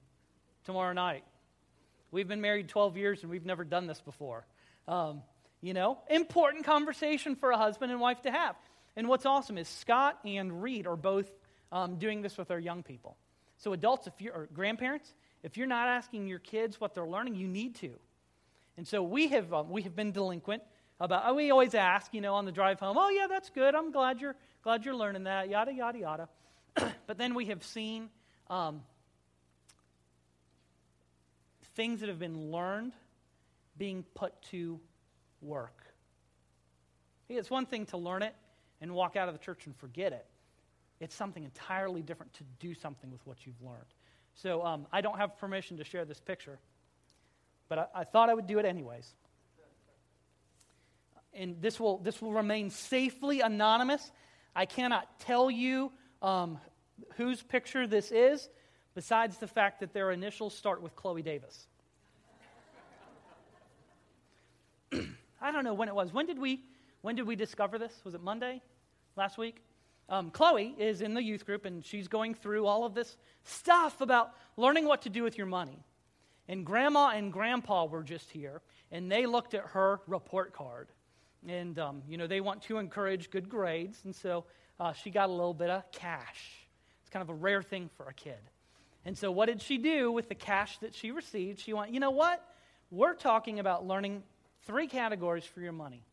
tomorrow 0.66 0.94
night. 0.94 1.24
We've 2.12 2.28
been 2.28 2.42
married 2.42 2.68
12 2.68 2.98
years 2.98 3.22
and 3.22 3.32
we've 3.32 3.46
never 3.46 3.64
done 3.64 3.88
this 3.88 4.02
before. 4.02 4.46
Um, 4.88 5.22
you 5.62 5.74
know, 5.74 6.00
important 6.10 6.66
conversation 6.66 7.36
for 7.36 7.52
a 7.52 7.58
husband 7.58 7.92
and 7.92 8.02
wife 8.02 8.22
to 8.24 8.32
have. 8.32 8.56
And 8.96 9.08
what's 9.08 9.26
awesome 9.26 9.58
is 9.58 9.68
Scott 9.68 10.20
and 10.26 10.62
Reed 10.62 10.88
are 10.88 10.96
both 10.96 11.32
um, 11.72 11.98
doing 11.98 12.22
this 12.22 12.38
with 12.38 12.52
our 12.52 12.60
young 12.60 12.84
people. 12.84 13.16
So, 13.58 13.74
adults, 13.74 14.08
if 14.08 14.14
you're, 14.20 14.34
or 14.34 14.50
grandparents, 14.54 15.14
if 15.44 15.56
you're 15.56 15.68
not 15.68 15.88
asking 15.88 16.28
your 16.28 16.40
kids 16.40 16.82
what 16.82 16.94
they're 16.94 17.08
learning, 17.08 17.36
you 17.36 17.48
need 17.48 17.76
to. 17.76 17.92
And 18.78 18.88
so 18.88 19.04
we 19.04 19.28
have, 19.30 19.54
um, 19.54 19.70
we 19.70 19.82
have 19.84 19.96
been 19.96 20.12
delinquent 20.12 20.64
about, 21.00 21.36
we 21.36 21.52
always 21.52 21.76
ask, 21.76 22.14
you 22.14 22.22
know, 22.22 22.36
on 22.36 22.46
the 22.46 22.52
drive 22.52 22.80
home, 22.80 22.98
oh, 22.98 23.10
yeah, 23.10 23.28
that's 23.28 23.50
good. 23.50 23.76
I'm 23.76 23.92
glad 23.92 24.22
you're, 24.22 24.36
glad 24.64 24.86
you're 24.86 24.96
learning 24.96 25.26
that, 25.26 25.50
yada, 25.50 25.74
yada, 25.74 26.00
yada. 26.00 26.30
but 27.08 27.18
then 27.18 27.34
we 27.34 27.46
have 27.46 27.64
seen 27.64 28.10
um, 28.50 28.82
things 31.76 32.00
that 32.02 32.10
have 32.10 32.20
been 32.20 32.52
learned 32.52 32.94
being 33.78 34.04
put 34.14 34.40
to 34.52 34.80
work. 35.42 35.84
It's 37.30 37.50
one 37.50 37.66
thing 37.66 37.86
to 37.88 37.98
learn 37.98 38.24
it 38.24 38.36
and 38.82 38.94
walk 38.94 39.16
out 39.16 39.28
of 39.28 39.34
the 39.34 39.40
church 39.40 39.66
and 39.66 39.76
forget 39.78 40.12
it. 40.12 40.26
It's 41.00 41.16
something 41.16 41.44
entirely 41.44 42.02
different 42.02 42.34
to 42.34 42.44
do 42.60 42.74
something 42.74 43.10
with 43.10 43.26
what 43.26 43.46
you've 43.46 43.62
learned. 43.62 43.86
So 44.36 44.64
um, 44.66 44.86
I 44.92 45.02
don't 45.02 45.18
have 45.18 45.38
permission 45.38 45.78
to 45.78 45.84
share 45.84 46.06
this 46.06 46.20
picture, 46.20 46.60
but 47.72 47.80
I, 47.96 48.02
I 48.02 48.04
thought 48.04 48.30
I 48.30 48.34
would 48.34 48.48
do 48.48 48.60
it 48.60 48.66
anyways. 48.66 49.16
And 51.34 51.62
this 51.62 51.80
will, 51.80 52.00
this 52.00 52.22
will 52.22 52.34
remain 52.34 52.70
safely 52.70 53.40
anonymous. 53.40 54.12
I 54.54 54.66
cannot 54.66 55.22
tell 55.22 55.50
you 55.50 55.94
um, 56.22 56.58
whose 57.16 57.42
picture 57.42 57.88
this 57.88 58.12
is, 58.12 58.50
besides 58.94 59.38
the 59.38 59.48
fact 59.48 59.80
that 59.80 59.94
their 59.94 60.12
initials 60.12 60.54
start 60.54 60.82
with 60.82 60.98
Chloe 60.98 61.22
Davis. 61.22 61.66
I 65.42 65.54
don't 65.54 65.64
know 65.64 65.74
when 65.74 65.88
it 65.88 65.96
was. 65.96 66.12
When 66.12 66.26
did 66.26 66.40
we 66.40 66.66
when 67.00 67.16
did 67.16 67.26
we 67.26 67.38
discover 67.38 67.80
this? 67.80 67.94
Was 68.04 68.16
it 68.16 68.22
Monday? 68.22 68.62
Last 69.16 69.38
week? 69.38 69.64
Um, 70.10 70.30
Chloe 70.30 70.76
is 70.78 71.02
in 71.02 71.14
the 71.14 71.24
youth 71.24 71.46
group 71.46 71.64
and 71.64 71.86
she's 71.86 72.10
going 72.10 72.34
through 72.34 72.66
all 72.66 72.84
of 72.84 72.94
this 72.94 73.16
stuff 73.46 74.02
about 74.02 74.34
learning 74.58 74.88
what 74.88 75.04
to 75.04 75.10
do 75.10 75.24
with 75.24 75.38
your 75.38 75.48
money. 75.48 75.86
And 76.48 76.66
grandma 76.66 77.10
and 77.10 77.32
grandpa 77.32 77.86
were 77.86 78.04
just 78.04 78.30
here 78.30 78.62
and 78.92 79.12
they 79.12 79.26
looked 79.26 79.54
at 79.54 79.66
her 79.68 80.02
report 80.08 80.54
card. 80.54 80.90
And, 81.48 81.80
um, 81.80 82.04
you 82.08 82.18
know, 82.18 82.28
they 82.28 82.42
want 82.42 82.62
to 82.64 82.78
encourage 82.78 83.32
good 83.32 83.50
grades. 83.50 84.00
And 84.04 84.16
so 84.16 84.46
uh, 84.80 84.94
she 84.94 85.10
got 85.10 85.30
a 85.30 85.32
little 85.32 85.54
bit 85.54 85.70
of 85.70 85.90
cash. 85.92 86.68
It's 87.02 87.10
kind 87.10 87.24
of 87.24 87.30
a 87.30 87.34
rare 87.34 87.64
thing 87.64 87.90
for 87.98 88.08
a 88.08 88.14
kid. 88.14 88.40
And 89.06 89.18
so, 89.18 89.32
what 89.32 89.48
did 89.48 89.62
she 89.62 89.80
do 89.80 90.12
with 90.12 90.30
the 90.30 90.36
cash 90.36 90.78
that 90.80 90.94
she 90.94 91.10
received? 91.10 91.60
She 91.60 91.74
went, 91.74 91.92
you 91.92 92.00
know 92.00 92.12
what? 92.12 92.46
We're 92.92 93.16
talking 93.16 93.60
about 93.60 93.88
learning 93.88 94.22
three 94.68 94.88
categories 94.88 95.46
for 95.46 95.62
your 95.62 95.72
money 95.72 96.04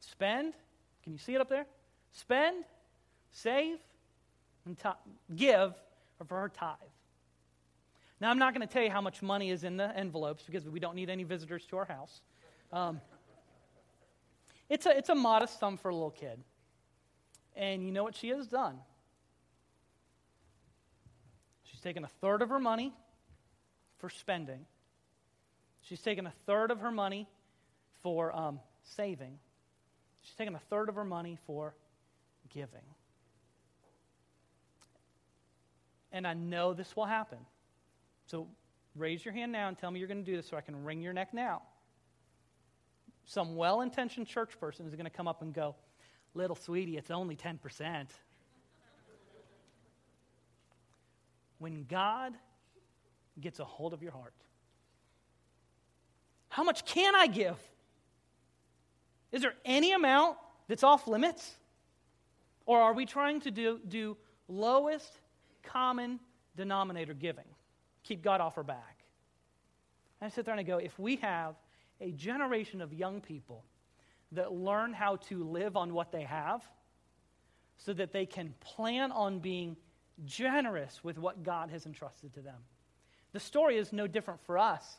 spend. 0.00 0.54
Can 1.02 1.12
you 1.12 1.18
see 1.18 1.34
it 1.34 1.40
up 1.40 1.48
there? 1.48 1.66
Spend, 2.12 2.64
save, 3.32 3.78
and 4.64 4.78
t- 4.78 4.88
give 5.34 5.74
for 6.26 6.40
her 6.40 6.48
tithe. 6.48 6.76
Now, 8.20 8.30
I'm 8.30 8.38
not 8.38 8.54
going 8.54 8.66
to 8.66 8.72
tell 8.72 8.82
you 8.82 8.90
how 8.90 9.00
much 9.00 9.22
money 9.22 9.50
is 9.50 9.62
in 9.62 9.76
the 9.76 9.96
envelopes 9.96 10.42
because 10.44 10.68
we 10.68 10.80
don't 10.80 10.96
need 10.96 11.08
any 11.08 11.22
visitors 11.22 11.64
to 11.66 11.76
our 11.76 11.84
house. 11.84 12.20
Um, 12.72 13.00
it's, 14.68 14.86
a, 14.86 14.96
it's 14.96 15.08
a 15.08 15.14
modest 15.14 15.60
sum 15.60 15.76
for 15.76 15.88
a 15.88 15.94
little 15.94 16.10
kid. 16.10 16.40
And 17.56 17.84
you 17.84 17.92
know 17.92 18.02
what 18.02 18.16
she 18.16 18.28
has 18.28 18.46
done? 18.46 18.78
She's 21.64 21.80
taken 21.80 22.04
a 22.04 22.08
third 22.20 22.42
of 22.42 22.48
her 22.48 22.58
money 22.58 22.92
for 23.98 24.10
spending, 24.10 24.64
she's 25.80 26.00
taken 26.00 26.26
a 26.26 26.32
third 26.46 26.70
of 26.70 26.80
her 26.80 26.92
money 26.92 27.28
for 28.00 28.34
um, 28.34 28.60
saving, 28.84 29.38
she's 30.22 30.34
taken 30.36 30.54
a 30.54 30.60
third 30.70 30.88
of 30.88 30.94
her 30.94 31.04
money 31.04 31.36
for 31.46 31.74
giving. 32.48 32.82
And 36.12 36.26
I 36.26 36.34
know 36.34 36.74
this 36.74 36.96
will 36.96 37.06
happen. 37.06 37.38
So 38.28 38.46
raise 38.94 39.24
your 39.24 39.32
hand 39.32 39.52
now 39.52 39.68
and 39.68 39.78
tell 39.78 39.90
me 39.90 39.98
you're 39.98 40.08
going 40.08 40.24
to 40.24 40.30
do 40.30 40.36
this 40.36 40.46
so 40.46 40.56
I 40.56 40.60
can 40.60 40.84
wring 40.84 41.00
your 41.00 41.14
neck 41.14 41.32
now. 41.32 41.62
Some 43.24 43.56
well 43.56 43.80
intentioned 43.80 44.26
church 44.26 44.58
person 44.60 44.86
is 44.86 44.94
going 44.94 45.04
to 45.04 45.10
come 45.10 45.26
up 45.26 45.42
and 45.42 45.52
go, 45.52 45.74
Little 46.34 46.56
sweetie, 46.56 46.96
it's 46.98 47.10
only 47.10 47.36
10%. 47.36 48.06
when 51.58 51.84
God 51.88 52.34
gets 53.40 53.58
a 53.58 53.64
hold 53.64 53.92
of 53.92 54.02
your 54.02 54.12
heart, 54.12 54.34
how 56.50 56.62
much 56.62 56.84
can 56.84 57.14
I 57.16 57.26
give? 57.26 57.56
Is 59.32 59.42
there 59.42 59.54
any 59.64 59.92
amount 59.92 60.36
that's 60.68 60.84
off 60.84 61.08
limits? 61.08 61.56
Or 62.66 62.80
are 62.80 62.92
we 62.92 63.06
trying 63.06 63.40
to 63.40 63.50
do, 63.50 63.80
do 63.88 64.16
lowest 64.48 65.20
common 65.62 66.20
denominator 66.56 67.14
giving? 67.14 67.44
Keep 68.08 68.22
God 68.22 68.40
off 68.40 68.56
our 68.56 68.64
back. 68.64 69.04
And 70.18 70.32
I 70.32 70.34
sit 70.34 70.46
there 70.46 70.54
and 70.54 70.60
I 70.60 70.62
go, 70.62 70.78
if 70.78 70.98
we 70.98 71.16
have 71.16 71.56
a 72.00 72.10
generation 72.12 72.80
of 72.80 72.94
young 72.94 73.20
people 73.20 73.64
that 74.32 74.50
learn 74.50 74.94
how 74.94 75.16
to 75.16 75.44
live 75.44 75.76
on 75.76 75.92
what 75.92 76.10
they 76.10 76.22
have 76.22 76.62
so 77.76 77.92
that 77.92 78.12
they 78.12 78.24
can 78.24 78.54
plan 78.60 79.12
on 79.12 79.40
being 79.40 79.76
generous 80.24 81.04
with 81.04 81.18
what 81.18 81.42
God 81.42 81.68
has 81.70 81.84
entrusted 81.84 82.32
to 82.32 82.40
them. 82.40 82.56
The 83.32 83.40
story 83.40 83.76
is 83.76 83.92
no 83.92 84.06
different 84.06 84.40
for 84.46 84.56
us. 84.56 84.96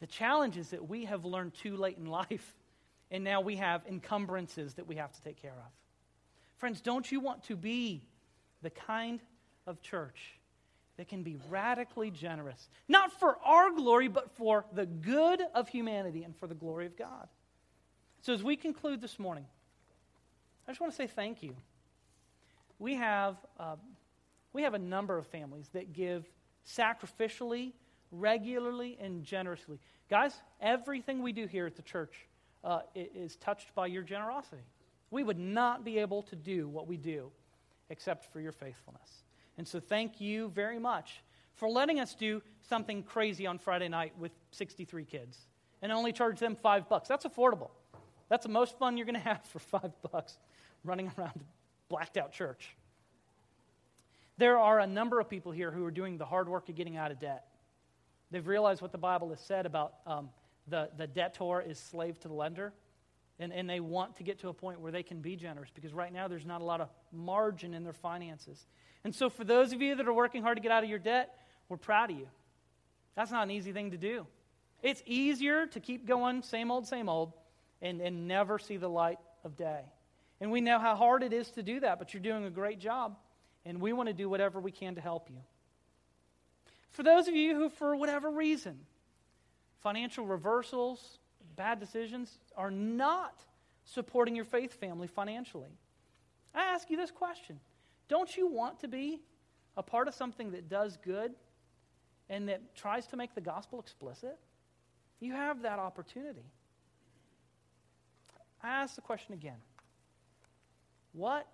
The 0.00 0.06
challenge 0.06 0.58
is 0.58 0.68
that 0.68 0.86
we 0.86 1.06
have 1.06 1.24
learned 1.24 1.54
too 1.54 1.78
late 1.78 1.96
in 1.96 2.04
life, 2.10 2.54
and 3.10 3.24
now 3.24 3.40
we 3.40 3.56
have 3.56 3.82
encumbrances 3.88 4.74
that 4.74 4.86
we 4.86 4.96
have 4.96 5.12
to 5.12 5.22
take 5.22 5.40
care 5.40 5.56
of. 5.56 5.72
Friends, 6.58 6.82
don't 6.82 7.10
you 7.10 7.20
want 7.20 7.42
to 7.44 7.56
be 7.56 8.02
the 8.60 8.70
kind 8.70 9.20
of 9.66 9.80
church 9.80 10.38
that 10.96 11.08
can 11.08 11.22
be 11.22 11.36
radically 11.48 12.10
generous, 12.10 12.68
not 12.88 13.12
for 13.18 13.36
our 13.44 13.70
glory, 13.70 14.08
but 14.08 14.30
for 14.36 14.64
the 14.72 14.86
good 14.86 15.42
of 15.54 15.68
humanity 15.68 16.22
and 16.22 16.36
for 16.36 16.46
the 16.46 16.54
glory 16.54 16.86
of 16.86 16.96
God? 16.96 17.28
So, 18.22 18.32
as 18.32 18.42
we 18.42 18.56
conclude 18.56 19.00
this 19.00 19.18
morning, 19.18 19.44
I 20.66 20.70
just 20.70 20.80
want 20.80 20.92
to 20.92 20.96
say 20.96 21.06
thank 21.06 21.42
you. 21.42 21.54
We 22.78 22.94
have, 22.94 23.36
uh, 23.58 23.76
we 24.52 24.62
have 24.62 24.74
a 24.74 24.78
number 24.78 25.18
of 25.18 25.26
families 25.26 25.68
that 25.72 25.92
give 25.92 26.24
sacrificially, 26.66 27.72
regularly, 28.10 28.96
and 29.00 29.24
generously. 29.24 29.78
Guys, 30.08 30.34
everything 30.60 31.22
we 31.22 31.32
do 31.32 31.46
here 31.46 31.66
at 31.66 31.76
the 31.76 31.82
church 31.82 32.26
uh, 32.62 32.80
is 32.94 33.36
touched 33.36 33.74
by 33.74 33.86
your 33.86 34.02
generosity. 34.02 34.62
We 35.10 35.22
would 35.22 35.38
not 35.38 35.84
be 35.84 35.98
able 35.98 36.22
to 36.22 36.36
do 36.36 36.68
what 36.68 36.86
we 36.86 36.96
do 36.96 37.30
except 37.90 38.32
for 38.32 38.40
your 38.40 38.52
faithfulness. 38.52 39.23
And 39.56 39.66
so, 39.66 39.80
thank 39.80 40.20
you 40.20 40.48
very 40.48 40.78
much 40.78 41.22
for 41.54 41.68
letting 41.68 42.00
us 42.00 42.14
do 42.14 42.42
something 42.68 43.02
crazy 43.02 43.46
on 43.46 43.58
Friday 43.58 43.88
night 43.88 44.12
with 44.18 44.32
63 44.50 45.04
kids 45.04 45.38
and 45.82 45.92
only 45.92 46.12
charge 46.12 46.38
them 46.40 46.56
five 46.56 46.88
bucks. 46.88 47.08
That's 47.08 47.24
affordable. 47.24 47.70
That's 48.28 48.44
the 48.44 48.52
most 48.52 48.78
fun 48.78 48.96
you're 48.96 49.06
going 49.06 49.14
to 49.20 49.20
have 49.20 49.44
for 49.44 49.58
five 49.58 49.92
bucks 50.10 50.38
running 50.82 51.12
around 51.18 51.32
a 51.36 51.44
blacked 51.88 52.16
out 52.16 52.32
church. 52.32 52.76
There 54.36 54.58
are 54.58 54.80
a 54.80 54.86
number 54.86 55.20
of 55.20 55.28
people 55.28 55.52
here 55.52 55.70
who 55.70 55.84
are 55.84 55.92
doing 55.92 56.18
the 56.18 56.24
hard 56.24 56.48
work 56.48 56.68
of 56.68 56.74
getting 56.74 56.96
out 56.96 57.12
of 57.12 57.20
debt. 57.20 57.44
They've 58.30 58.46
realized 58.46 58.82
what 58.82 58.90
the 58.90 58.98
Bible 58.98 59.28
has 59.28 59.40
said 59.40 59.64
about 59.64 59.94
um, 60.06 60.30
the, 60.66 60.90
the 60.96 61.06
debtor 61.06 61.60
is 61.60 61.78
slave 61.78 62.18
to 62.20 62.28
the 62.28 62.34
lender. 62.34 62.72
And, 63.38 63.52
and 63.52 63.68
they 63.68 63.80
want 63.80 64.16
to 64.16 64.22
get 64.22 64.38
to 64.40 64.48
a 64.48 64.52
point 64.52 64.80
where 64.80 64.92
they 64.92 65.02
can 65.02 65.20
be 65.20 65.36
generous 65.36 65.68
because 65.74 65.92
right 65.92 66.12
now 66.12 66.28
there's 66.28 66.46
not 66.46 66.60
a 66.60 66.64
lot 66.64 66.80
of 66.80 66.88
margin 67.12 67.74
in 67.74 67.82
their 67.82 67.92
finances. 67.92 68.66
And 69.04 69.14
so, 69.14 69.28
for 69.28 69.44
those 69.44 69.72
of 69.72 69.82
you 69.82 69.94
that 69.96 70.08
are 70.08 70.12
working 70.12 70.42
hard 70.42 70.56
to 70.56 70.62
get 70.62 70.72
out 70.72 70.82
of 70.82 70.90
your 70.90 70.98
debt, 70.98 71.38
we're 71.68 71.76
proud 71.76 72.10
of 72.10 72.18
you. 72.18 72.26
That's 73.14 73.30
not 73.30 73.44
an 73.44 73.50
easy 73.50 73.72
thing 73.72 73.90
to 73.90 73.98
do. 73.98 74.26
It's 74.82 75.02
easier 75.06 75.66
to 75.66 75.80
keep 75.80 76.06
going, 76.06 76.42
same 76.42 76.70
old, 76.70 76.86
same 76.86 77.08
old, 77.08 77.32
and, 77.80 78.00
and 78.00 78.26
never 78.26 78.58
see 78.58 78.76
the 78.76 78.88
light 78.88 79.18
of 79.44 79.56
day. 79.56 79.82
And 80.40 80.50
we 80.50 80.60
know 80.60 80.78
how 80.78 80.96
hard 80.96 81.22
it 81.22 81.32
is 81.32 81.50
to 81.52 81.62
do 81.62 81.80
that, 81.80 81.98
but 81.98 82.12
you're 82.12 82.22
doing 82.22 82.44
a 82.44 82.50
great 82.50 82.80
job, 82.80 83.16
and 83.64 83.80
we 83.80 83.92
want 83.92 84.08
to 84.08 84.12
do 84.12 84.28
whatever 84.28 84.60
we 84.60 84.72
can 84.72 84.94
to 84.96 85.00
help 85.00 85.30
you. 85.30 85.40
For 86.90 87.02
those 87.02 87.28
of 87.28 87.34
you 87.34 87.54
who, 87.54 87.68
for 87.68 87.96
whatever 87.96 88.30
reason, 88.30 88.78
financial 89.80 90.26
reversals, 90.26 91.18
bad 91.56 91.80
decisions, 91.80 92.38
are 92.56 92.70
not 92.70 93.44
supporting 93.84 94.36
your 94.36 94.44
faith 94.44 94.74
family 94.74 95.08
financially, 95.08 95.70
I 96.54 96.64
ask 96.64 96.90
you 96.90 96.96
this 96.96 97.10
question 97.10 97.58
Don't 98.08 98.36
you 98.36 98.46
want 98.46 98.80
to 98.80 98.88
be 98.88 99.22
a 99.76 99.82
part 99.82 100.08
of 100.08 100.14
something 100.14 100.50
that 100.52 100.68
does 100.68 100.98
good 101.04 101.32
and 102.28 102.48
that 102.48 102.74
tries 102.74 103.06
to 103.08 103.16
make 103.16 103.34
the 103.34 103.40
gospel 103.40 103.80
explicit? 103.80 104.38
You 105.20 105.32
have 105.32 105.62
that 105.62 105.78
opportunity. 105.78 106.44
I 108.62 108.68
ask 108.68 108.94
the 108.94 109.00
question 109.00 109.34
again 109.34 109.58
What 111.12 111.46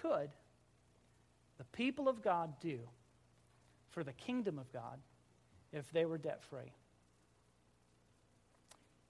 could 0.00 0.30
the 1.58 1.64
people 1.72 2.08
of 2.08 2.22
God 2.22 2.54
do 2.60 2.78
for 3.90 4.04
the 4.04 4.12
kingdom 4.12 4.58
of 4.58 4.72
God 4.72 4.98
if 5.72 5.90
they 5.92 6.04
were 6.04 6.18
debt 6.18 6.42
free? 6.42 6.72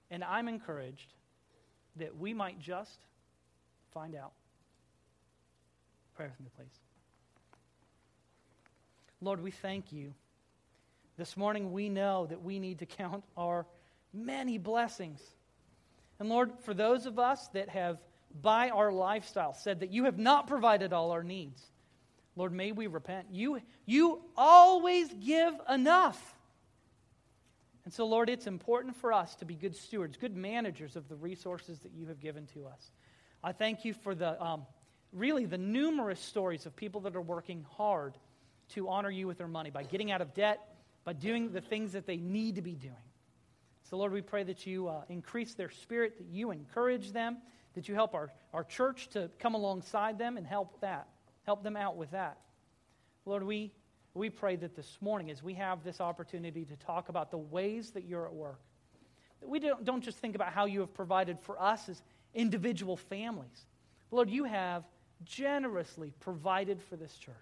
And 0.09 0.23
I'm 0.23 0.49
encouraged 0.49 1.13
that 1.95 2.17
we 2.17 2.33
might 2.33 2.59
just 2.59 3.05
find 3.93 4.15
out. 4.15 4.33
Pray 6.21 6.29
with 6.29 6.39
me, 6.39 6.51
please. 6.55 6.79
Lord, 9.21 9.41
we 9.41 9.49
thank 9.49 9.91
you. 9.91 10.13
This 11.17 11.35
morning 11.35 11.71
we 11.71 11.89
know 11.89 12.27
that 12.27 12.43
we 12.43 12.59
need 12.59 12.77
to 12.77 12.85
count 12.85 13.23
our 13.35 13.65
many 14.13 14.59
blessings. 14.59 15.19
And 16.19 16.29
Lord, 16.29 16.51
for 16.61 16.75
those 16.75 17.07
of 17.07 17.17
us 17.17 17.47
that 17.53 17.69
have, 17.69 17.97
by 18.39 18.69
our 18.69 18.91
lifestyle, 18.91 19.55
said 19.55 19.79
that 19.79 19.91
you 19.91 20.03
have 20.03 20.19
not 20.19 20.45
provided 20.45 20.93
all 20.93 21.09
our 21.09 21.23
needs, 21.23 21.59
Lord, 22.35 22.53
may 22.53 22.71
we 22.71 22.85
repent. 22.85 23.25
You, 23.31 23.59
you 23.87 24.21
always 24.37 25.11
give 25.25 25.55
enough. 25.67 26.35
And 27.83 27.91
so, 27.91 28.05
Lord, 28.05 28.29
it's 28.29 28.45
important 28.45 28.95
for 28.95 29.11
us 29.11 29.33
to 29.37 29.45
be 29.45 29.55
good 29.55 29.75
stewards, 29.75 30.17
good 30.17 30.37
managers 30.37 30.95
of 30.95 31.09
the 31.09 31.15
resources 31.15 31.79
that 31.79 31.93
you 31.93 32.05
have 32.05 32.19
given 32.19 32.45
to 32.53 32.67
us. 32.67 32.91
I 33.43 33.53
thank 33.53 33.85
you 33.85 33.95
for 33.95 34.13
the 34.13 34.39
um, 34.39 34.67
really 35.13 35.45
the 35.45 35.57
numerous 35.57 36.19
stories 36.19 36.65
of 36.65 36.75
people 36.75 37.01
that 37.01 37.15
are 37.15 37.21
working 37.21 37.65
hard 37.77 38.17
to 38.69 38.89
honor 38.89 39.09
you 39.09 39.27
with 39.27 39.37
their 39.37 39.47
money 39.47 39.69
by 39.69 39.83
getting 39.83 40.11
out 40.11 40.21
of 40.21 40.33
debt, 40.33 40.59
by 41.03 41.13
doing 41.13 41.51
the 41.51 41.61
things 41.61 41.93
that 41.93 42.05
they 42.05 42.17
need 42.17 42.55
to 42.55 42.61
be 42.61 42.75
doing. 42.75 42.95
So, 43.89 43.97
Lord, 43.97 44.13
we 44.13 44.21
pray 44.21 44.43
that 44.43 44.65
you 44.65 44.87
uh, 44.87 45.01
increase 45.09 45.53
their 45.53 45.69
spirit, 45.69 46.17
that 46.17 46.27
you 46.27 46.51
encourage 46.51 47.11
them, 47.11 47.37
that 47.73 47.89
you 47.89 47.95
help 47.95 48.13
our, 48.13 48.31
our 48.53 48.63
church 48.63 49.09
to 49.09 49.29
come 49.39 49.53
alongside 49.53 50.17
them 50.17 50.37
and 50.37 50.47
help 50.47 50.79
that, 50.81 51.07
help 51.45 51.63
them 51.63 51.75
out 51.75 51.97
with 51.97 52.11
that. 52.11 52.37
Lord, 53.25 53.43
we, 53.43 53.71
we 54.13 54.29
pray 54.29 54.55
that 54.55 54.75
this 54.75 54.97
morning, 55.01 55.29
as 55.29 55.43
we 55.43 55.55
have 55.55 55.83
this 55.83 55.99
opportunity 55.99 56.63
to 56.65 56.75
talk 56.77 57.09
about 57.09 57.31
the 57.31 57.37
ways 57.37 57.91
that 57.91 58.05
you're 58.05 58.25
at 58.25 58.33
work, 58.33 58.61
that 59.41 59.49
we 59.49 59.59
don't, 59.59 59.83
don't 59.83 60.01
just 60.03 60.19
think 60.19 60.35
about 60.35 60.53
how 60.53 60.65
you 60.65 60.79
have 60.79 60.93
provided 60.93 61.39
for 61.41 61.61
us 61.61 61.89
as 61.89 62.01
individual 62.33 62.95
families. 62.95 63.65
Lord, 64.11 64.29
you 64.29 64.45
have 64.45 64.83
generously 65.25 66.13
provided 66.19 66.81
for 66.81 66.95
this 66.95 67.15
church. 67.17 67.35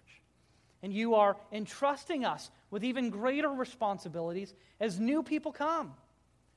And 0.82 0.92
you 0.92 1.14
are 1.14 1.36
entrusting 1.52 2.24
us 2.24 2.50
with 2.70 2.84
even 2.84 3.10
greater 3.10 3.50
responsibilities 3.50 4.54
as 4.80 4.98
new 4.98 5.22
people 5.22 5.52
come. 5.52 5.92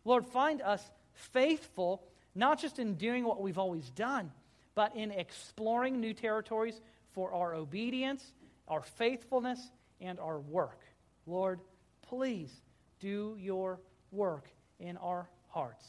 Lord, 0.05 0.25
find 0.25 0.61
us 0.61 0.89
faithful, 1.13 2.03
not 2.35 2.59
just 2.59 2.79
in 2.79 2.95
doing 2.95 3.25
what 3.25 3.41
we've 3.41 3.57
always 3.57 3.89
done, 3.91 4.31
but 4.75 4.95
in 4.95 5.11
exploring 5.11 5.99
new 5.99 6.13
territories 6.13 6.79
for 7.11 7.33
our 7.33 7.53
obedience, 7.53 8.33
our 8.67 8.81
faithfulness, 8.81 9.71
and 10.01 10.19
our 10.19 10.39
work. 10.39 10.79
Lord, 11.27 11.59
please 12.01 12.51
do 12.99 13.35
your 13.39 13.79
work 14.11 14.49
in 14.79 14.97
our 14.97 15.29
hearts. 15.49 15.85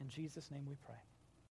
In 0.00 0.08
Jesus' 0.08 0.50
name 0.50 0.64
we 0.66 0.76
pray. 0.86 0.96